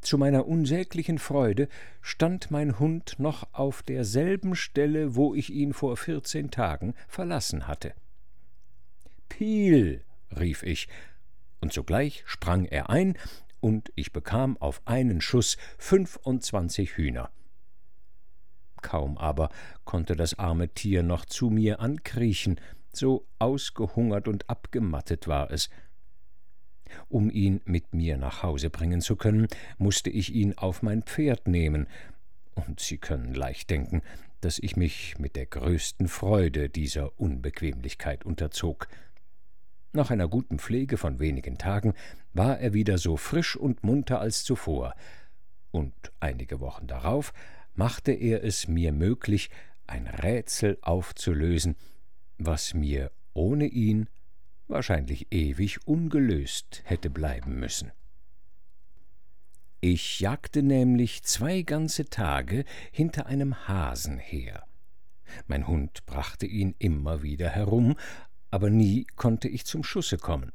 zu 0.00 0.16
meiner 0.16 0.46
unsäglichen 0.46 1.18
Freude 1.18 1.68
stand 2.00 2.50
mein 2.50 2.78
Hund 2.78 3.16
noch 3.18 3.52
auf 3.52 3.82
derselben 3.82 4.54
Stelle, 4.54 5.16
wo 5.16 5.34
ich 5.34 5.50
ihn 5.50 5.72
vor 5.72 5.96
vierzehn 5.96 6.50
Tagen 6.50 6.94
verlassen 7.08 7.66
hatte. 7.66 7.94
Piel, 9.28 10.04
rief 10.38 10.62
ich, 10.62 10.88
und 11.60 11.72
sogleich 11.72 12.22
sprang 12.26 12.64
er 12.64 12.90
ein 12.90 13.18
und 13.60 13.92
ich 13.96 14.12
bekam 14.12 14.56
auf 14.58 14.80
einen 14.84 15.20
Schuss 15.20 15.56
fünfundzwanzig 15.78 16.96
Hühner. 16.96 17.30
Kaum 18.80 19.18
aber 19.18 19.50
konnte 19.84 20.14
das 20.14 20.38
arme 20.38 20.68
Tier 20.68 21.02
noch 21.02 21.24
zu 21.24 21.50
mir 21.50 21.80
ankriechen, 21.80 22.60
so 22.98 23.26
ausgehungert 23.38 24.28
und 24.28 24.48
abgemattet 24.50 25.28
war 25.28 25.50
es. 25.50 25.70
Um 27.08 27.30
ihn 27.30 27.60
mit 27.64 27.94
mir 27.94 28.16
nach 28.16 28.42
Hause 28.42 28.70
bringen 28.70 29.00
zu 29.00 29.16
können, 29.16 29.48
musste 29.76 30.10
ich 30.10 30.34
ihn 30.34 30.56
auf 30.56 30.82
mein 30.82 31.02
Pferd 31.02 31.46
nehmen, 31.46 31.86
und 32.54 32.80
Sie 32.80 32.98
können 32.98 33.34
leicht 33.34 33.70
denken, 33.70 34.02
dass 34.40 34.58
ich 34.58 34.76
mich 34.76 35.18
mit 35.18 35.36
der 35.36 35.46
größten 35.46 36.08
Freude 36.08 36.68
dieser 36.68 37.18
Unbequemlichkeit 37.18 38.24
unterzog. 38.24 38.88
Nach 39.92 40.10
einer 40.10 40.28
guten 40.28 40.58
Pflege 40.58 40.96
von 40.96 41.18
wenigen 41.18 41.58
Tagen 41.58 41.94
war 42.32 42.58
er 42.58 42.72
wieder 42.72 42.98
so 42.98 43.16
frisch 43.16 43.56
und 43.56 43.84
munter 43.84 44.20
als 44.20 44.44
zuvor, 44.44 44.94
und 45.70 45.94
einige 46.20 46.60
Wochen 46.60 46.86
darauf 46.86 47.32
machte 47.74 48.12
er 48.12 48.42
es 48.42 48.68
mir 48.68 48.92
möglich, 48.92 49.50
ein 49.86 50.06
Rätsel 50.06 50.78
aufzulösen, 50.82 51.76
was 52.38 52.74
mir 52.74 53.10
ohne 53.34 53.66
ihn 53.66 54.08
wahrscheinlich 54.68 55.32
ewig 55.32 55.86
ungelöst 55.86 56.82
hätte 56.84 57.10
bleiben 57.10 57.58
müssen. 57.58 57.90
Ich 59.80 60.20
jagte 60.20 60.62
nämlich 60.62 61.22
zwei 61.22 61.62
ganze 61.62 62.06
Tage 62.06 62.64
hinter 62.90 63.26
einem 63.26 63.68
Hasen 63.68 64.18
her. 64.18 64.64
Mein 65.46 65.66
Hund 65.66 66.04
brachte 66.06 66.46
ihn 66.46 66.74
immer 66.78 67.22
wieder 67.22 67.48
herum, 67.48 67.96
aber 68.50 68.70
nie 68.70 69.06
konnte 69.16 69.48
ich 69.48 69.66
zum 69.66 69.84
Schusse 69.84 70.18
kommen. 70.18 70.52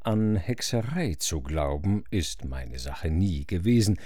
An 0.00 0.36
Hexerei 0.36 1.14
zu 1.14 1.40
glauben, 1.40 2.04
ist 2.10 2.44
meine 2.44 2.78
Sache 2.78 3.10
nie 3.10 3.46
gewesen, 3.46 3.98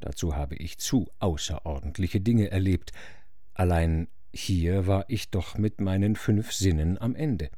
dazu 0.00 0.34
habe 0.36 0.56
ich 0.56 0.78
zu 0.78 1.08
außerordentliche 1.18 2.20
Dinge 2.20 2.50
erlebt, 2.50 2.92
allein 3.54 4.08
hier 4.32 4.86
war 4.86 5.04
ich 5.08 5.30
doch 5.30 5.58
mit 5.58 5.80
meinen 5.80 6.16
fünf 6.16 6.52
Sinnen 6.52 7.00
am 7.00 7.14
Ende. 7.14 7.50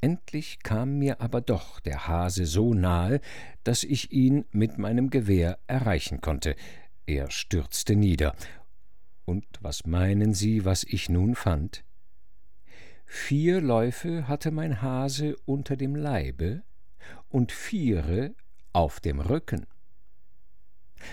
Endlich 0.00 0.60
kam 0.62 0.98
mir 0.98 1.20
aber 1.20 1.40
doch 1.40 1.78
der 1.80 2.08
Hase 2.08 2.46
so 2.46 2.72
nahe, 2.72 3.20
dass 3.64 3.84
ich 3.84 4.12
ihn 4.12 4.46
mit 4.50 4.78
meinem 4.78 5.10
Gewehr 5.10 5.58
erreichen 5.66 6.20
konnte. 6.20 6.56
Er 7.06 7.30
stürzte 7.30 7.96
nieder. 7.96 8.34
Und 9.26 9.44
was 9.60 9.86
meinen 9.86 10.32
Sie, 10.32 10.64
was 10.64 10.84
ich 10.84 11.08
nun 11.08 11.34
fand? 11.34 11.84
Vier 13.04 13.60
Läufe 13.60 14.26
hatte 14.26 14.50
mein 14.50 14.80
Hase 14.80 15.36
unter 15.44 15.76
dem 15.76 15.94
Leibe 15.94 16.62
und 17.28 17.52
viere 17.52 18.34
auf 18.72 19.00
dem 19.00 19.20
Rücken. 19.20 19.66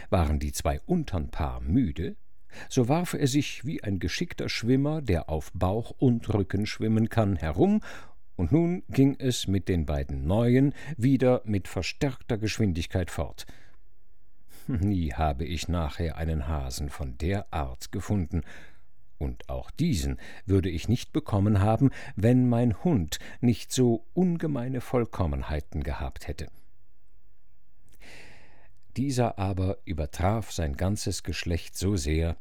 Waren 0.10 0.40
die 0.40 0.52
zwei 0.52 0.80
untern 0.82 1.30
Paar 1.30 1.60
müde, 1.60 2.16
so 2.70 2.88
warf 2.88 3.14
er 3.14 3.28
sich 3.28 3.66
wie 3.66 3.84
ein 3.84 4.00
geschickter 4.00 4.50
Schwimmer, 4.50 5.02
der 5.02 5.30
auf 5.30 5.52
Bauch 5.54 5.92
und 5.98 6.34
Rücken 6.34 6.66
schwimmen 6.66 7.10
kann, 7.10 7.36
herum, 7.36 7.82
und 8.36 8.52
nun 8.52 8.84
ging 8.90 9.16
es 9.20 9.48
mit 9.48 9.68
den 9.68 9.86
beiden 9.86 10.28
Neuen 10.28 10.74
wieder 10.96 11.42
mit 11.46 11.68
verstärkter 11.68 12.38
Geschwindigkeit 12.38 13.10
fort. 13.10 13.46
Nie 14.68 15.14
habe 15.14 15.46
ich 15.46 15.68
nachher 15.68 16.18
einen 16.18 16.48
Hasen 16.48 16.90
von 16.90 17.18
der 17.18 17.52
Art 17.52 17.92
gefunden, 17.92 18.44
und 19.18 19.50
auch 19.50 19.72
diesen 19.72 20.20
würde 20.46 20.70
ich 20.70 20.88
nicht 20.88 21.12
bekommen 21.12 21.60
haben, 21.60 21.90
wenn 22.16 22.48
mein 22.48 22.84
Hund 22.84 23.20
nicht 23.42 23.72
so 23.72 24.06
ungemeine 24.14 24.82
Vollkommenheiten 24.82 25.84
gehabt 25.84 26.28
hätte. 26.28 26.48
Dieser 28.96 29.38
aber 29.38 29.78
übertraf 29.86 30.52
sein 30.52 30.76
ganzes 30.76 31.24
Geschlecht 31.24 31.78
so 31.78 31.98
sehr, 31.98 32.36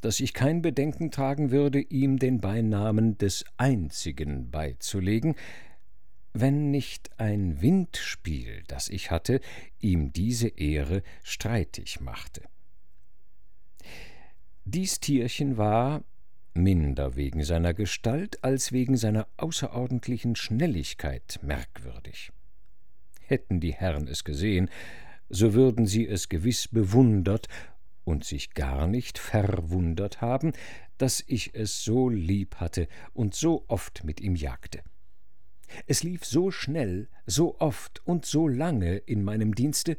dass 0.00 0.20
ich 0.20 0.34
kein 0.34 0.62
Bedenken 0.62 1.10
tragen 1.10 1.50
würde, 1.50 1.80
ihm 1.80 2.18
den 2.18 2.40
Beinamen 2.40 3.18
des 3.18 3.44
Einzigen 3.56 4.50
beizulegen, 4.50 5.34
wenn 6.32 6.70
nicht 6.70 7.10
ein 7.18 7.60
Windspiel, 7.60 8.62
das 8.68 8.88
ich 8.88 9.10
hatte, 9.10 9.40
ihm 9.80 10.12
diese 10.12 10.48
Ehre 10.48 11.02
streitig 11.22 12.00
machte. 12.00 12.42
Dies 14.64 15.00
Tierchen 15.00 15.56
war, 15.56 16.04
minder 16.54 17.16
wegen 17.16 17.42
seiner 17.44 17.74
Gestalt 17.74 18.42
als 18.44 18.72
wegen 18.72 18.96
seiner 18.96 19.26
außerordentlichen 19.36 20.36
Schnelligkeit 20.36 21.40
merkwürdig. 21.42 22.30
Hätten 23.26 23.60
die 23.60 23.72
Herren 23.72 24.06
es 24.08 24.24
gesehen, 24.24 24.70
so 25.28 25.54
würden 25.54 25.86
sie 25.86 26.06
es 26.06 26.28
gewiss 26.28 26.68
bewundert 26.68 27.48
und 28.10 28.24
sich 28.24 28.54
gar 28.54 28.86
nicht 28.86 29.18
verwundert 29.18 30.20
haben, 30.20 30.52
dass 30.98 31.22
ich 31.26 31.54
es 31.54 31.82
so 31.82 32.08
lieb 32.08 32.56
hatte 32.56 32.88
und 33.14 33.34
so 33.34 33.64
oft 33.68 34.04
mit 34.04 34.20
ihm 34.20 34.34
jagte. 34.34 34.82
Es 35.86 36.02
lief 36.02 36.24
so 36.24 36.50
schnell, 36.50 37.08
so 37.26 37.58
oft 37.60 38.04
und 38.04 38.26
so 38.26 38.48
lange 38.48 38.96
in 38.96 39.22
meinem 39.22 39.54
Dienste, 39.54 39.96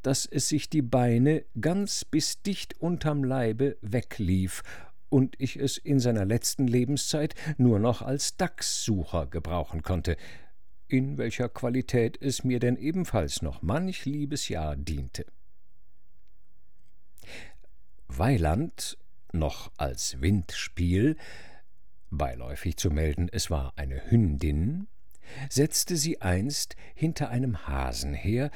dass 0.00 0.26
es 0.26 0.48
sich 0.48 0.68
die 0.68 0.82
Beine 0.82 1.44
ganz 1.60 2.04
bis 2.04 2.42
dicht 2.42 2.80
unterm 2.80 3.22
Leibe 3.22 3.76
weglief 3.82 4.62
und 5.10 5.36
ich 5.38 5.56
es 5.56 5.76
in 5.76 6.00
seiner 6.00 6.24
letzten 6.24 6.66
Lebenszeit 6.66 7.34
nur 7.58 7.78
noch 7.78 8.00
als 8.00 8.36
Dachssucher 8.38 9.26
gebrauchen 9.26 9.82
konnte, 9.82 10.16
in 10.88 11.18
welcher 11.18 11.48
Qualität 11.48 12.20
es 12.20 12.44
mir 12.44 12.58
denn 12.58 12.76
ebenfalls 12.76 13.42
noch 13.42 13.62
manch 13.62 14.06
liebes 14.06 14.48
Jahr 14.48 14.74
diente. 14.74 15.26
Weiland, 18.18 18.98
noch 19.32 19.70
als 19.76 20.20
Windspiel, 20.20 21.16
beiläufig 22.10 22.76
zu 22.76 22.90
melden, 22.90 23.28
es 23.32 23.50
war 23.50 23.72
eine 23.76 24.10
Hündin, 24.10 24.88
setzte 25.48 25.96
sie 25.96 26.20
einst 26.20 26.76
hinter 26.94 27.30
einem 27.30 27.66
Hasen 27.66 28.14
her, 28.14 28.50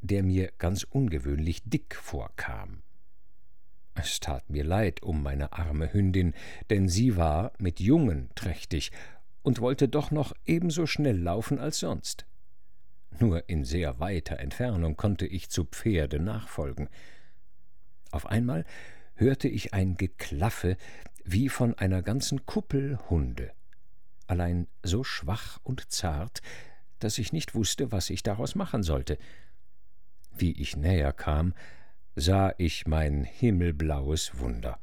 der 0.00 0.22
mir 0.22 0.52
ganz 0.58 0.84
ungewöhnlich 0.84 1.62
dick 1.64 1.94
vorkam. 1.94 2.82
Es 3.94 4.20
tat 4.20 4.50
mir 4.50 4.64
leid 4.64 5.02
um 5.02 5.22
meine 5.22 5.52
arme 5.52 5.92
Hündin, 5.92 6.34
denn 6.68 6.88
sie 6.88 7.16
war 7.16 7.52
mit 7.58 7.80
Jungen 7.80 8.28
trächtig 8.34 8.90
und 9.42 9.60
wollte 9.60 9.88
doch 9.88 10.10
noch 10.10 10.32
ebenso 10.46 10.86
schnell 10.86 11.18
laufen 11.18 11.58
als 11.58 11.78
sonst. 11.78 12.26
Nur 13.20 13.48
in 13.48 13.64
sehr 13.64 14.00
weiter 14.00 14.40
Entfernung 14.40 14.96
konnte 14.96 15.26
ich 15.26 15.48
zu 15.48 15.64
Pferde 15.64 16.18
nachfolgen. 16.18 16.88
Auf 18.10 18.26
einmal 18.26 18.64
hörte 19.14 19.48
ich 19.48 19.74
ein 19.74 19.96
Geklaffe 19.96 20.76
wie 21.24 21.48
von 21.48 21.74
einer 21.74 22.02
ganzen 22.02 22.46
Kuppel 22.46 22.98
Hunde, 23.08 23.52
allein 24.26 24.66
so 24.82 25.04
schwach 25.04 25.58
und 25.62 25.90
zart, 25.90 26.42
dass 26.98 27.18
ich 27.18 27.32
nicht 27.32 27.54
wusste, 27.54 27.92
was 27.92 28.10
ich 28.10 28.22
daraus 28.22 28.54
machen 28.54 28.82
sollte. 28.82 29.18
Wie 30.36 30.52
ich 30.52 30.76
näher 30.76 31.12
kam, 31.12 31.54
sah 32.16 32.52
ich 32.58 32.86
mein 32.86 33.24
himmelblaues 33.24 34.38
Wunder. 34.38 34.78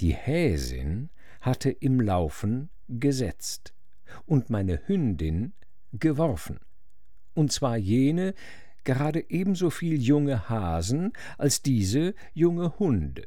Die 0.00 0.14
Häsin 0.14 1.10
hatte 1.40 1.70
im 1.70 2.00
Laufen 2.00 2.70
gesetzt 2.88 3.74
und 4.26 4.50
meine 4.50 4.86
Hündin 4.86 5.52
geworfen, 5.92 6.60
und 7.34 7.52
zwar 7.52 7.76
jene 7.76 8.34
gerade 8.84 9.30
ebenso 9.30 9.70
viel 9.70 10.00
junge 10.00 10.48
Hasen 10.48 11.12
als 11.38 11.62
diese 11.62 12.14
junge 12.34 12.78
Hunde. 12.78 13.24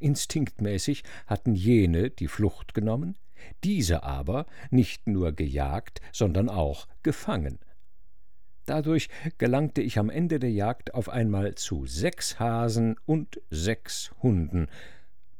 Instinktmäßig 0.00 1.02
hatten 1.26 1.54
jene 1.54 2.10
die 2.10 2.28
Flucht 2.28 2.74
genommen, 2.74 3.16
diese 3.64 4.02
aber 4.02 4.46
nicht 4.70 5.06
nur 5.06 5.32
gejagt, 5.32 6.00
sondern 6.12 6.48
auch 6.48 6.86
gefangen. 7.02 7.58
Dadurch 8.66 9.08
gelangte 9.38 9.80
ich 9.80 9.98
am 9.98 10.10
Ende 10.10 10.38
der 10.38 10.52
Jagd 10.52 10.92
auf 10.92 11.08
einmal 11.08 11.54
zu 11.54 11.86
sechs 11.86 12.38
Hasen 12.38 12.96
und 13.06 13.40
sechs 13.48 14.12
Hunden, 14.22 14.68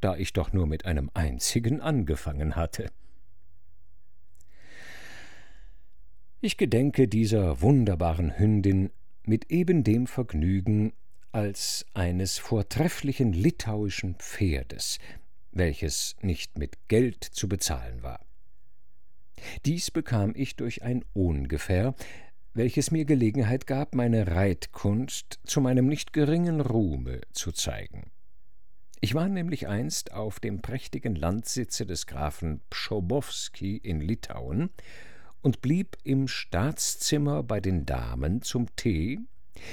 da 0.01 0.17
ich 0.17 0.33
doch 0.33 0.53
nur 0.53 0.67
mit 0.67 0.87
einem 0.87 1.11
einzigen 1.13 1.83
angefangen 1.83 2.57
hatte. 2.57 2.91
Ich 6.41 6.57
gedenke 6.57 7.09
dieser 7.09 7.63
wunderbaren 7.63 8.39
Hündin 8.39 8.91
mit 9.25 9.51
eben 9.51 9.83
dem 9.83 10.07
Vergnügen 10.07 10.93
als 11.33 11.85
eines 11.95 12.39
vortrefflichen 12.39 13.33
litauischen 13.33 14.15
Pferdes, 14.15 15.01
welches 15.51 16.15
nicht 16.23 16.57
mit 16.57 16.77
Geld 16.87 17.25
zu 17.25 17.49
bezahlen 17.49 18.05
war. 18.05 18.25
Dies 19.67 19.91
bekam 19.91 20.33
ich 20.37 20.55
durch 20.55 20.85
ein 20.85 21.05
Ohngefähr, 21.13 21.97
welches 22.55 22.93
mir 22.93 23.05
Gelegenheit 23.05 23.67
gab, 23.67 23.97
meine 23.97 24.29
Reitkunst 24.29 25.41
zu 25.45 25.61
meinem 25.61 25.89
nicht 25.89 26.13
geringen 26.13 26.61
Ruhme 26.61 27.21
zu 27.33 27.51
zeigen. 27.51 28.13
Ich 29.01 29.13
war 29.13 29.29
nämlich 29.29 29.67
einst 29.67 30.13
auf 30.13 30.39
dem 30.39 30.63
prächtigen 30.63 31.17
Landsitze 31.17 31.85
des 31.85 32.07
Grafen 32.07 32.61
Pschobowski 32.71 33.77
in 33.77 34.01
Litauen 34.01 34.71
und 35.43 35.61
blieb 35.61 35.97
im 36.05 36.29
Staatszimmer 36.29 37.43
bei 37.43 37.61
den 37.61 37.87
Damen 37.87 38.43
zum 38.43 38.75
Tee, 38.77 39.21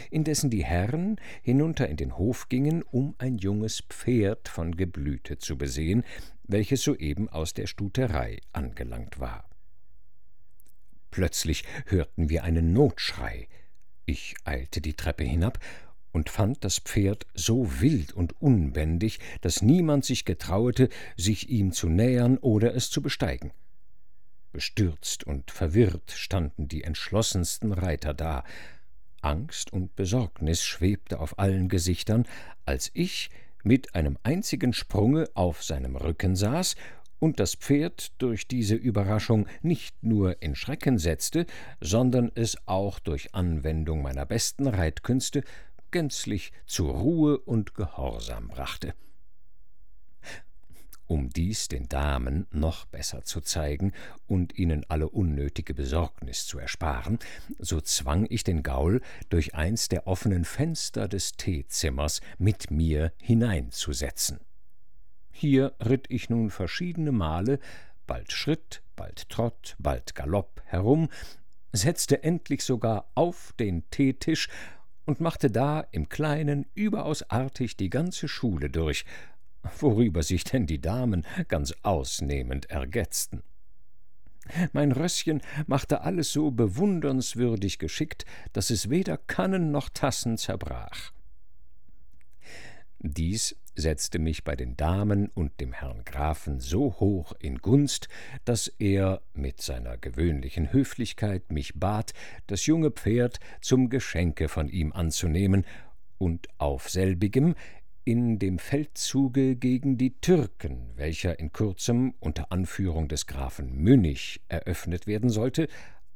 indessen 0.09 0.49
die 0.49 0.63
Herren 0.63 1.17
hinunter 1.41 1.87
in 1.87 1.97
den 1.97 2.17
Hof 2.17 2.49
gingen, 2.49 2.83
um 2.83 3.15
ein 3.17 3.37
junges 3.37 3.81
Pferd 3.89 4.47
von 4.47 4.75
Geblüte 4.75 5.37
zu 5.37 5.57
besehen, 5.57 6.03
welches 6.43 6.83
soeben 6.83 7.29
aus 7.29 7.53
der 7.53 7.67
Stuterei 7.67 8.39
angelangt 8.53 9.19
war. 9.19 9.49
Plötzlich 11.11 11.63
hörten 11.85 12.29
wir 12.29 12.43
einen 12.43 12.73
Notschrei. 12.73 13.47
Ich 14.05 14.35
eilte 14.43 14.81
die 14.81 14.95
Treppe 14.95 15.23
hinab 15.23 15.59
und 16.11 16.29
fand 16.29 16.63
das 16.63 16.79
Pferd 16.79 17.25
so 17.33 17.81
wild 17.81 18.13
und 18.13 18.41
unbändig, 18.41 19.19
dass 19.41 19.61
niemand 19.61 20.05
sich 20.05 20.25
getrauete, 20.25 20.89
sich 21.17 21.49
ihm 21.49 21.71
zu 21.71 21.89
nähern 21.89 22.37
oder 22.37 22.75
es 22.75 22.89
zu 22.89 23.01
besteigen. 23.01 23.51
Bestürzt 24.55 25.25
und 25.25 25.51
verwirrt 25.51 26.11
standen 26.11 26.69
die 26.69 26.85
entschlossensten 26.85 27.73
Reiter 27.73 28.13
da. 28.13 28.45
Angst 29.19 29.73
und 29.73 29.97
Besorgnis 29.97 30.63
schwebte 30.63 31.19
auf 31.19 31.37
allen 31.39 31.67
Gesichtern, 31.67 32.25
als 32.65 32.89
ich 32.93 33.29
mit 33.63 33.95
einem 33.95 34.17
einzigen 34.23 34.71
Sprunge 34.71 35.27
auf 35.33 35.61
seinem 35.61 35.97
Rücken 35.97 36.37
saß 36.37 36.77
und 37.19 37.41
das 37.41 37.55
Pferd 37.55 38.13
durch 38.21 38.47
diese 38.47 38.75
Überraschung 38.75 39.45
nicht 39.61 40.01
nur 40.03 40.41
in 40.41 40.55
Schrecken 40.55 40.99
setzte, 40.99 41.47
sondern 41.81 42.31
es 42.33 42.57
auch 42.65 42.99
durch 42.99 43.35
Anwendung 43.35 44.01
meiner 44.03 44.25
besten 44.25 44.67
Reitkünste 44.67 45.43
gänzlich 45.91 46.53
zur 46.65 46.93
Ruhe 46.93 47.39
und 47.39 47.75
Gehorsam 47.75 48.47
brachte. 48.47 48.93
Um 51.07 51.29
dies 51.29 51.67
den 51.67 51.87
Damen 51.87 52.47
noch 52.51 52.85
besser 52.85 53.23
zu 53.23 53.41
zeigen 53.41 53.93
und 54.27 54.57
ihnen 54.57 54.85
alle 54.89 55.07
unnötige 55.07 55.75
Besorgnis 55.75 56.47
zu 56.47 56.57
ersparen, 56.57 57.19
so 57.59 57.79
zwang 57.79 58.25
ich 58.29 58.43
den 58.43 58.63
Gaul, 58.63 59.01
durch 59.29 59.53
eins 59.53 59.87
der 59.87 60.07
offenen 60.07 60.45
Fenster 60.45 61.07
des 61.07 61.33
Teezimmers 61.33 62.21
mit 62.39 62.71
mir 62.71 63.13
hineinzusetzen. 63.21 64.39
Hier 65.31 65.73
ritt 65.79 66.05
ich 66.09 66.29
nun 66.29 66.49
verschiedene 66.49 67.11
Male, 67.11 67.59
bald 68.07 68.31
Schritt, 68.31 68.81
bald 68.95 69.29
Trott, 69.29 69.75
bald 69.77 70.15
Galopp 70.15 70.61
herum, 70.65 71.09
setzte 71.71 72.23
endlich 72.23 72.63
sogar 72.63 73.11
auf 73.15 73.53
den 73.59 73.87
Teetisch 73.91 74.47
und 75.05 75.19
machte 75.19 75.51
da 75.51 75.81
im 75.91 76.09
Kleinen 76.09 76.65
überaus 76.73 77.29
artig 77.29 77.77
die 77.77 77.89
ganze 77.89 78.27
Schule 78.27 78.69
durch, 78.69 79.05
worüber 79.79 80.23
sich 80.23 80.43
denn 80.43 80.65
die 80.65 80.81
Damen 80.81 81.25
ganz 81.47 81.73
ausnehmend 81.83 82.69
ergetzten. 82.69 83.43
Mein 84.73 84.91
Rößchen 84.91 85.41
machte 85.65 86.01
alles 86.01 86.31
so 86.31 86.51
bewundernswürdig 86.51 87.79
geschickt, 87.79 88.25
dass 88.53 88.69
es 88.69 88.89
weder 88.89 89.17
Kannen 89.17 89.71
noch 89.71 89.89
Tassen 89.89 90.37
zerbrach. 90.37 91.11
Dies 92.99 93.55
setzte 93.75 94.19
mich 94.19 94.43
bei 94.43 94.55
den 94.55 94.77
Damen 94.77 95.27
und 95.27 95.59
dem 95.59 95.73
Herrn 95.73 96.03
Grafen 96.05 96.59
so 96.59 96.95
hoch 96.99 97.33
in 97.39 97.57
Gunst, 97.57 98.07
dass 98.45 98.67
er 98.67 99.21
mit 99.33 99.61
seiner 99.61 99.97
gewöhnlichen 99.97 100.71
Höflichkeit 100.71 101.51
mich 101.51 101.73
bat, 101.75 102.13
das 102.47 102.65
junge 102.65 102.91
Pferd 102.91 103.39
zum 103.61 103.89
Geschenke 103.89 104.47
von 104.47 104.69
ihm 104.69 104.93
anzunehmen 104.93 105.65
und 106.17 106.47
auf 106.57 106.89
selbigem 106.89 107.55
in 108.05 108.37
dem 108.37 108.59
Feldzuge 108.59 109.55
gegen 109.55 109.97
die 109.97 110.19
Türken, 110.21 110.91
welcher 110.95 111.39
in 111.39 111.51
kurzem 111.51 112.13
unter 112.19 112.51
Anführung 112.51 113.07
des 113.07 113.25
Grafen 113.25 113.75
Münnig 113.75 114.41
eröffnet 114.47 115.07
werden 115.07 115.29
sollte, 115.29 115.67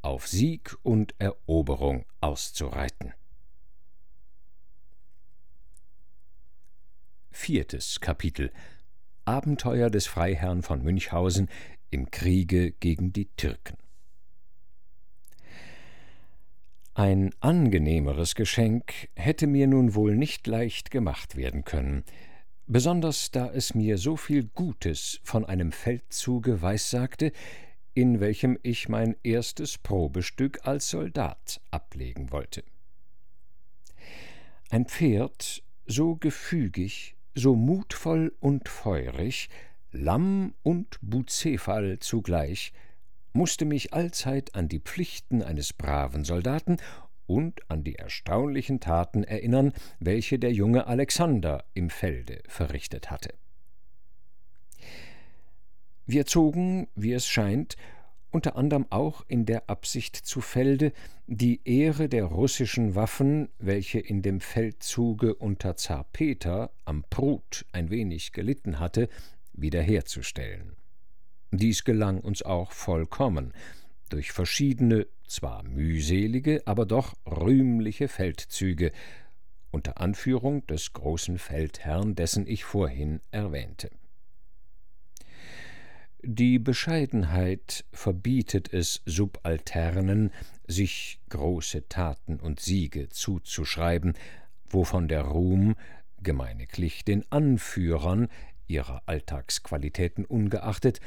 auf 0.04 0.28
Sieg 0.28 0.78
und 0.84 1.16
Eroberung 1.18 2.06
auszureiten. 2.22 3.14
Viertes 7.32 8.00
Kapitel 8.00 8.52
Abenteuer 9.26 9.90
des 9.90 10.06
Freiherrn 10.06 10.62
von 10.62 10.84
Münchhausen 10.84 11.50
im 11.90 12.12
Kriege 12.12 12.72
gegen 12.72 13.14
die 13.14 13.30
Türken 13.36 13.78
Ein 17.00 17.34
angenehmeres 17.40 18.36
Geschenk 18.36 19.08
hätte 19.16 19.48
mir 19.48 19.68
nun 19.68 19.96
wohl 19.96 20.18
nicht 20.18 20.48
leicht 20.48 20.92
gemacht 20.92 21.38
werden 21.38 21.64
können, 21.64 22.04
besonders 22.68 23.32
da 23.32 23.50
es 23.50 23.74
mir 23.74 23.98
so 23.98 24.18
viel 24.18 24.44
Gutes 24.44 25.22
von 25.24 25.46
einem 25.46 25.72
Feldzuge 25.72 26.62
weissagte, 26.62 27.32
in 27.94 28.20
welchem 28.20 28.60
ich 28.64 28.90
mein 28.90 29.16
erstes 29.24 29.78
Probestück 29.78 30.68
als 30.68 30.90
Soldat 30.90 31.62
ablegen 31.72 32.34
wollte. 32.34 32.66
Ein 34.70 34.86
Pferd 34.86 35.64
so 35.86 36.18
gefügig, 36.18 37.16
so 37.34 37.56
mutvoll 37.56 38.36
und 38.42 38.68
feurig, 38.68 39.48
Lamm 39.94 40.54
und 40.64 40.98
Bucephal 41.02 42.00
zugleich, 42.00 42.74
musste 43.34 43.66
mich 43.66 43.94
allzeit 43.94 44.56
an 44.56 44.68
die 44.68 44.80
Pflichten 44.80 45.44
eines 45.44 45.74
braven 45.74 46.24
Soldaten 46.24 46.78
und 47.28 47.62
an 47.70 47.84
die 47.84 47.96
erstaunlichen 47.96 48.80
Taten 48.80 49.24
erinnern, 49.24 49.74
welche 50.00 50.40
der 50.40 50.52
junge 50.52 50.88
Alexander 50.88 51.64
im 51.74 51.90
Felde 51.90 52.42
verrichtet 52.48 53.12
hatte. 53.12 53.34
Wir 56.08 56.26
zogen, 56.26 56.88
wie 56.96 57.14
es 57.14 57.28
scheint, 57.28 57.76
unter 58.32 58.56
anderem 58.56 58.88
auch 58.90 59.24
in 59.28 59.46
der 59.46 59.70
Absicht 59.70 60.16
zu 60.16 60.42
Felde, 60.42 60.92
die 61.28 61.62
Ehre 61.66 62.10
der 62.10 62.26
russischen 62.26 62.96
Waffen, 62.96 63.50
welche 63.60 64.00
in 64.00 64.24
dem 64.24 64.40
Feldzuge 64.40 65.36
unter 65.36 65.78
Zar 65.78 66.06
Peter 66.12 66.72
am 66.86 67.04
Prut 67.10 67.66
ein 67.72 67.92
wenig 67.92 68.32
gelitten 68.32 68.80
hatte, 68.80 69.10
wiederherzustellen. 69.54 70.79
Dies 71.52 71.84
gelang 71.84 72.20
uns 72.20 72.44
auch 72.44 72.72
vollkommen, 72.72 73.54
durch 74.10 74.32
verschiedene, 74.32 75.08
zwar 75.28 75.64
mühselige, 75.64 76.62
aber 76.66 76.86
doch 76.86 77.16
rühmliche 77.26 78.08
Feldzüge, 78.08 78.92
unter 79.72 80.00
Anführung 80.00 80.66
des 80.68 80.94
großen 80.94 81.38
Feldherrn, 81.38 82.16
dessen 82.16 82.48
ich 82.48 82.64
vorhin 82.64 83.22
erwähnte. 83.32 83.90
Die 86.22 86.60
Bescheidenheit 86.60 87.86
verbietet 87.94 88.74
es 88.74 89.02
Subalternen, 89.06 90.32
sich 90.68 91.20
große 91.30 91.88
Taten 91.88 92.40
und 92.40 92.60
Siege 92.60 93.10
zuzuschreiben, 93.10 94.16
wovon 94.70 95.08
der 95.08 95.22
Ruhm 95.22 95.76
gemeiniglich 96.22 97.06
den 97.06 97.24
Anführern 97.32 98.28
ihrer 98.68 99.02
Alltagsqualitäten 99.06 100.26
ungeachtet, 100.26 101.00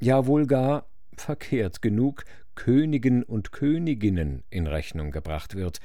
ja 0.00 0.26
wohl 0.26 0.46
gar 0.46 0.86
verkehrt 1.16 1.82
genug 1.82 2.24
Königen 2.54 3.22
und 3.22 3.52
Königinnen 3.52 4.42
in 4.50 4.66
Rechnung 4.66 5.10
gebracht 5.10 5.54
wird, 5.54 5.80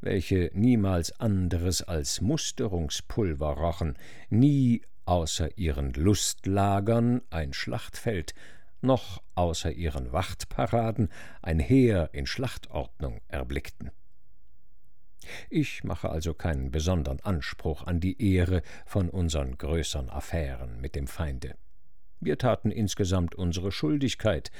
welche 0.00 0.50
niemals 0.54 1.18
anderes 1.20 1.82
als 1.82 2.20
Musterungspulver 2.20 3.48
rochen, 3.48 3.96
nie 4.28 4.82
außer 5.04 5.56
ihren 5.58 5.92
Lustlagern 5.94 7.22
ein 7.30 7.52
Schlachtfeld, 7.52 8.34
noch 8.80 9.22
außer 9.34 9.72
ihren 9.72 10.12
Wachtparaden 10.12 11.10
ein 11.42 11.58
Heer 11.58 12.10
in 12.12 12.26
Schlachtordnung 12.26 13.20
erblickten. 13.28 13.90
Ich 15.50 15.84
mache 15.84 16.08
also 16.08 16.32
keinen 16.32 16.70
besonderen 16.70 17.20
Anspruch 17.20 17.86
an 17.86 18.00
die 18.00 18.34
Ehre 18.34 18.62
von 18.86 19.10
unseren 19.10 19.58
größeren 19.58 20.08
Affären 20.08 20.80
mit 20.80 20.94
dem 20.94 21.06
Feinde. 21.06 21.56
Wir 22.20 22.36
taten 22.36 22.70
insgesamt 22.70 23.34
unsere 23.34 23.72
Schuldigkeit, 23.72 24.50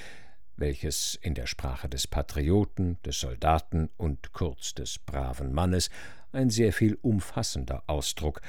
welches 0.56 1.18
in 1.20 1.34
der 1.34 1.46
Sprache 1.46 1.90
des 1.90 2.06
Patrioten, 2.06 2.96
des 3.04 3.20
Soldaten 3.20 3.90
und 3.98 4.32
kurz 4.32 4.74
des 4.74 4.98
braven 4.98 5.52
Mannes 5.52 5.90
ein 6.32 6.48
sehr 6.48 6.72
viel 6.72 6.96
umfassender 7.02 7.82
Ausdruck, 7.86 8.40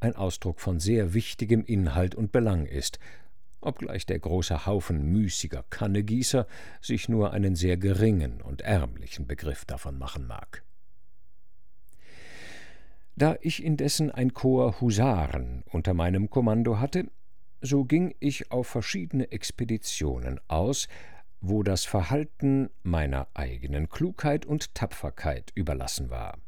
ein 0.00 0.16
Ausdruck 0.16 0.60
von 0.60 0.80
sehr 0.80 1.12
wichtigem 1.12 1.64
Inhalt 1.64 2.14
und 2.14 2.32
Belang 2.32 2.64
ist, 2.64 2.98
obgleich 3.60 4.06
der 4.06 4.20
große 4.20 4.64
Haufen 4.64 5.12
müßiger 5.12 5.64
Kannegießer 5.68 6.46
sich 6.80 7.10
nur 7.10 7.32
einen 7.32 7.56
sehr 7.56 7.76
geringen 7.76 8.40
und 8.40 8.62
ärmlichen 8.62 9.26
Begriff 9.26 9.66
davon 9.66 9.98
machen 9.98 10.26
mag. 10.26 10.62
Da 13.16 13.36
ich 13.40 13.62
indessen 13.62 14.10
ein 14.10 14.34
Korps 14.34 14.80
Husaren 14.80 15.62
unter 15.70 15.94
meinem 15.94 16.30
Kommando 16.30 16.78
hatte, 16.78 17.10
so 17.60 17.84
ging 17.84 18.14
ich 18.20 18.50
auf 18.50 18.66
verschiedene 18.66 19.30
Expeditionen 19.30 20.40
aus, 20.48 20.88
wo 21.40 21.62
das 21.62 21.84
Verhalten 21.84 22.70
meiner 22.82 23.28
eigenen 23.34 23.88
Klugheit 23.88 24.46
und 24.46 24.74
Tapferkeit 24.74 25.52
überlassen 25.54 26.10
war. 26.10 26.38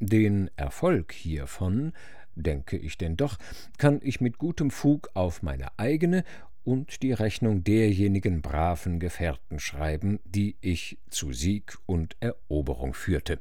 Den 0.00 0.50
Erfolg 0.56 1.12
hiervon 1.12 1.92
denke 2.34 2.76
ich 2.76 2.98
denn 2.98 3.16
doch, 3.16 3.38
kann 3.78 4.00
ich 4.02 4.20
mit 4.20 4.38
gutem 4.38 4.70
Fug 4.70 5.08
auf 5.14 5.42
meine 5.42 5.78
eigene 5.78 6.24
und 6.64 7.02
die 7.02 7.12
Rechnung 7.12 7.62
derjenigen 7.62 8.42
braven 8.42 8.98
Gefährten 8.98 9.60
schreiben, 9.60 10.18
die 10.24 10.56
ich 10.60 10.98
zu 11.10 11.32
Sieg 11.32 11.78
und 11.86 12.16
Eroberung 12.20 12.94
führte. 12.94 13.38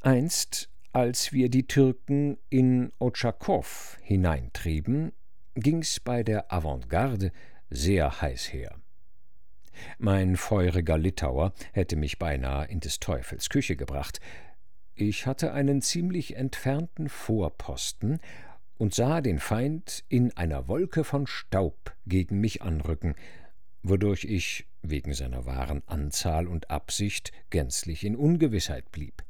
Einst, 0.00 0.70
als 0.92 1.32
wir 1.32 1.48
die 1.48 1.66
Türken 1.66 2.38
in 2.48 2.92
Otschakow 2.98 3.96
hineintrieben, 4.02 5.12
ging's 5.54 6.00
bei 6.00 6.22
der 6.22 6.52
Avantgarde 6.52 7.32
sehr 7.68 8.20
heiß 8.20 8.52
her. 8.52 8.76
Mein 9.98 10.36
feuriger 10.36 10.98
Litauer 10.98 11.52
hätte 11.72 11.96
mich 11.96 12.18
beinahe 12.18 12.66
in 12.66 12.80
des 12.80 13.00
Teufels 13.00 13.48
Küche 13.48 13.76
gebracht, 13.76 14.20
ich 14.94 15.26
hatte 15.26 15.52
einen 15.52 15.80
ziemlich 15.80 16.36
entfernten 16.36 17.08
Vorposten 17.08 18.20
und 18.76 18.94
sah 18.94 19.20
den 19.20 19.38
Feind 19.38 20.04
in 20.08 20.36
einer 20.36 20.68
Wolke 20.68 21.04
von 21.04 21.26
Staub 21.26 21.96
gegen 22.06 22.40
mich 22.40 22.62
anrücken, 22.62 23.14
wodurch 23.82 24.24
ich 24.24 24.66
wegen 24.82 25.14
seiner 25.14 25.46
wahren 25.46 25.82
Anzahl 25.86 26.46
und 26.46 26.70
Absicht 26.70 27.32
gänzlich 27.48 28.04
in 28.04 28.16
Ungewissheit 28.16 28.90
blieb. 28.90 29.22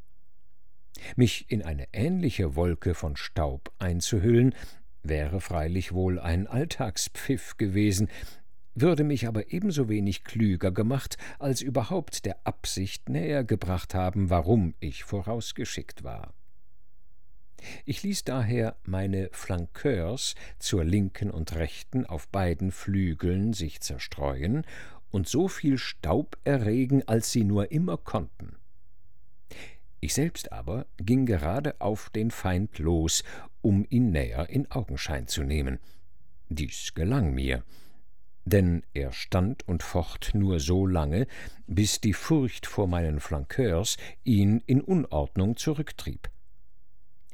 Mich 1.16 1.50
in 1.50 1.62
eine 1.62 1.86
ähnliche 1.92 2.56
Wolke 2.56 2.94
von 2.94 3.16
Staub 3.16 3.72
einzuhüllen, 3.78 4.54
wäre 5.02 5.40
freilich 5.40 5.92
wohl 5.92 6.18
ein 6.18 6.46
Alltagspfiff 6.46 7.56
gewesen, 7.56 8.08
würde 8.74 9.04
mich 9.04 9.26
aber 9.26 9.52
ebenso 9.52 9.88
wenig 9.88 10.24
klüger 10.24 10.70
gemacht, 10.70 11.16
als 11.38 11.60
überhaupt 11.60 12.24
der 12.24 12.38
Absicht 12.44 13.08
näher 13.08 13.44
gebracht 13.44 13.94
haben, 13.94 14.30
warum 14.30 14.74
ich 14.80 15.04
vorausgeschickt 15.04 16.04
war. 16.04 16.32
Ich 17.84 18.02
ließ 18.02 18.24
daher 18.24 18.76
meine 18.84 19.28
Flankeurs 19.32 20.34
zur 20.58 20.84
linken 20.84 21.30
und 21.30 21.54
rechten 21.56 22.06
auf 22.06 22.28
beiden 22.28 22.72
Flügeln 22.72 23.52
sich 23.52 23.80
zerstreuen 23.80 24.64
und 25.10 25.28
so 25.28 25.48
viel 25.48 25.76
Staub 25.76 26.38
erregen, 26.44 27.06
als 27.06 27.32
sie 27.32 27.44
nur 27.44 27.70
immer 27.72 27.98
konnten. 27.98 28.56
Ich 30.00 30.14
selbst 30.14 30.50
aber 30.52 30.86
ging 30.96 31.26
gerade 31.26 31.80
auf 31.80 32.10
den 32.10 32.30
Feind 32.30 32.78
los, 32.78 33.22
um 33.60 33.86
ihn 33.90 34.10
näher 34.10 34.48
in 34.48 34.70
Augenschein 34.70 35.28
zu 35.28 35.42
nehmen. 35.42 35.78
Dies 36.48 36.94
gelang 36.94 37.34
mir, 37.34 37.62
denn 38.46 38.82
er 38.94 39.12
stand 39.12 39.68
und 39.68 39.82
focht 39.82 40.34
nur 40.34 40.58
so 40.58 40.86
lange, 40.86 41.26
bis 41.66 42.00
die 42.00 42.14
Furcht 42.14 42.66
vor 42.66 42.86
meinen 42.86 43.20
Flankeurs 43.20 43.98
ihn 44.24 44.62
in 44.66 44.80
Unordnung 44.80 45.56
zurücktrieb. 45.56 46.30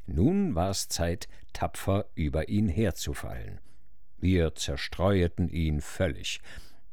Nun 0.07 0.55
war's 0.55 0.89
Zeit, 0.89 1.29
tapfer 1.53 2.07
über 2.15 2.49
ihn 2.49 2.69
herzufallen. 2.69 3.61
Wir 4.19 4.55
zerstreueten 4.55 5.49
ihn 5.49 5.81
völlig, 5.81 6.41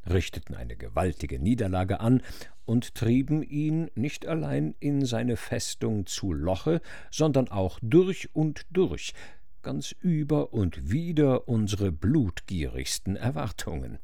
richteten 0.05 0.55
eine 0.55 0.75
gewaltige 0.75 1.39
Niederlage 1.39 1.99
an 1.99 2.21
und 2.65 2.95
trieben 2.95 3.43
ihn 3.43 3.89
nicht 3.95 4.25
allein 4.25 4.75
in 4.79 5.05
seine 5.05 5.37
Festung 5.37 6.05
zu 6.05 6.33
Loche, 6.33 6.81
sondern 7.11 7.49
auch 7.49 7.79
durch 7.81 8.29
und 8.33 8.65
durch, 8.71 9.13
ganz 9.61 9.93
über 9.99 10.53
und 10.53 10.91
wider 10.91 11.47
unsere 11.47 11.91
blutgierigsten 11.91 13.15
Erwartungen. 13.15 13.99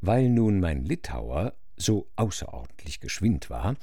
Weil 0.00 0.28
nun 0.28 0.60
mein 0.60 0.84
Litauer 0.84 1.54
so 1.76 2.08
außerordentlich 2.16 3.00
geschwind 3.00 3.50
war, 3.50 3.76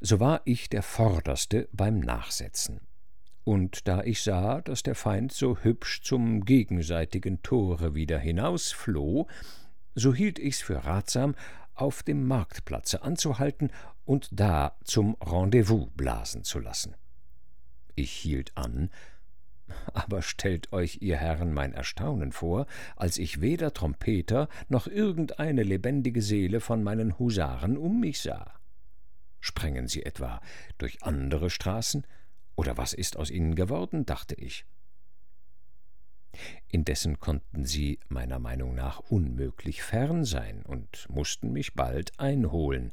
so 0.00 0.20
war 0.20 0.42
ich 0.44 0.68
der 0.68 0.82
Vorderste 0.82 1.68
beim 1.72 2.00
Nachsetzen. 2.00 2.80
Und 3.44 3.88
da 3.88 4.02
ich 4.02 4.22
sah, 4.22 4.60
dass 4.60 4.82
der 4.82 4.94
Feind 4.94 5.32
so 5.32 5.58
hübsch 5.58 6.02
zum 6.02 6.44
gegenseitigen 6.44 7.42
Tore 7.42 7.94
wieder 7.94 8.18
hinausfloh, 8.18 9.26
so 9.94 10.14
hielt 10.14 10.38
ich's 10.38 10.60
für 10.60 10.84
ratsam, 10.84 11.34
auf 11.74 12.02
dem 12.02 12.26
Marktplatze 12.26 13.02
anzuhalten 13.02 13.70
und 14.04 14.28
da 14.32 14.76
zum 14.84 15.16
Rendezvous 15.20 15.88
blasen 15.94 16.44
zu 16.44 16.58
lassen. 16.58 16.94
Ich 17.94 18.10
hielt 18.10 18.56
an, 18.56 18.90
aber 19.92 20.22
stellt 20.22 20.72
euch, 20.72 20.98
ihr 21.02 21.16
Herren, 21.16 21.52
mein 21.52 21.74
Erstaunen 21.74 22.32
vor, 22.32 22.66
als 22.96 23.18
ich 23.18 23.40
weder 23.40 23.72
Trompeter 23.72 24.48
noch 24.68 24.86
irgendeine 24.86 25.62
lebendige 25.62 26.22
Seele 26.22 26.60
von 26.60 26.82
meinen 26.82 27.18
Husaren 27.18 27.76
um 27.76 28.00
mich 28.00 28.20
sah. 28.20 28.54
Sprengen 29.40 29.88
sie 29.88 30.04
etwa 30.04 30.40
durch 30.78 31.02
andere 31.02 31.50
Straßen? 31.50 32.06
Oder 32.56 32.76
was 32.76 32.92
ist 32.92 33.16
aus 33.16 33.30
ihnen 33.30 33.54
geworden? 33.54 34.04
dachte 34.04 34.34
ich. 34.34 34.64
Indessen 36.68 37.18
konnten 37.18 37.64
sie 37.64 37.98
meiner 38.08 38.38
Meinung 38.38 38.74
nach 38.74 39.00
unmöglich 39.00 39.82
fern 39.82 40.24
sein 40.24 40.62
und 40.62 41.08
mussten 41.08 41.52
mich 41.52 41.74
bald 41.74 42.18
einholen, 42.18 42.92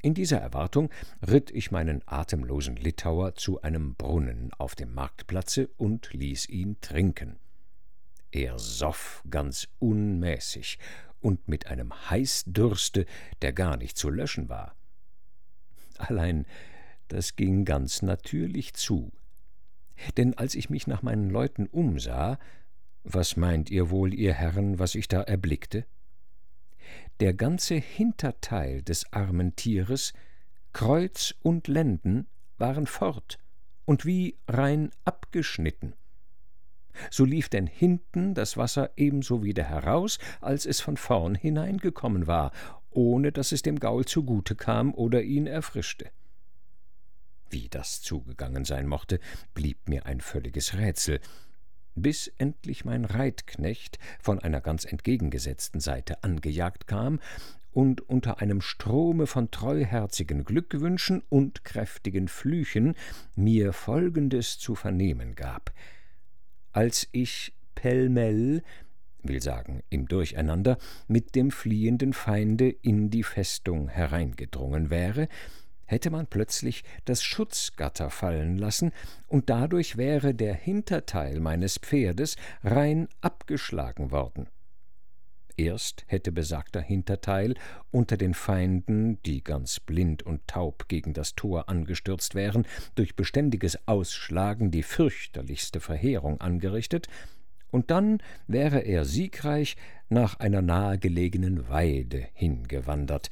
in 0.00 0.14
dieser 0.14 0.38
Erwartung 0.38 0.90
ritt 1.26 1.50
ich 1.50 1.72
meinen 1.72 2.02
atemlosen 2.06 2.76
Litauer 2.76 3.34
zu 3.34 3.62
einem 3.62 3.96
Brunnen 3.96 4.52
auf 4.56 4.76
dem 4.76 4.94
Marktplatze 4.94 5.68
und 5.76 6.12
ließ 6.12 6.48
ihn 6.48 6.80
trinken. 6.80 7.40
Er 8.30 8.60
soff 8.60 9.24
ganz 9.28 9.66
unmäßig 9.80 10.78
und 11.20 11.48
mit 11.48 11.66
einem 11.66 11.92
Heißdurste, 12.10 13.06
der 13.42 13.52
gar 13.52 13.76
nicht 13.76 13.96
zu 13.96 14.08
löschen 14.08 14.48
war. 14.48 14.76
Allein 15.96 16.46
das 17.08 17.34
ging 17.34 17.64
ganz 17.64 18.02
natürlich 18.02 18.74
zu. 18.74 19.10
Denn 20.16 20.34
als 20.34 20.54
ich 20.54 20.70
mich 20.70 20.86
nach 20.86 21.02
meinen 21.02 21.30
Leuten 21.30 21.66
umsah, 21.66 22.38
was 23.04 23.36
meint 23.36 23.70
ihr 23.70 23.90
wohl, 23.90 24.14
ihr 24.14 24.34
Herren, 24.34 24.78
was 24.78 24.94
ich 24.94 25.08
da 25.08 25.22
erblickte? 25.22 25.86
Der 27.20 27.34
ganze 27.34 27.74
Hinterteil 27.74 28.82
des 28.82 29.12
armen 29.12 29.56
Tieres, 29.56 30.12
Kreuz 30.72 31.34
und 31.42 31.68
Lenden, 31.68 32.26
waren 32.58 32.86
fort 32.86 33.38
und 33.84 34.04
wie 34.04 34.36
rein 34.46 34.90
abgeschnitten. 35.04 35.94
so 37.10 37.24
lief 37.24 37.48
denn 37.48 37.66
hinten 37.66 38.34
das 38.34 38.56
Wasser 38.56 38.90
ebenso 38.96 39.42
wieder 39.42 39.64
heraus, 39.64 40.18
als 40.40 40.66
es 40.66 40.80
von 40.80 40.96
vorn 40.96 41.34
hineingekommen 41.34 42.26
war, 42.26 42.52
ohne 42.90 43.32
dass 43.32 43.52
es 43.52 43.62
dem 43.62 43.78
Gaul 43.78 44.04
zugute 44.04 44.56
kam 44.56 44.92
oder 44.94 45.22
ihn 45.22 45.46
erfrischte. 45.46 46.10
Wie 47.50 47.68
das 47.68 48.02
zugegangen 48.02 48.64
sein 48.64 48.86
mochte, 48.86 49.20
blieb 49.54 49.88
mir 49.88 50.06
ein 50.06 50.20
völliges 50.20 50.74
Rätsel, 50.74 51.20
bis 51.94 52.28
endlich 52.38 52.84
mein 52.84 53.04
Reitknecht 53.04 53.98
von 54.20 54.38
einer 54.38 54.60
ganz 54.60 54.84
entgegengesetzten 54.84 55.80
Seite 55.80 56.22
angejagt 56.22 56.86
kam 56.86 57.20
und 57.72 58.00
unter 58.08 58.40
einem 58.40 58.60
Strome 58.60 59.26
von 59.26 59.50
treuherzigen 59.50 60.44
Glückwünschen 60.44 61.22
und 61.28 61.64
kräftigen 61.64 62.28
Flüchen 62.28 62.94
mir 63.34 63.72
Folgendes 63.72 64.58
zu 64.58 64.74
vernehmen 64.74 65.34
gab. 65.34 65.72
Als 66.72 67.08
ich 67.12 67.54
pellmell, 67.74 68.62
will 69.22 69.42
sagen 69.42 69.82
im 69.90 70.06
Durcheinander, 70.06 70.78
mit 71.06 71.34
dem 71.34 71.50
fliehenden 71.50 72.12
Feinde 72.12 72.68
in 72.68 73.10
die 73.10 73.22
Festung 73.22 73.88
hereingedrungen 73.88 74.90
wäre, 74.90 75.28
hätte 75.88 76.10
man 76.10 76.28
plötzlich 76.28 76.84
das 77.04 77.24
Schutzgatter 77.24 78.10
fallen 78.10 78.56
lassen, 78.56 78.92
und 79.26 79.50
dadurch 79.50 79.96
wäre 79.96 80.34
der 80.34 80.54
Hinterteil 80.54 81.40
meines 81.40 81.78
Pferdes 81.78 82.36
rein 82.62 83.08
abgeschlagen 83.20 84.12
worden. 84.12 84.46
Erst 85.56 86.04
hätte 86.06 86.30
besagter 86.30 86.80
Hinterteil 86.80 87.54
unter 87.90 88.16
den 88.16 88.34
Feinden, 88.34 89.20
die 89.24 89.42
ganz 89.42 89.80
blind 89.80 90.22
und 90.22 90.46
taub 90.46 90.86
gegen 90.86 91.14
das 91.14 91.34
Tor 91.34 91.68
angestürzt 91.68 92.36
wären, 92.36 92.64
durch 92.94 93.16
beständiges 93.16 93.76
Ausschlagen 93.88 94.70
die 94.70 94.84
fürchterlichste 94.84 95.80
Verheerung 95.80 96.40
angerichtet, 96.40 97.08
und 97.70 97.90
dann 97.90 98.22
wäre 98.46 98.78
er 98.78 99.04
siegreich 99.04 99.76
nach 100.08 100.38
einer 100.38 100.62
nahegelegenen 100.62 101.68
Weide 101.68 102.28
hingewandert, 102.32 103.28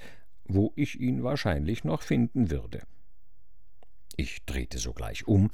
wo 0.49 0.73
ich 0.77 1.01
ihn 1.01 1.23
wahrscheinlich 1.23 1.85
noch 1.85 2.03
finden 2.03 2.51
würde. 2.51 2.83
Ich 4.17 4.45
drehte 4.47 4.79
sogleich 4.79 5.27
um, 5.27 5.51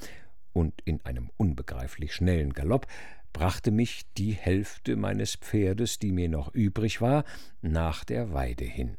und 0.53 0.82
in 0.84 1.05
einem 1.05 1.30
unbegreiflich 1.36 2.14
schnellen 2.14 2.53
Galopp 2.53 2.86
brachte 3.32 3.70
mich 3.70 4.03
die 4.18 4.32
Hälfte 4.32 4.97
meines 4.97 5.36
Pferdes, 5.36 5.99
die 5.99 6.12
mir 6.12 6.28
noch 6.28 6.53
übrig 6.55 7.01
war, 7.01 7.24
nach 7.62 8.05
der 8.05 8.32
Weide 8.32 8.64
hin. 8.64 8.99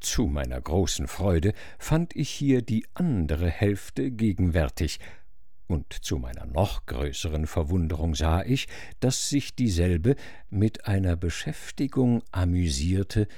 Zu 0.00 0.26
meiner 0.26 0.60
großen 0.60 1.08
Freude 1.08 1.52
fand 1.78 2.14
ich 2.14 2.30
hier 2.30 2.62
die 2.62 2.86
andere 2.94 3.50
Hälfte 3.50 4.10
gegenwärtig, 4.10 5.00
und 5.66 5.92
zu 5.92 6.16
meiner 6.18 6.46
noch 6.46 6.86
größeren 6.86 7.46
Verwunderung 7.46 8.14
sah 8.14 8.42
ich, 8.42 8.68
dass 9.00 9.28
sich 9.28 9.54
dieselbe 9.54 10.16
mit 10.48 10.86
einer 10.86 11.14
Beschäftigung 11.14 12.22
amüsierte, 12.32 13.28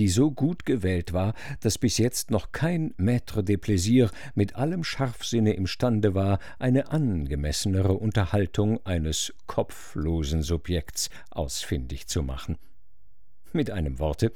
die 0.00 0.08
so 0.08 0.30
gut 0.30 0.64
gewählt 0.64 1.12
war, 1.12 1.34
dass 1.60 1.76
bis 1.76 1.98
jetzt 1.98 2.30
noch 2.30 2.52
kein 2.52 2.94
Maître 2.94 3.42
de 3.42 3.58
Plaisir 3.58 4.10
mit 4.34 4.56
allem 4.56 4.82
Scharfsinne 4.82 5.52
imstande 5.52 6.14
war, 6.14 6.38
eine 6.58 6.90
angemessenere 6.90 7.92
Unterhaltung 7.92 8.80
eines 8.86 9.34
kopflosen 9.46 10.42
Subjekts 10.42 11.10
ausfindig 11.28 12.06
zu 12.06 12.22
machen. 12.22 12.56
Mit 13.52 13.70
einem 13.70 13.98
Worte, 13.98 14.32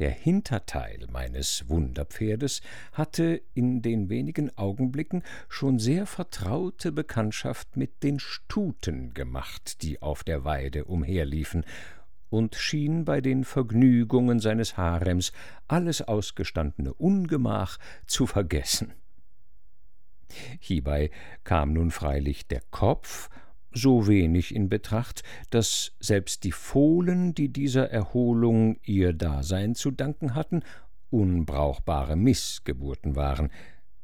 der 0.00 0.10
Hinterteil 0.10 1.06
meines 1.10 1.68
Wunderpferdes 1.68 2.60
hatte 2.92 3.40
in 3.54 3.82
den 3.82 4.08
wenigen 4.08 4.56
Augenblicken 4.58 5.22
schon 5.48 5.78
sehr 5.78 6.06
vertraute 6.06 6.90
Bekanntschaft 6.90 7.76
mit 7.76 8.02
den 8.02 8.18
Stuten 8.18 9.14
gemacht, 9.14 9.82
die 9.82 10.02
auf 10.02 10.24
der 10.24 10.44
Weide 10.44 10.86
umherliefen, 10.86 11.64
und 12.30 12.54
schien 12.54 13.04
bei 13.04 13.20
den 13.20 13.44
Vergnügungen 13.44 14.40
seines 14.40 14.76
Harems 14.76 15.32
alles 15.66 16.02
ausgestandene 16.02 16.92
Ungemach 16.94 17.78
zu 18.06 18.26
vergessen. 18.26 18.92
Hiebei 20.60 21.10
kam 21.44 21.72
nun 21.72 21.90
freilich 21.90 22.46
der 22.48 22.62
Kopf 22.70 23.30
so 23.72 24.06
wenig 24.06 24.54
in 24.54 24.68
Betracht, 24.68 25.22
dass 25.50 25.92
selbst 26.00 26.44
die 26.44 26.52
Fohlen, 26.52 27.34
die 27.34 27.48
dieser 27.52 27.90
Erholung 27.90 28.78
ihr 28.82 29.12
Dasein 29.12 29.74
zu 29.74 29.90
danken 29.90 30.34
hatten, 30.34 30.62
unbrauchbare 31.10 32.16
Mißgeburten 32.16 33.16
waren, 33.16 33.50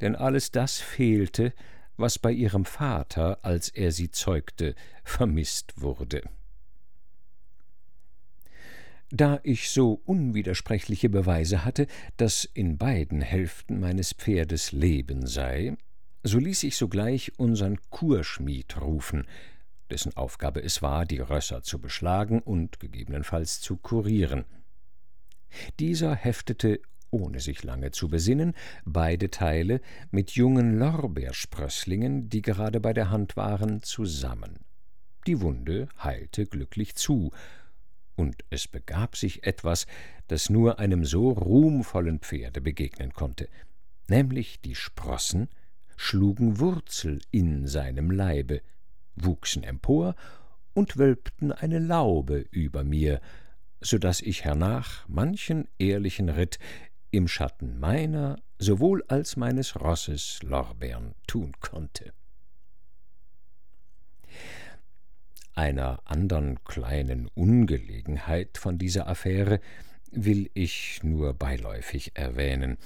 denn 0.01 0.17
alles 0.17 0.51
das 0.51 0.79
fehlte, 0.79 1.53
was 1.97 2.19
bei 2.19 2.33
ihrem 2.33 2.65
Vater, 2.65 3.39
als 3.43 3.69
er 3.69 3.93
sie 3.93 4.11
zeugte, 4.11 4.75
vermißt 5.05 5.81
wurde. 5.81 6.23
Da 9.17 9.39
ich 9.45 9.71
so 9.71 10.03
unwidersprechliche 10.07 11.09
Beweise 11.09 11.65
hatte, 11.65 11.87
dass 12.17 12.45
in 12.53 12.79
beiden 12.79 13.21
Hälften 13.21 13.79
meines 13.79 14.13
Pferdes 14.13 14.73
Leben 14.73 15.29
sei, 15.29 15.77
so 16.25 16.41
ließ 16.41 16.65
ich 16.65 16.75
sogleich 16.75 17.31
unsern 17.37 17.79
Kurschmied 17.91 18.81
rufen, 18.81 19.29
dessen 19.89 20.17
Aufgabe 20.17 20.65
es 20.65 20.83
war, 20.83 21.07
die 21.07 21.21
Rösser 21.21 21.63
zu 21.63 21.79
beschlagen 21.79 22.41
und 22.41 22.81
gegebenenfalls 22.81 23.61
zu 23.61 23.77
kurieren. 23.77 24.47
Dieser 25.79 26.17
heftete, 26.17 26.81
ohne 27.11 27.39
sich 27.39 27.63
lange 27.63 27.93
zu 27.93 28.09
besinnen, 28.09 28.53
beide 28.85 29.31
Teile 29.31 29.81
mit 30.11 30.33
jungen 30.33 30.77
Lorbeersprösslingen, 30.77 32.31
die 32.31 32.43
gerade 32.43 32.81
bei 32.81 32.93
der 32.93 33.11
Hand 33.11 33.37
waren, 33.37 33.81
zusammen. 33.81 34.59
Die 35.29 35.41
Wunde 35.41 35.89
heilte 36.03 36.47
glücklich 36.47 36.97
zu, 36.97 37.31
und 38.17 38.45
es 38.51 38.69
begab 38.69 39.17
sich 39.17 39.47
etwas, 39.47 39.87
das 40.29 40.51
nur 40.51 40.79
einem 40.79 41.05
so 41.05 41.31
ruhmvollen 41.31 42.21
Pferde 42.21 42.61
begegnen 42.61 43.13
konnte, 43.13 43.49
nämlich 44.09 44.61
die 44.61 44.75
Sprossen 44.75 45.49
schlugen 45.97 46.59
Wurzel 46.59 47.21
in 47.31 47.67
seinem 47.67 48.11
Leibe, 48.11 48.61
wuchsen 49.17 49.63
empor 49.63 50.15
und 50.75 50.97
wölbten 50.97 51.53
eine 51.53 51.79
Laube 51.79 52.45
über 52.51 52.85
mir, 52.85 53.21
so 53.81 53.99
dass 53.99 54.21
ich 54.21 54.45
hernach 54.45 55.07
manchen 55.09 55.69
ehrlichen 55.79 56.29
Ritt 56.29 56.59
im 57.11 57.29
Schatten 57.29 57.79
meiner 57.79 58.37
sowohl 58.59 59.05
als 59.09 59.37
meines 59.37 59.81
Rosses 59.81 60.41
Lorbeern 60.43 61.15
tun 61.27 61.53
konnte. 61.61 62.13
Einer 65.55 66.01
andern 66.05 66.59
kleinen 66.65 67.29
Ungelegenheit 67.35 68.59
von 68.59 68.77
dieser 68.77 69.07
Affäre 69.07 69.61
will 70.11 70.51
ich 70.53 71.01
nur 71.05 71.33
beiläufig 71.35 72.13
erwähnen. 72.15 72.77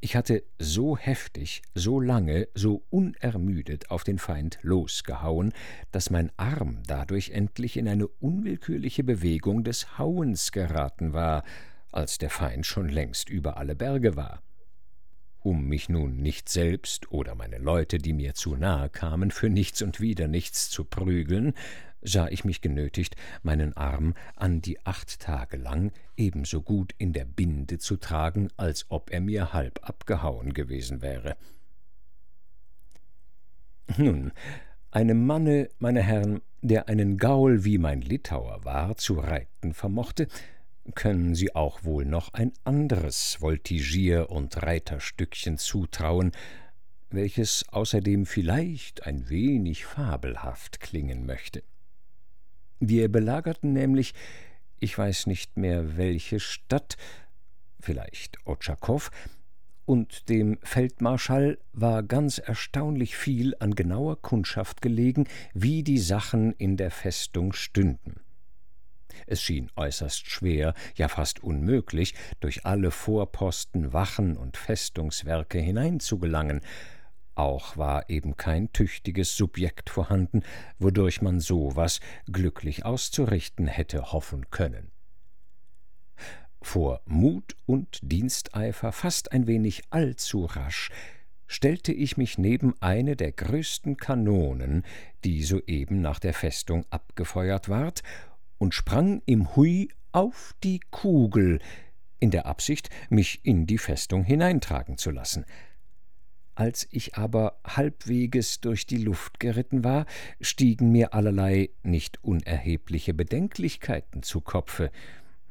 Ich 0.00 0.16
hatte 0.16 0.42
so 0.58 0.96
heftig, 0.96 1.62
so 1.74 2.00
lange, 2.00 2.48
so 2.54 2.82
unermüdet 2.90 3.90
auf 3.90 4.02
den 4.02 4.18
Feind 4.18 4.58
losgehauen, 4.62 5.52
dass 5.92 6.10
mein 6.10 6.30
Arm 6.36 6.82
dadurch 6.86 7.30
endlich 7.30 7.76
in 7.76 7.88
eine 7.88 8.08
unwillkürliche 8.08 9.04
Bewegung 9.04 9.62
des 9.62 9.96
Hauens 9.96 10.50
geraten 10.50 11.12
war, 11.12 11.44
als 11.92 12.18
der 12.18 12.30
Feind 12.30 12.66
schon 12.66 12.88
längst 12.88 13.30
über 13.30 13.56
alle 13.56 13.76
Berge 13.76 14.16
war. 14.16 14.42
Um 15.46 15.68
mich 15.68 15.88
nun 15.88 16.16
nicht 16.16 16.48
selbst 16.48 17.12
oder 17.12 17.36
meine 17.36 17.58
Leute, 17.58 17.98
die 17.98 18.12
mir 18.12 18.34
zu 18.34 18.56
nahe 18.56 18.88
kamen, 18.88 19.30
für 19.30 19.48
nichts 19.48 19.80
und 19.80 20.00
wieder 20.00 20.26
nichts 20.26 20.70
zu 20.70 20.84
prügeln, 20.84 21.54
sah 22.02 22.26
ich 22.26 22.44
mich 22.44 22.62
genötigt, 22.62 23.14
meinen 23.44 23.76
Arm 23.76 24.14
an 24.34 24.60
die 24.60 24.84
acht 24.84 25.20
Tage 25.20 25.56
lang 25.56 25.92
ebenso 26.16 26.62
gut 26.62 26.96
in 26.98 27.12
der 27.12 27.26
Binde 27.26 27.78
zu 27.78 27.96
tragen, 27.96 28.48
als 28.56 28.86
ob 28.88 29.12
er 29.12 29.20
mir 29.20 29.52
halb 29.52 29.88
abgehauen 29.88 30.52
gewesen 30.52 31.00
wäre. 31.00 31.36
Nun, 33.96 34.32
einem 34.90 35.26
Manne, 35.26 35.68
meine 35.78 36.02
Herren, 36.02 36.40
der 36.60 36.88
einen 36.88 37.18
Gaul 37.18 37.64
wie 37.64 37.78
mein 37.78 38.00
Litauer 38.00 38.64
war, 38.64 38.96
zu 38.96 39.20
reiten 39.20 39.74
vermochte, 39.74 40.26
können 40.94 41.34
Sie 41.34 41.54
auch 41.54 41.84
wohl 41.84 42.04
noch 42.04 42.32
ein 42.34 42.52
anderes 42.64 43.38
Voltigier- 43.40 44.30
und 44.30 44.62
Reiterstückchen 44.62 45.58
zutrauen, 45.58 46.32
welches 47.10 47.64
außerdem 47.70 48.26
vielleicht 48.26 49.06
ein 49.06 49.28
wenig 49.28 49.84
fabelhaft 49.84 50.80
klingen 50.80 51.26
möchte. 51.26 51.62
Wir 52.80 53.10
belagerten 53.10 53.72
nämlich, 53.72 54.14
ich 54.78 54.96
weiß 54.96 55.26
nicht 55.26 55.56
mehr 55.56 55.96
welche 55.96 56.40
Stadt, 56.40 56.96
vielleicht 57.80 58.38
Otschakow, 58.46 59.10
und 59.86 60.28
dem 60.28 60.58
Feldmarschall 60.62 61.58
war 61.72 62.02
ganz 62.02 62.38
erstaunlich 62.38 63.16
viel 63.16 63.54
an 63.60 63.74
genauer 63.76 64.20
Kundschaft 64.20 64.82
gelegen, 64.82 65.28
wie 65.54 65.84
die 65.84 65.98
Sachen 65.98 66.52
in 66.54 66.76
der 66.76 66.90
Festung 66.90 67.52
stünden. 67.52 68.20
Es 69.26 69.42
schien 69.42 69.70
äußerst 69.76 70.30
schwer, 70.30 70.74
ja 70.94 71.08
fast 71.08 71.42
unmöglich, 71.42 72.14
durch 72.40 72.66
alle 72.66 72.90
Vorposten, 72.90 73.92
Wachen 73.92 74.36
und 74.36 74.56
Festungswerke 74.56 75.58
hineinzugelangen, 75.58 76.60
auch 77.36 77.76
war 77.76 78.08
eben 78.08 78.38
kein 78.38 78.72
tüchtiges 78.72 79.36
Subjekt 79.36 79.90
vorhanden, 79.90 80.42
wodurch 80.78 81.20
man 81.20 81.38
so 81.40 81.76
was 81.76 82.00
glücklich 82.32 82.86
auszurichten 82.86 83.66
hätte 83.66 84.12
hoffen 84.12 84.50
können. 84.50 84.90
Vor 86.62 87.02
Mut 87.04 87.54
und 87.66 87.98
Diensteifer 88.02 88.90
fast 88.90 89.32
ein 89.32 89.46
wenig 89.46 89.82
allzu 89.90 90.46
rasch 90.46 90.90
stellte 91.46 91.92
ich 91.92 92.16
mich 92.16 92.38
neben 92.38 92.74
eine 92.80 93.16
der 93.16 93.32
größten 93.32 93.98
Kanonen, 93.98 94.82
die 95.24 95.44
soeben 95.44 96.00
nach 96.00 96.18
der 96.18 96.34
Festung 96.34 96.84
abgefeuert 96.90 97.68
ward, 97.68 98.02
und 98.58 98.74
sprang 98.74 99.22
im 99.26 99.54
Hui 99.56 99.88
auf 100.12 100.54
die 100.62 100.80
Kugel, 100.90 101.60
in 102.18 102.30
der 102.30 102.46
Absicht, 102.46 102.90
mich 103.10 103.40
in 103.44 103.66
die 103.66 103.78
Festung 103.78 104.24
hineintragen 104.24 104.96
zu 104.96 105.10
lassen. 105.10 105.44
Als 106.54 106.88
ich 106.90 107.16
aber 107.16 107.60
halbweges 107.66 108.62
durch 108.62 108.86
die 108.86 108.96
Luft 108.96 109.40
geritten 109.40 109.84
war, 109.84 110.06
stiegen 110.40 110.90
mir 110.90 111.12
allerlei 111.12 111.68
nicht 111.82 112.24
unerhebliche 112.24 113.12
Bedenklichkeiten 113.12 114.22
zu 114.22 114.40
Kopfe. 114.40 114.90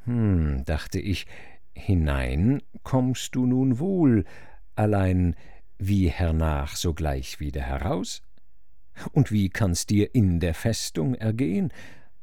Hm, 0.04 0.64
dachte 0.64 0.98
ich, 0.98 1.26
hinein 1.74 2.60
kommst 2.82 3.36
du 3.36 3.46
nun 3.46 3.78
wohl, 3.78 4.24
allein 4.74 5.36
wie 5.78 6.08
hernach 6.08 6.74
sogleich 6.74 7.38
wieder 7.38 7.62
heraus? 7.62 8.22
Und 9.12 9.30
wie 9.30 9.48
kann's 9.48 9.86
dir 9.86 10.12
in 10.12 10.40
der 10.40 10.54
Festung 10.54 11.14
ergehen? 11.14 11.72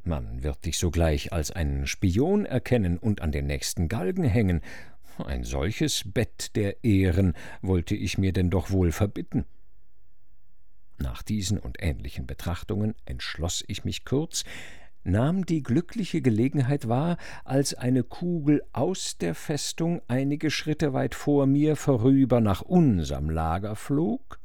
Man 0.05 0.43
wird 0.43 0.65
dich 0.65 0.77
sogleich 0.77 1.31
als 1.31 1.51
einen 1.51 1.87
Spion 1.87 2.45
erkennen 2.45 2.97
und 2.97 3.21
an 3.21 3.31
den 3.31 3.47
nächsten 3.47 3.87
Galgen 3.87 4.25
hängen, 4.25 4.61
ein 5.17 5.43
solches 5.43 6.03
Bett 6.11 6.55
der 6.55 6.83
Ehren 6.83 7.33
wollte 7.61 7.95
ich 7.95 8.17
mir 8.17 8.33
denn 8.33 8.49
doch 8.49 8.71
wohl 8.71 8.91
verbitten. 8.91 9.45
Nach 10.97 11.21
diesen 11.21 11.59
und 11.59 11.77
ähnlichen 11.79 12.25
Betrachtungen 12.25 12.95
entschloss 13.05 13.63
ich 13.67 13.85
mich 13.85 14.05
kurz, 14.05 14.43
nahm 15.03 15.45
die 15.45 15.61
glückliche 15.61 16.21
Gelegenheit 16.21 16.87
wahr, 16.87 17.17
als 17.43 17.73
eine 17.73 18.03
Kugel 18.03 18.63
aus 18.71 19.17
der 19.17 19.35
Festung 19.35 20.01
einige 20.07 20.49
Schritte 20.49 20.93
weit 20.93 21.15
vor 21.15 21.45
mir 21.45 21.75
vorüber 21.75 22.41
nach 22.41 22.61
unserm 22.61 23.29
Lager 23.29 23.75
flog, 23.75 24.39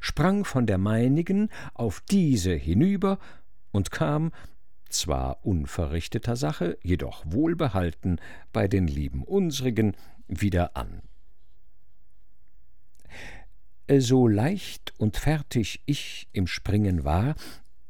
sprang 0.00 0.44
von 0.44 0.66
der 0.66 0.78
meinigen 0.78 1.48
auf 1.74 2.00
diese 2.10 2.52
hinüber 2.52 3.18
und 3.72 3.90
kam, 3.90 4.32
zwar 4.90 5.44
unverrichteter 5.44 6.36
Sache, 6.36 6.78
jedoch 6.82 7.24
wohlbehalten 7.26 8.20
bei 8.52 8.68
den 8.68 8.86
lieben 8.86 9.22
unsrigen 9.24 9.96
wieder 10.28 10.76
an. 10.76 11.02
So 13.98 14.28
leicht 14.28 14.94
und 14.98 15.16
fertig 15.16 15.82
ich 15.86 16.28
im 16.32 16.46
Springen 16.46 17.04
war, 17.04 17.34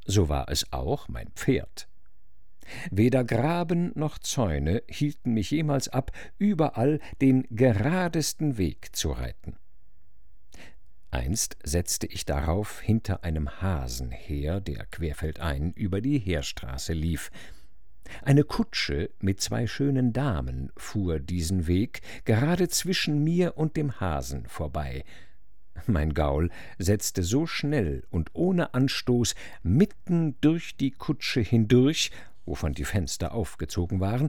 so 0.07 0.29
war 0.29 0.49
es 0.49 0.73
auch 0.73 1.09
mein 1.09 1.29
Pferd. 1.33 1.89
Weder 2.91 3.25
Graben 3.25 3.93
noch 3.95 4.19
Zäune 4.19 4.83
hielten 4.89 5.33
mich 5.35 5.51
jemals 5.51 5.89
ab, 5.89 6.13
überall 6.39 7.01
den 7.21 7.47
geradesten 7.51 8.59
Weg 8.59 8.95
zu 8.97 9.11
reiten. 9.11 9.57
Einst 11.11 11.57
setzte 11.65 12.07
ich 12.07 12.25
darauf 12.25 12.81
hinter 12.81 13.25
einem 13.25 13.61
Hasen 13.61 14.11
her, 14.11 14.61
der 14.61 14.87
querfeldein 14.87 15.73
über 15.73 16.01
die 16.01 16.19
Heerstraße 16.19 16.93
lief. 16.93 17.31
Eine 18.23 18.45
Kutsche 18.45 19.11
mit 19.21 19.41
zwei 19.41 19.67
schönen 19.67 20.13
Damen 20.13 20.71
fuhr 20.77 21.19
diesen 21.19 21.67
Weg 21.67 22.03
gerade 22.25 22.69
zwischen 22.69 23.25
mir 23.25 23.57
und 23.57 23.77
dem 23.77 24.01
Hasen 24.01 24.47
vorbei. 24.47 25.05
Mein 25.87 26.15
Gaul 26.15 26.51
setzte 26.79 27.23
so 27.23 27.47
schnell 27.47 28.05
und 28.11 28.31
ohne 28.35 28.75
Anstoß 28.75 29.35
mitten 29.63 30.37
durch 30.41 30.77
die 30.77 30.91
Kutsche 30.91 31.41
hindurch 31.41 32.11
wovon 32.51 32.73
die 32.75 32.85
Fenster 32.85 33.33
aufgezogen 33.33 34.01
waren, 34.01 34.29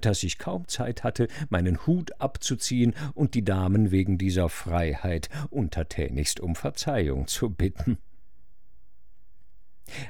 dass 0.00 0.22
ich 0.22 0.38
kaum 0.38 0.66
Zeit 0.68 1.04
hatte, 1.04 1.28
meinen 1.50 1.86
Hut 1.86 2.18
abzuziehen 2.20 2.94
und 3.14 3.34
die 3.34 3.44
Damen 3.44 3.90
wegen 3.90 4.16
dieser 4.16 4.48
Freiheit 4.48 5.28
untertänigst 5.50 6.40
um 6.40 6.56
Verzeihung 6.56 7.26
zu 7.26 7.50
bitten. 7.50 7.98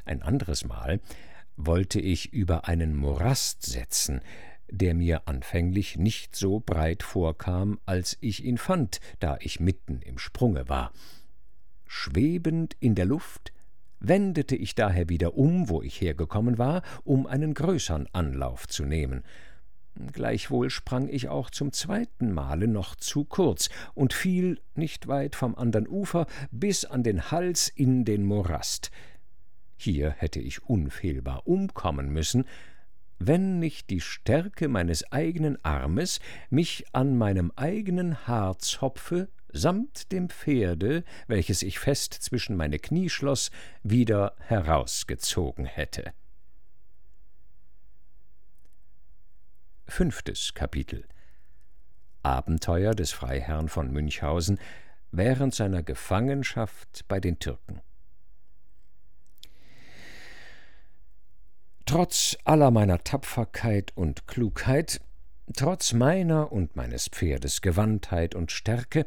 Ein 0.05 0.23
anderes 0.23 0.65
Mal 0.65 1.01
wollte 1.57 2.01
ich 2.01 2.33
über 2.33 2.69
einen 2.69 2.95
Morast 2.95 3.67
setzen, 3.67 4.21
der 4.71 4.95
mir 4.95 5.27
anfänglich 5.27 5.97
nicht 5.97 6.37
so 6.37 6.61
breit 6.61 7.03
vorkam, 7.03 7.81
als 7.87 8.19
ich 8.21 8.45
ihn 8.45 8.59
fand, 8.59 9.01
da 9.19 9.37
ich 9.41 9.59
mitten 9.59 10.01
im 10.03 10.19
Sprunge 10.19 10.69
war. 10.69 10.93
Schwebend 11.87 12.77
in 12.79 12.95
der 12.95 13.07
Luft 13.07 13.53
wendete 14.01 14.57
ich 14.57 14.75
daher 14.75 15.09
wieder 15.09 15.37
um, 15.37 15.69
wo 15.69 15.83
ich 15.83 16.01
hergekommen 16.01 16.59
war, 16.59 16.83
um 17.05 17.27
einen 17.27 17.55
größern 17.55 18.07
Anlauf 18.13 18.69
zu 18.69 18.85
nehmen. 18.85 19.25
Gleichwohl 20.13 20.71
sprang 20.71 21.09
ich 21.09 21.29
auch 21.29 21.51
zum 21.51 21.73
zweiten 21.73 22.33
Male 22.33 22.69
noch 22.69 22.95
zu 22.95 23.25
kurz 23.25 23.69
und 23.95 24.13
fiel 24.13 24.61
nicht 24.77 25.09
weit 25.09 25.35
vom 25.35 25.57
andern 25.57 25.89
Ufer 25.89 26.27
bis 26.53 26.85
an 26.85 27.03
den 27.03 27.31
Hals 27.33 27.69
in 27.69 28.05
den 28.05 28.25
Morast. 28.25 28.93
Hier 29.77 30.11
hätte 30.11 30.41
ich 30.41 30.63
unfehlbar 30.63 31.47
umkommen 31.47 32.11
müssen, 32.13 32.45
wenn 33.19 33.59
nicht 33.59 33.91
die 33.91 34.01
Stärke 34.01 34.69
meines 34.69 35.11
eigenen 35.13 35.63
Armes 35.65 36.21
mich 36.51 36.85
an 36.93 37.19
meinem 37.19 37.53
eigenen 37.57 38.29
Haarzopfe 38.29 39.29
samt 39.59 40.13
dem 40.13 40.31
Pferde, 40.31 41.05
welches 41.27 41.63
ich 41.63 41.79
fest 41.79 42.15
zwischen 42.15 42.57
meine 42.57 42.79
Knie 42.79 43.11
schloss, 43.11 43.51
wieder 43.83 44.35
herausgezogen 44.39 45.67
hätte. 45.67 46.13
Fünftes 49.87 50.55
Kapitel 50.55 51.05
Abenteuer 52.23 52.95
des 52.95 53.13
Freiherrn 53.13 53.69
von 53.69 53.91
Münchhausen 53.91 54.59
während 55.11 55.55
seiner 55.55 55.83
Gefangenschaft 55.83 57.07
bei 57.09 57.21
den 57.21 57.39
Türken. 57.39 57.81
Trotz 61.87 62.37
aller 62.45 62.71
meiner 62.71 63.03
Tapferkeit 63.03 63.93
und 63.97 64.27
Klugheit, 64.27 65.01
trotz 65.57 65.95
meiner 65.95 66.53
und 66.53 66.77
meines 66.77 67.09
Pferdes 67.09 67.63
Gewandtheit 67.63 68.35
und 68.35 68.53
Stärke, 68.53 69.07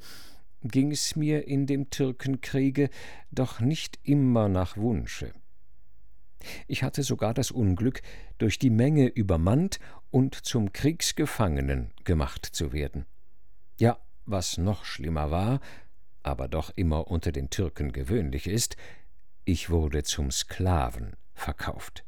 ging 0.63 0.91
es 0.91 1.15
mir 1.15 1.47
in 1.47 1.65
dem 1.65 1.89
Türkenkriege 1.89 2.89
doch 3.31 3.59
nicht 3.59 3.99
immer 4.03 4.47
nach 4.47 4.77
Wunsche. 4.77 5.33
Ich 6.67 6.83
hatte 6.83 7.03
sogar 7.03 7.33
das 7.33 7.51
Unglück, 7.51 8.01
durch 8.37 8.57
die 8.57 8.71
Menge 8.71 9.07
übermannt 9.07 9.79
und 10.09 10.35
zum 10.35 10.73
Kriegsgefangenen 10.73 11.91
gemacht 12.03 12.45
zu 12.45 12.73
werden. 12.73 13.05
Ja, 13.79 13.99
was 14.25 14.57
noch 14.57 14.85
schlimmer 14.85 15.29
war, 15.31 15.59
aber 16.23 16.47
doch 16.47 16.71
immer 16.75 17.07
unter 17.07 17.31
den 17.31 17.49
Türken 17.49 17.91
gewöhnlich 17.91 18.47
ist, 18.47 18.75
ich 19.45 19.69
wurde 19.69 20.03
zum 20.03 20.31
Sklaven 20.31 21.15
verkauft. 21.33 22.03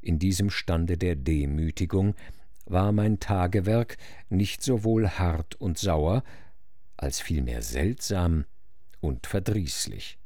In 0.00 0.18
diesem 0.18 0.50
Stande 0.50 0.98
der 0.98 1.16
Demütigung 1.16 2.14
war 2.66 2.92
mein 2.92 3.20
Tagewerk 3.20 3.96
nicht 4.28 4.62
sowohl 4.62 5.08
hart 5.08 5.54
und 5.54 5.78
sauer, 5.78 6.22
als 6.96 7.20
vielmehr 7.20 7.62
seltsam 7.62 8.44
und 9.00 9.26
verdrießlich. 9.26 10.18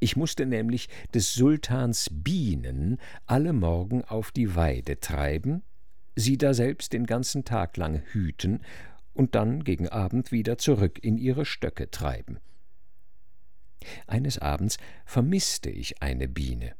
Ich 0.00 0.16
musste 0.16 0.44
nämlich 0.44 0.88
des 1.14 1.32
Sultans 1.32 2.10
Bienen 2.12 2.98
alle 3.26 3.52
Morgen 3.52 4.04
auf 4.04 4.32
die 4.32 4.54
Weide 4.54 5.00
treiben, 5.00 5.62
sie 6.14 6.36
daselbst 6.36 6.92
den 6.92 7.06
ganzen 7.06 7.44
Tag 7.44 7.76
lang 7.76 8.02
hüten 8.12 8.60
und 9.14 9.34
dann 9.34 9.64
gegen 9.64 9.88
Abend 9.88 10.32
wieder 10.32 10.58
zurück 10.58 10.98
in 11.02 11.16
ihre 11.16 11.44
Stöcke 11.44 11.90
treiben. 11.90 12.38
Eines 14.06 14.38
Abends 14.38 14.78
vermißte 15.04 15.70
ich 15.70 16.02
eine 16.02 16.28
Biene, 16.28 16.74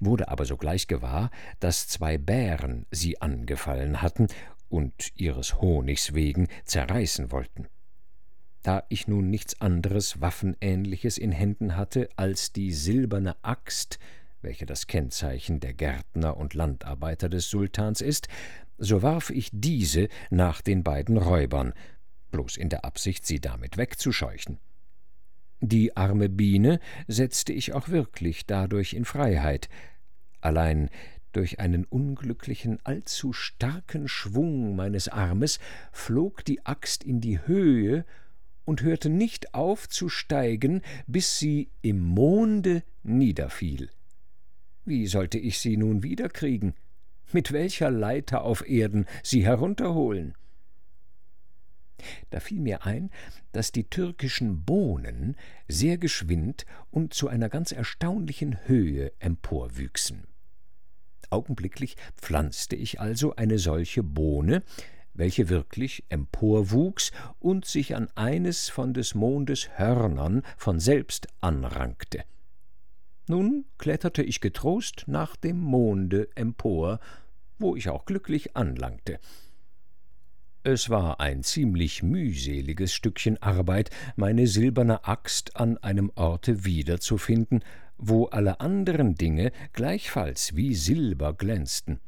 wurde 0.00 0.28
aber 0.28 0.44
sogleich 0.44 0.88
gewahr, 0.88 1.30
dass 1.60 1.88
zwei 1.88 2.18
Bären 2.18 2.86
sie 2.90 3.20
angefallen 3.20 4.02
hatten 4.02 4.28
und 4.68 5.12
ihres 5.14 5.60
Honigs 5.60 6.14
wegen 6.14 6.48
zerreißen 6.64 7.30
wollten. 7.30 7.68
Da 8.66 8.82
ich 8.88 9.06
nun 9.06 9.30
nichts 9.30 9.60
anderes 9.60 10.20
Waffenähnliches 10.20 11.18
in 11.18 11.30
Händen 11.30 11.76
hatte 11.76 12.08
als 12.16 12.52
die 12.52 12.72
silberne 12.72 13.36
Axt, 13.44 14.00
welche 14.42 14.66
das 14.66 14.88
Kennzeichen 14.88 15.60
der 15.60 15.72
Gärtner 15.72 16.36
und 16.36 16.52
Landarbeiter 16.52 17.28
des 17.28 17.48
Sultans 17.48 18.00
ist, 18.00 18.26
so 18.76 19.02
warf 19.02 19.30
ich 19.30 19.50
diese 19.52 20.08
nach 20.30 20.62
den 20.62 20.82
beiden 20.82 21.16
Räubern, 21.16 21.74
bloß 22.32 22.56
in 22.56 22.68
der 22.68 22.84
Absicht, 22.84 23.24
sie 23.24 23.40
damit 23.40 23.76
wegzuscheuchen. 23.76 24.58
Die 25.60 25.96
arme 25.96 26.28
Biene 26.28 26.80
setzte 27.06 27.52
ich 27.52 27.72
auch 27.72 27.90
wirklich 27.90 28.46
dadurch 28.46 28.94
in 28.94 29.04
Freiheit, 29.04 29.68
allein 30.40 30.90
durch 31.30 31.60
einen 31.60 31.84
unglücklichen, 31.84 32.80
allzu 32.82 33.32
starken 33.32 34.08
Schwung 34.08 34.74
meines 34.74 35.06
Armes 35.06 35.60
flog 35.92 36.44
die 36.44 36.66
Axt 36.66 37.04
in 37.04 37.20
die 37.20 37.46
Höhe 37.46 38.04
und 38.66 38.82
hörte 38.82 39.08
nicht 39.08 39.54
auf 39.54 39.88
zu 39.88 40.10
steigen, 40.10 40.82
bis 41.06 41.38
sie 41.38 41.70
im 41.80 42.00
Monde 42.00 42.82
niederfiel. 43.02 43.88
Wie 44.84 45.06
sollte 45.06 45.38
ich 45.38 45.58
sie 45.58 45.78
nun 45.78 46.02
wiederkriegen? 46.02 46.74
Mit 47.32 47.52
welcher 47.52 47.90
Leiter 47.90 48.42
auf 48.42 48.68
Erden 48.68 49.06
sie 49.22 49.44
herunterholen? 49.44 50.34
Da 52.30 52.40
fiel 52.40 52.60
mir 52.60 52.84
ein, 52.84 53.10
dass 53.52 53.72
die 53.72 53.84
türkischen 53.84 54.64
Bohnen 54.64 55.36
sehr 55.66 55.96
geschwind 55.96 56.66
und 56.90 57.14
zu 57.14 57.28
einer 57.28 57.48
ganz 57.48 57.72
erstaunlichen 57.72 58.68
Höhe 58.68 59.12
emporwüchsen. 59.18 60.26
Augenblicklich 61.30 61.96
pflanzte 62.16 62.76
ich 62.76 63.00
also 63.00 63.34
eine 63.34 63.58
solche 63.58 64.02
Bohne, 64.02 64.62
welche 65.18 65.48
wirklich 65.48 66.04
emporwuchs 66.08 67.12
und 67.38 67.64
sich 67.64 67.96
an 67.96 68.08
eines 68.14 68.68
von 68.68 68.94
des 68.94 69.14
Mondes 69.14 69.68
Hörnern 69.76 70.42
von 70.56 70.80
selbst 70.80 71.28
anrankte. 71.40 72.24
Nun 73.28 73.64
kletterte 73.78 74.22
ich 74.22 74.40
getrost 74.40 75.04
nach 75.06 75.34
dem 75.36 75.58
Monde 75.58 76.28
empor, 76.36 77.00
wo 77.58 77.74
ich 77.74 77.88
auch 77.88 78.04
glücklich 78.04 78.56
anlangte. 78.56 79.18
Es 80.62 80.90
war 80.90 81.20
ein 81.20 81.42
ziemlich 81.42 82.02
mühseliges 82.02 82.92
Stückchen 82.92 83.40
Arbeit, 83.40 83.90
meine 84.16 84.46
silberne 84.46 85.04
Axt 85.04 85.56
an 85.56 85.78
einem 85.78 86.10
Orte 86.16 86.64
wiederzufinden, 86.64 87.64
wo 87.98 88.26
alle 88.26 88.60
anderen 88.60 89.14
Dinge 89.14 89.52
gleichfalls 89.72 90.56
wie 90.56 90.74
Silber 90.74 91.34
glänzten. 91.34 92.00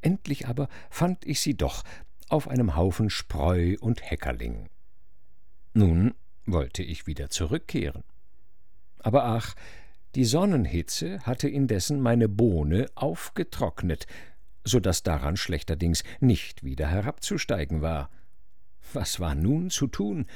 Endlich 0.00 0.48
aber 0.48 0.68
fand 0.90 1.24
ich 1.26 1.40
sie 1.40 1.56
doch 1.56 1.84
auf 2.28 2.48
einem 2.48 2.76
Haufen 2.76 3.10
Spreu 3.10 3.76
und 3.80 4.08
Heckerling. 4.08 4.68
Nun 5.74 6.14
wollte 6.46 6.82
ich 6.82 7.06
wieder 7.06 7.30
zurückkehren. 7.30 8.04
Aber 8.98 9.24
ach, 9.24 9.54
die 10.14 10.24
Sonnenhitze 10.24 11.20
hatte 11.20 11.48
indessen 11.48 12.00
meine 12.00 12.28
Bohne 12.28 12.86
aufgetrocknet, 12.94 14.06
so 14.64 14.80
dass 14.80 15.02
daran 15.02 15.36
schlechterdings 15.36 16.02
nicht 16.20 16.64
wieder 16.64 16.88
herabzusteigen 16.88 17.80
war. 17.80 18.10
Was 18.92 19.20
war 19.20 19.34
nun 19.34 19.70
zu 19.70 19.86
tun? 19.86 20.26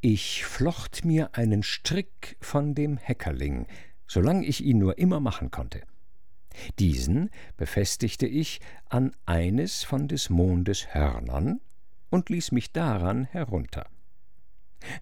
Ich 0.00 0.44
flocht 0.44 1.04
mir 1.04 1.34
einen 1.34 1.62
Strick 1.62 2.36
von 2.40 2.74
dem 2.74 2.96
Heckerling, 2.96 3.66
solang 4.06 4.42
ich 4.42 4.62
ihn 4.62 4.78
nur 4.78 4.98
immer 4.98 5.18
machen 5.18 5.50
konnte. 5.50 5.82
Diesen 6.78 7.30
befestigte 7.56 8.26
ich 8.26 8.60
an 8.88 9.12
eines 9.26 9.84
von 9.84 10.08
des 10.08 10.30
Mondes 10.30 10.94
Hörnern 10.94 11.60
und 12.10 12.30
ließ 12.30 12.52
mich 12.52 12.72
daran 12.72 13.24
herunter. 13.24 13.86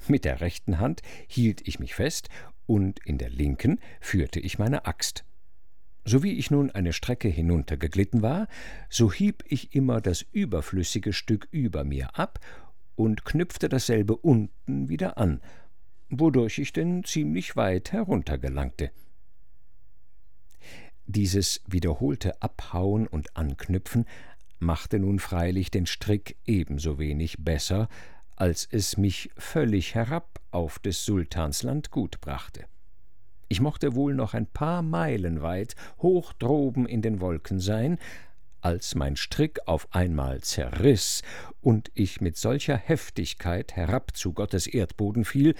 Mit 0.08 0.24
der 0.24 0.40
rechten 0.40 0.78
Hand 0.78 1.02
hielt 1.26 1.66
ich 1.66 1.78
mich 1.78 1.94
fest 1.94 2.28
und 2.66 3.00
in 3.04 3.18
der 3.18 3.30
linken 3.30 3.80
führte 4.00 4.40
ich 4.40 4.58
meine 4.58 4.86
Axt. 4.86 5.24
Sowie 6.04 6.32
ich 6.32 6.50
nun 6.50 6.70
eine 6.70 6.92
Strecke 6.92 7.28
hinuntergeglitten 7.28 8.22
war, 8.22 8.48
so 8.88 9.12
hieb 9.12 9.44
ich 9.46 9.74
immer 9.74 10.00
das 10.00 10.22
überflüssige 10.32 11.12
Stück 11.12 11.46
über 11.50 11.84
mir 11.84 12.18
ab 12.18 12.40
und 12.96 13.24
knüpfte 13.24 13.68
dasselbe 13.68 14.16
unten 14.16 14.88
wieder 14.88 15.16
an, 15.18 15.40
wodurch 16.10 16.58
ich 16.58 16.72
denn 16.72 17.04
ziemlich 17.04 17.56
weit 17.56 17.92
heruntergelangte. 17.92 18.90
Dieses 21.14 21.60
wiederholte 21.66 22.40
Abhauen 22.40 23.06
und 23.06 23.36
Anknüpfen 23.36 24.06
machte 24.60 24.98
nun 24.98 25.18
freilich 25.18 25.70
den 25.70 25.84
Strick 25.84 26.38
ebenso 26.46 26.98
wenig 26.98 27.36
besser, 27.44 27.90
als 28.34 28.66
es 28.70 28.96
mich 28.96 29.30
völlig 29.36 29.94
herab 29.94 30.40
auf 30.52 30.78
des 30.78 31.04
Sultans 31.04 31.64
Landgut 31.64 32.22
brachte. 32.22 32.64
Ich 33.48 33.60
mochte 33.60 33.94
wohl 33.94 34.14
noch 34.14 34.32
ein 34.32 34.46
paar 34.46 34.80
Meilen 34.80 35.42
weit 35.42 35.76
hoch 35.98 36.32
droben 36.32 36.86
in 36.86 37.02
den 37.02 37.20
Wolken 37.20 37.60
sein, 37.60 37.98
als 38.62 38.94
mein 38.94 39.16
Strick 39.16 39.58
auf 39.66 39.94
einmal 39.94 40.40
zerriß 40.40 41.20
und 41.60 41.90
ich 41.92 42.22
mit 42.22 42.38
solcher 42.38 42.78
Heftigkeit 42.78 43.76
herab 43.76 44.16
zu 44.16 44.32
Gottes 44.32 44.66
Erdboden 44.66 45.26
fiel, 45.26 45.56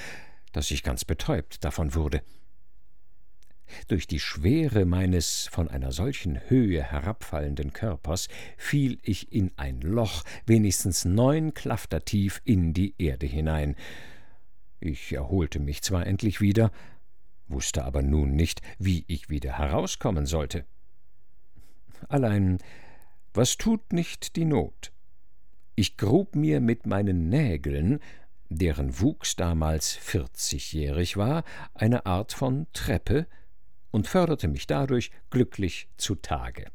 dass 0.52 0.70
ich 0.70 0.82
ganz 0.82 1.04
betäubt 1.04 1.62
davon 1.62 1.94
wurde. 1.94 2.22
Durch 3.88 4.06
die 4.06 4.20
Schwere 4.20 4.84
meines 4.84 5.48
von 5.50 5.68
einer 5.68 5.92
solchen 5.92 6.40
Höhe 6.48 6.82
herabfallenden 6.82 7.72
Körpers 7.72 8.28
fiel 8.56 8.98
ich 9.02 9.32
in 9.32 9.50
ein 9.56 9.80
Loch, 9.80 10.24
wenigstens 10.46 11.04
neun 11.04 11.54
Klafter 11.54 12.04
tief 12.04 12.40
in 12.44 12.74
die 12.74 12.94
Erde 12.98 13.26
hinein. 13.26 13.76
Ich 14.80 15.12
erholte 15.12 15.58
mich 15.58 15.82
zwar 15.82 16.06
endlich 16.06 16.40
wieder, 16.40 16.70
wusste 17.48 17.84
aber 17.84 18.02
nun 18.02 18.34
nicht, 18.34 18.60
wie 18.78 19.04
ich 19.06 19.30
wieder 19.30 19.58
herauskommen 19.58 20.26
sollte. 20.26 20.64
Allein, 22.08 22.58
was 23.34 23.56
tut 23.56 23.92
nicht 23.92 24.36
die 24.36 24.44
Not? 24.44 24.92
Ich 25.74 25.96
grub 25.96 26.34
mir 26.36 26.60
mit 26.60 26.86
meinen 26.86 27.28
Nägeln, 27.28 28.00
deren 28.50 29.00
Wuchs 29.00 29.36
damals 29.36 29.92
vierzigjährig 29.92 31.16
war, 31.16 31.44
eine 31.74 32.04
Art 32.04 32.32
von 32.32 32.66
Treppe 32.72 33.26
und 33.92 34.08
förderte 34.08 34.48
mich 34.48 34.66
dadurch 34.66 35.12
glücklich 35.30 35.88
zutage. 35.96 36.66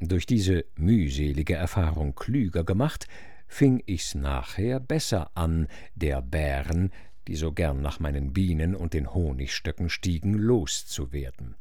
Durch 0.00 0.26
diese 0.26 0.66
mühselige 0.76 1.54
Erfahrung 1.54 2.14
klüger 2.14 2.64
gemacht, 2.64 3.06
fing 3.46 3.82
ich's 3.86 4.14
nachher 4.14 4.80
besser 4.80 5.30
an, 5.34 5.68
der 5.94 6.20
Bären, 6.20 6.92
die 7.26 7.36
so 7.36 7.52
gern 7.52 7.80
nach 7.80 8.00
meinen 8.00 8.34
Bienen 8.34 8.74
und 8.74 8.92
den 8.92 9.14
Honigstöcken 9.14 9.88
stiegen, 9.88 10.34
loszuwerden. 10.34 11.54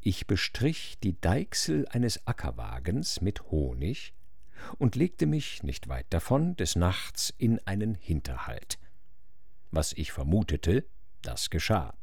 Ich 0.00 0.28
bestrich 0.28 0.98
die 1.02 1.20
Deichsel 1.20 1.88
eines 1.88 2.28
Ackerwagens 2.28 3.20
mit 3.22 3.50
Honig 3.50 4.12
und 4.78 4.94
legte 4.94 5.26
mich 5.26 5.64
nicht 5.64 5.88
weit 5.88 6.06
davon 6.10 6.54
des 6.56 6.76
Nachts 6.76 7.34
in 7.38 7.58
einen 7.66 7.96
Hinterhalt. 7.96 8.78
Was 9.72 9.92
ich 9.94 10.12
vermutete, 10.12 10.84
das 11.26 11.50
geschah. 11.50 11.94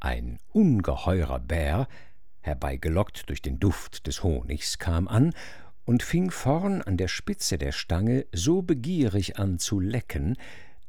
Ein 0.00 0.38
ungeheurer 0.52 1.40
Bär, 1.40 1.88
herbeigelockt 2.40 3.28
durch 3.28 3.42
den 3.42 3.60
Duft 3.60 4.06
des 4.06 4.22
Honigs, 4.22 4.78
kam 4.78 5.08
an 5.08 5.34
und 5.84 6.02
fing 6.02 6.30
vorn 6.30 6.82
an 6.82 6.96
der 6.96 7.08
Spitze 7.08 7.58
der 7.58 7.72
Stange 7.72 8.26
so 8.32 8.62
begierig 8.62 9.38
an 9.38 9.58
zu 9.58 9.80
lecken, 9.80 10.36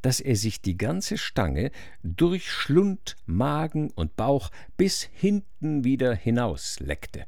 dass 0.01 0.19
er 0.19 0.35
sich 0.35 0.61
die 0.61 0.77
ganze 0.77 1.17
Stange 1.17 1.71
durch 2.03 2.49
Schlund, 2.49 3.15
Magen 3.25 3.91
und 3.91 4.15
Bauch 4.15 4.49
bis 4.77 5.03
hinten 5.03 5.83
wieder 5.83 6.15
hinausleckte. 6.15 7.25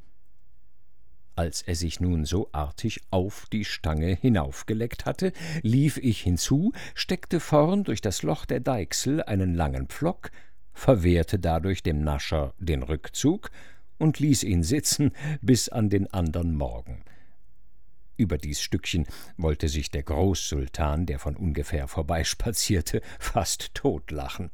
Als 1.35 1.63
er 1.63 1.75
sich 1.75 1.99
nun 1.99 2.25
so 2.25 2.49
artig 2.51 3.01
auf 3.09 3.47
die 3.51 3.65
Stange 3.65 4.15
hinaufgeleckt 4.15 5.05
hatte, 5.05 5.33
lief 5.63 5.97
ich 5.97 6.21
hinzu, 6.21 6.73
steckte 6.93 7.39
vorn 7.39 7.83
durch 7.83 8.01
das 8.01 8.21
Loch 8.21 8.45
der 8.45 8.59
Deichsel 8.59 9.23
einen 9.23 9.55
langen 9.55 9.87
Pflock, 9.87 10.29
verwehrte 10.73 11.39
dadurch 11.39 11.81
dem 11.81 12.03
Nascher 12.03 12.53
den 12.59 12.83
Rückzug 12.83 13.49
und 13.97 14.19
ließ 14.19 14.43
ihn 14.43 14.63
sitzen 14.63 15.11
bis 15.41 15.69
an 15.69 15.89
den 15.89 16.11
andern 16.13 16.53
Morgen. 16.53 17.03
Über 18.15 18.37
dies 18.37 18.61
Stückchen 18.61 19.07
wollte 19.37 19.69
sich 19.69 19.89
der 19.89 20.03
Großsultan, 20.03 21.07
der 21.07 21.17
von 21.17 21.35
ungefähr 21.35 21.87
vorbeispazierte, 21.87 23.01
fast 23.17 23.73
totlachen. 23.73 24.51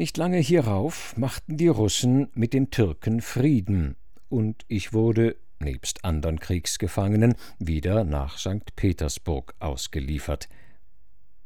Nicht 0.00 0.16
lange 0.16 0.38
hierauf 0.38 1.14
machten 1.18 1.58
die 1.58 1.68
Russen 1.68 2.30
mit 2.32 2.54
den 2.54 2.70
Türken 2.70 3.20
Frieden, 3.20 3.96
und 4.30 4.64
ich 4.66 4.94
wurde, 4.94 5.36
nebst 5.58 6.06
andern 6.06 6.40
Kriegsgefangenen, 6.40 7.34
wieder 7.58 8.04
nach 8.04 8.38
St. 8.38 8.74
Petersburg 8.76 9.54
ausgeliefert. 9.58 10.48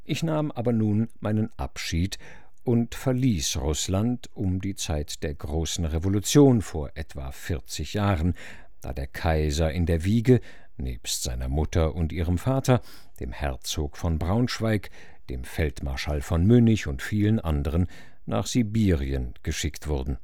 Ich 0.04 0.22
nahm 0.22 0.52
aber 0.52 0.72
nun 0.72 1.08
meinen 1.18 1.50
Abschied 1.56 2.16
und 2.62 2.94
verließ 2.94 3.56
Russland 3.56 4.30
um 4.34 4.60
die 4.60 4.76
Zeit 4.76 5.24
der 5.24 5.34
großen 5.34 5.84
Revolution 5.84 6.62
vor 6.62 6.92
etwa 6.94 7.32
vierzig 7.32 7.94
Jahren, 7.94 8.34
da 8.82 8.92
der 8.92 9.08
Kaiser 9.08 9.72
in 9.72 9.84
der 9.84 10.04
Wiege, 10.04 10.40
nebst 10.76 11.24
seiner 11.24 11.48
Mutter 11.48 11.96
und 11.96 12.12
ihrem 12.12 12.38
Vater, 12.38 12.82
dem 13.18 13.32
Herzog 13.32 13.96
von 13.96 14.20
Braunschweig, 14.20 14.90
dem 15.28 15.44
Feldmarschall 15.44 16.20
von 16.20 16.46
Münich 16.46 16.86
und 16.86 17.02
vielen 17.02 17.40
anderen, 17.40 17.86
nach 18.26 18.46
Sibirien 18.46 19.34
geschickt 19.42 19.86
wurden. 19.86 20.18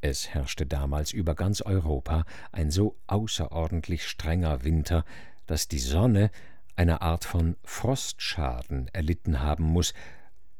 Es 0.00 0.28
herrschte 0.28 0.66
damals 0.66 1.12
über 1.12 1.34
ganz 1.34 1.60
Europa 1.60 2.24
ein 2.52 2.70
so 2.70 2.96
außerordentlich 3.06 4.06
strenger 4.06 4.62
Winter, 4.62 5.04
dass 5.46 5.66
die 5.66 5.80
Sonne 5.80 6.30
eine 6.76 7.02
Art 7.02 7.24
von 7.24 7.56
Frostschaden 7.64 8.88
erlitten 8.92 9.40
haben 9.40 9.64
muss, 9.64 9.94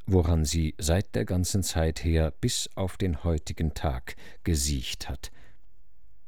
woran 0.06 0.44
sie 0.44 0.74
seit 0.78 1.14
der 1.14 1.24
ganzen 1.24 1.62
Zeit 1.62 2.02
her 2.02 2.32
bis 2.40 2.68
auf 2.74 2.96
den 2.96 3.22
heutigen 3.22 3.74
Tag 3.74 4.16
gesiecht 4.42 5.08
hat. 5.08 5.30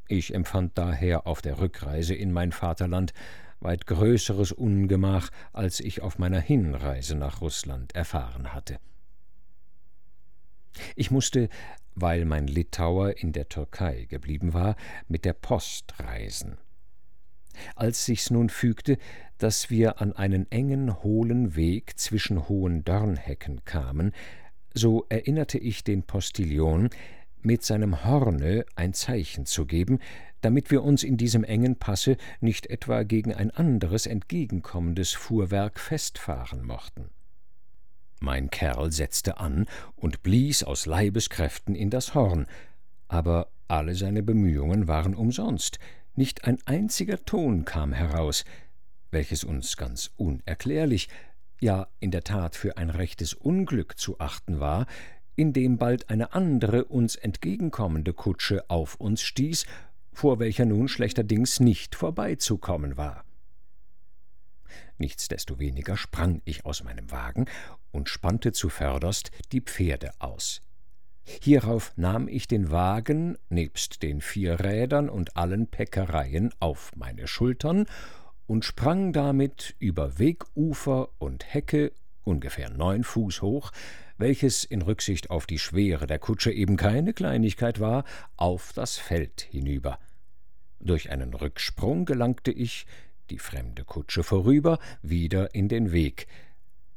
Ich 0.06 0.34
empfand 0.34 0.76
daher 0.76 1.26
auf 1.26 1.42
der 1.42 1.58
Rückreise 1.58 2.14
in 2.14 2.30
mein 2.30 2.52
Vaterland 2.52 3.12
weit 3.60 3.86
größeres 3.86 4.52
Ungemach, 4.52 5.30
als 5.52 5.80
ich 5.80 6.02
auf 6.02 6.18
meiner 6.18 6.40
Hinreise 6.40 7.14
nach 7.14 7.40
Russland 7.40 7.94
erfahren 7.94 8.52
hatte. 8.52 8.78
Ich 10.96 11.10
musste, 11.10 11.48
weil 11.94 12.24
mein 12.24 12.46
Litauer 12.46 13.18
in 13.18 13.32
der 13.32 13.48
Türkei 13.48 14.06
geblieben 14.08 14.54
war, 14.54 14.76
mit 15.08 15.24
der 15.24 15.34
Post 15.34 15.94
reisen. 15.98 16.58
Als 17.74 18.06
sich's 18.06 18.30
nun 18.30 18.48
fügte, 18.48 18.96
dass 19.38 19.70
wir 19.70 20.00
an 20.00 20.12
einen 20.12 20.50
engen, 20.50 21.02
hohlen 21.02 21.56
Weg 21.56 21.98
zwischen 21.98 22.48
hohen 22.48 22.84
Dornhecken 22.84 23.64
kamen, 23.64 24.12
so 24.72 25.04
erinnerte 25.08 25.58
ich 25.58 25.82
den 25.82 26.04
Postillon, 26.04 26.90
mit 27.42 27.64
seinem 27.64 28.04
Horne 28.04 28.64
ein 28.76 28.92
Zeichen 28.92 29.46
zu 29.46 29.66
geben, 29.66 29.98
damit 30.40 30.70
wir 30.70 30.82
uns 30.82 31.02
in 31.02 31.16
diesem 31.16 31.44
engen 31.44 31.76
Passe 31.76 32.16
nicht 32.40 32.66
etwa 32.66 33.02
gegen 33.02 33.34
ein 33.34 33.50
anderes 33.50 34.06
entgegenkommendes 34.06 35.12
Fuhrwerk 35.12 35.78
festfahren 35.78 36.64
mochten. 36.64 37.10
Mein 38.20 38.50
Kerl 38.50 38.92
setzte 38.92 39.38
an 39.38 39.66
und 39.96 40.22
blies 40.22 40.62
aus 40.62 40.86
Leibeskräften 40.86 41.74
in 41.74 41.90
das 41.90 42.14
Horn, 42.14 42.46
aber 43.08 43.48
alle 43.66 43.94
seine 43.94 44.22
Bemühungen 44.22 44.88
waren 44.88 45.14
umsonst, 45.14 45.78
nicht 46.16 46.44
ein 46.44 46.58
einziger 46.66 47.24
Ton 47.24 47.64
kam 47.64 47.92
heraus, 47.92 48.44
welches 49.10 49.44
uns 49.44 49.76
ganz 49.76 50.10
unerklärlich, 50.16 51.08
ja 51.60 51.88
in 51.98 52.10
der 52.10 52.24
Tat 52.24 52.56
für 52.56 52.76
ein 52.76 52.90
rechtes 52.90 53.32
Unglück 53.34 53.98
zu 53.98 54.18
achten 54.18 54.60
war, 54.60 54.86
indem 55.36 55.78
bald 55.78 56.10
eine 56.10 56.34
andere 56.34 56.84
uns 56.84 57.16
entgegenkommende 57.16 58.12
Kutsche 58.12 58.68
auf 58.68 58.96
uns 58.96 59.22
stieß 59.22 59.64
vor 60.12 60.38
welcher 60.38 60.66
nun 60.66 60.88
schlechterdings 60.88 61.60
nicht 61.60 61.94
vorbeizukommen 61.94 62.96
war. 62.96 63.24
Nichtsdestoweniger 64.98 65.96
sprang 65.96 66.42
ich 66.44 66.66
aus 66.66 66.84
meinem 66.84 67.10
Wagen 67.10 67.46
und 67.90 68.08
spannte 68.08 68.52
zuvörderst 68.52 69.30
die 69.52 69.62
Pferde 69.62 70.12
aus. 70.18 70.60
Hierauf 71.24 71.92
nahm 71.96 72.28
ich 72.28 72.48
den 72.48 72.70
Wagen 72.70 73.38
nebst 73.48 74.02
den 74.02 74.20
vier 74.20 74.60
Rädern 74.60 75.08
und 75.08 75.36
allen 75.36 75.68
Päckereien 75.68 76.52
auf 76.58 76.92
meine 76.96 77.26
Schultern 77.28 77.86
und 78.46 78.64
sprang 78.64 79.12
damit 79.12 79.76
über 79.78 80.18
Wegufer 80.18 81.08
und 81.18 81.52
Hecke 81.52 81.92
ungefähr 82.24 82.70
neun 82.70 83.04
Fuß 83.04 83.42
hoch, 83.42 83.70
welches 84.20 84.64
in 84.64 84.82
Rücksicht 84.82 85.30
auf 85.30 85.46
die 85.46 85.58
Schwere 85.58 86.06
der 86.06 86.18
Kutsche 86.18 86.52
eben 86.52 86.76
keine 86.76 87.12
Kleinigkeit 87.12 87.80
war, 87.80 88.04
auf 88.36 88.72
das 88.74 88.96
Feld 88.96 89.40
hinüber. 89.40 89.98
Durch 90.78 91.10
einen 91.10 91.34
Rücksprung 91.34 92.04
gelangte 92.04 92.52
ich, 92.52 92.86
die 93.30 93.38
fremde 93.38 93.84
Kutsche 93.84 94.22
vorüber, 94.22 94.78
wieder 95.02 95.54
in 95.54 95.68
den 95.68 95.92
Weg. 95.92 96.26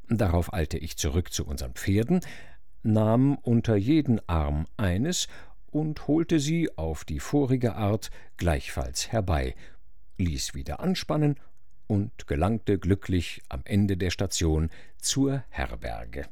Darauf 0.10 0.54
eilte 0.54 0.78
ich 0.78 0.98
zurück 0.98 1.32
zu 1.32 1.46
unseren 1.46 1.74
Pferden, 1.74 2.22
nahm 2.82 3.38
unter 3.38 3.76
jeden 3.76 4.20
Arm 4.28 4.68
eines 4.78 5.28
und 5.72 6.08
holte 6.08 6.40
sie 6.40 6.78
auf 6.78 7.06
die 7.06 7.20
vorige 7.20 7.76
Art 7.76 8.12
gleichfalls 8.38 9.12
herbei, 9.12 9.56
ließ 10.18 10.54
wieder 10.54 10.82
anspannen 10.82 11.40
und 11.88 12.28
gelangte 12.28 12.78
glücklich 12.78 13.42
am 13.50 13.62
Ende 13.66 13.98
der 13.98 14.10
Station 14.10 14.70
zur 14.98 15.44
Herberge. 15.50 16.26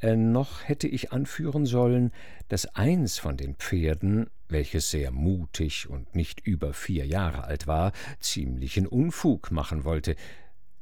Äh, 0.00 0.16
noch 0.16 0.68
hätte 0.68 0.88
ich 0.88 1.12
anführen 1.12 1.66
sollen, 1.66 2.10
dass 2.48 2.66
eins 2.74 3.18
von 3.18 3.36
den 3.36 3.54
Pferden, 3.54 4.28
welches 4.48 4.90
sehr 4.90 5.10
mutig 5.10 5.88
und 5.88 6.14
nicht 6.14 6.40
über 6.40 6.72
vier 6.72 7.06
Jahre 7.06 7.44
alt 7.44 7.66
war, 7.66 7.92
ziemlichen 8.20 8.86
Unfug 8.86 9.50
machen 9.50 9.84
wollte, 9.84 10.16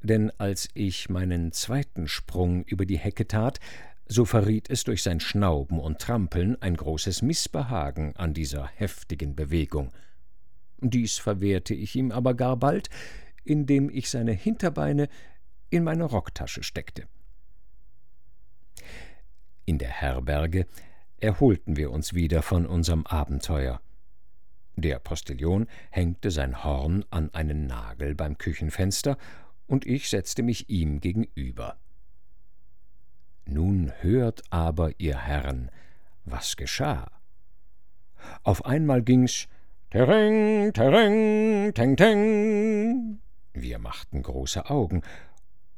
denn 0.02 0.30
als 0.38 0.68
ich 0.74 1.08
meinen 1.08 1.52
zweiten 1.52 2.06
Sprung 2.06 2.64
über 2.64 2.86
die 2.86 2.98
Hecke 2.98 3.26
tat, 3.26 3.58
so 4.06 4.24
verriet 4.24 4.70
es 4.70 4.84
durch 4.84 5.02
sein 5.02 5.20
Schnauben 5.20 5.80
und 5.80 5.98
Trampeln 5.98 6.60
ein 6.62 6.76
großes 6.76 7.20
Mißbehagen 7.22 8.16
an 8.16 8.32
dieser 8.32 8.66
heftigen 8.66 9.34
Bewegung. 9.34 9.92
Dies 10.80 11.18
verwehrte 11.18 11.74
ich 11.74 11.96
ihm 11.96 12.12
aber 12.12 12.34
gar 12.34 12.56
bald, 12.56 12.88
indem 13.44 13.90
ich 13.90 14.08
seine 14.08 14.32
Hinterbeine 14.32 15.08
in 15.70 15.84
meine 15.84 16.04
Rocktasche 16.04 16.62
steckte. 16.62 17.06
In 19.68 19.76
der 19.76 19.90
Herberge 19.90 20.66
erholten 21.20 21.76
wir 21.76 21.90
uns 21.90 22.14
wieder 22.14 22.40
von 22.40 22.64
unserem 22.64 23.04
Abenteuer. 23.04 23.82
Der 24.76 24.98
Postillon 24.98 25.66
hängte 25.90 26.30
sein 26.30 26.64
Horn 26.64 27.04
an 27.10 27.28
einen 27.34 27.66
Nagel 27.66 28.14
beim 28.14 28.38
Küchenfenster, 28.38 29.18
und 29.66 29.84
ich 29.84 30.08
setzte 30.08 30.42
mich 30.42 30.70
ihm 30.70 31.00
gegenüber. 31.00 31.76
Nun 33.44 33.92
hört 34.00 34.42
aber, 34.48 34.92
ihr 34.96 35.18
Herren, 35.18 35.70
was 36.24 36.56
geschah. 36.56 37.10
Auf 38.44 38.64
einmal 38.64 39.02
ging's 39.02 39.48
Tereng, 39.90 40.72
tereng, 40.72 41.74
teng, 41.74 41.94
teng. 41.94 43.20
Wir 43.52 43.78
machten 43.78 44.22
große 44.22 44.70
Augen 44.70 45.02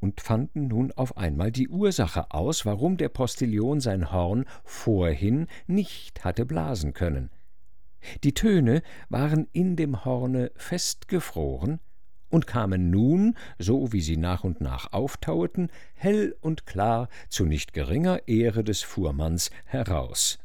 und 0.01 0.19
fanden 0.19 0.67
nun 0.67 0.91
auf 0.91 1.15
einmal 1.15 1.51
die 1.51 1.69
Ursache 1.69 2.31
aus, 2.31 2.65
warum 2.65 2.97
der 2.97 3.09
Postillon 3.09 3.79
sein 3.79 4.11
Horn 4.11 4.45
vorhin 4.65 5.47
nicht 5.67 6.25
hatte 6.25 6.45
blasen 6.45 6.93
können. 6.93 7.29
Die 8.23 8.33
Töne 8.33 8.81
waren 9.09 9.47
in 9.53 9.75
dem 9.75 10.03
Horne 10.03 10.51
festgefroren 10.55 11.79
und 12.29 12.47
kamen 12.47 12.89
nun, 12.89 13.37
so 13.59 13.93
wie 13.93 14.01
sie 14.01 14.17
nach 14.17 14.43
und 14.43 14.59
nach 14.59 14.91
auftaueten, 14.91 15.69
hell 15.93 16.35
und 16.41 16.65
klar 16.65 17.07
zu 17.29 17.45
nicht 17.45 17.73
geringer 17.73 18.27
Ehre 18.27 18.63
des 18.63 18.81
Fuhrmanns 18.81 19.51
heraus. 19.65 20.39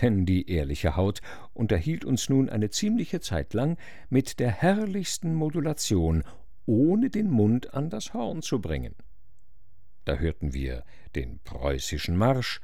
Denn 0.00 0.24
die 0.24 0.48
ehrliche 0.48 0.96
Haut 0.96 1.20
unterhielt 1.52 2.04
uns 2.04 2.28
nun 2.28 2.48
eine 2.48 2.70
ziemliche 2.70 3.20
Zeit 3.20 3.54
lang 3.54 3.76
mit 4.08 4.38
der 4.38 4.50
herrlichsten 4.50 5.34
Modulation 5.34 6.22
ohne 6.66 7.10
den 7.10 7.30
Mund 7.30 7.74
an 7.74 7.90
das 7.90 8.14
Horn 8.14 8.42
zu 8.42 8.60
bringen. 8.60 8.94
Da 10.04 10.16
hörten 10.16 10.54
wir 10.54 10.84
den 11.14 11.38
preußischen 11.40 12.16
Marsch, 12.16 12.60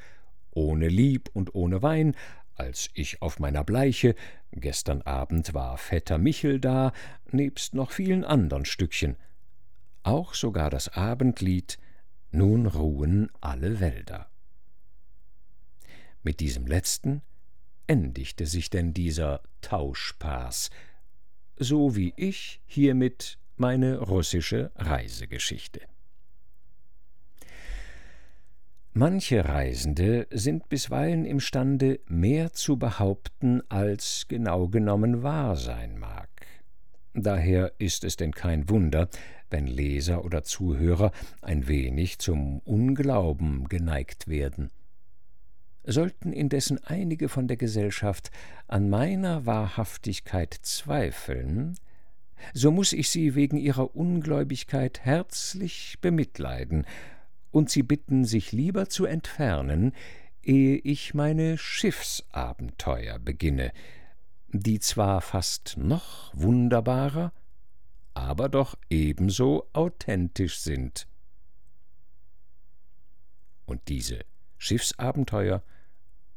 ohne 0.51 0.89
Lieb 0.89 1.29
und 1.33 1.55
ohne 1.55 1.83
Wein, 1.83 2.15
als 2.55 2.89
ich 2.95 3.21
auf 3.21 3.39
meiner 3.39 3.65
Bleiche, 3.65 4.15
gestern 4.53 5.03
Abend 5.03 5.53
war 5.53 5.77
Vetter 5.77 6.17
Michel 6.17 6.59
da, 6.59 6.93
nebst 7.31 7.75
noch 7.75 7.91
vielen 7.91 8.25
andern 8.25 8.65
Stückchen. 8.65 9.17
Auch 10.03 10.35
sogar 10.35 10.71
das 10.71 10.89
Abendlied 10.89 11.79
Nun 12.31 12.67
ruhen 12.67 13.31
alle 13.41 13.81
Wälder. 13.81 14.31
Mit 16.23 16.41
diesem 16.41 16.67
letzten 16.67 17.23
endigte 17.87 18.47
sich 18.47 18.71
denn 18.71 18.95
dieser 18.95 19.43
Tauschpaß, 19.61 20.71
so 21.57 21.95
wie 21.95 22.15
ich 22.17 22.61
hiermit 22.67 23.39
meine 23.57 23.99
russische 23.99 24.71
Reisegeschichte. 24.77 25.81
Manche 28.93 29.45
Reisende 29.45 30.27
sind 30.31 30.71
bisweilen 30.71 31.27
imstande, 31.27 32.01
mehr 32.07 32.55
zu 32.55 32.79
behaupten, 32.79 33.61
als 33.69 34.25
genau 34.27 34.69
genommen 34.69 35.23
wahr 35.23 35.57
sein 35.57 35.99
mag. 35.99 36.31
Daher 37.13 37.73
ist 37.79 38.05
es 38.05 38.17
denn 38.17 38.33
kein 38.33 38.71
Wunder, 38.71 39.09
wenn 39.51 39.67
Leser 39.67 40.25
oder 40.25 40.45
Zuhörer 40.45 41.13
ein 41.43 41.69
wenig 41.69 42.19
zum 42.19 42.61
Unglauben 42.61 43.69
geneigt 43.69 44.29
werden. 44.29 44.71
Sollten 45.85 46.33
indessen 46.33 46.83
einige 46.85 47.29
von 47.29 47.49
der 47.49 47.57
Gesellschaft 47.57 48.31
an 48.67 48.89
meiner 48.91 49.47
Wahrhaftigkeit 49.47 50.55
zweifeln, 50.55 51.77
so 52.53 52.71
muss 52.71 52.93
ich 52.93 53.11
sie 53.11 53.35
wegen 53.35 53.57
ihrer 53.57 53.95
Ungläubigkeit 53.97 55.01
herzlich 55.01 55.99
bemitleiden 56.01 56.87
und 57.51 57.71
sie 57.71 57.83
bitten, 57.83 58.25
sich 58.25 58.53
lieber 58.53 58.89
zu 58.89 59.07
entfernen, 59.07 59.93
ehe 60.43 60.77
ich 60.77 61.15
meine 61.15 61.59
Schiffsabenteuer 61.59 63.19
beginne, 63.19 63.73
die 64.49 64.79
zwar 64.79 65.21
fast 65.21 65.77
noch 65.77 66.33
wunderbarer, 66.35 67.33
aber 68.15 68.49
doch 68.49 68.79
ebenso 68.89 69.69
authentisch 69.73 70.59
sind. 70.61 71.07
Und 73.67 73.89
diese 73.89 74.21
Schiffsabenteuer 74.59 75.63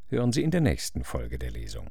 hören 0.08 0.32
Sie 0.32 0.42
in 0.42 0.50
der 0.50 0.60
nächsten 0.60 1.04
Folge 1.04 1.38
der 1.38 1.52
Lesung. 1.52 1.88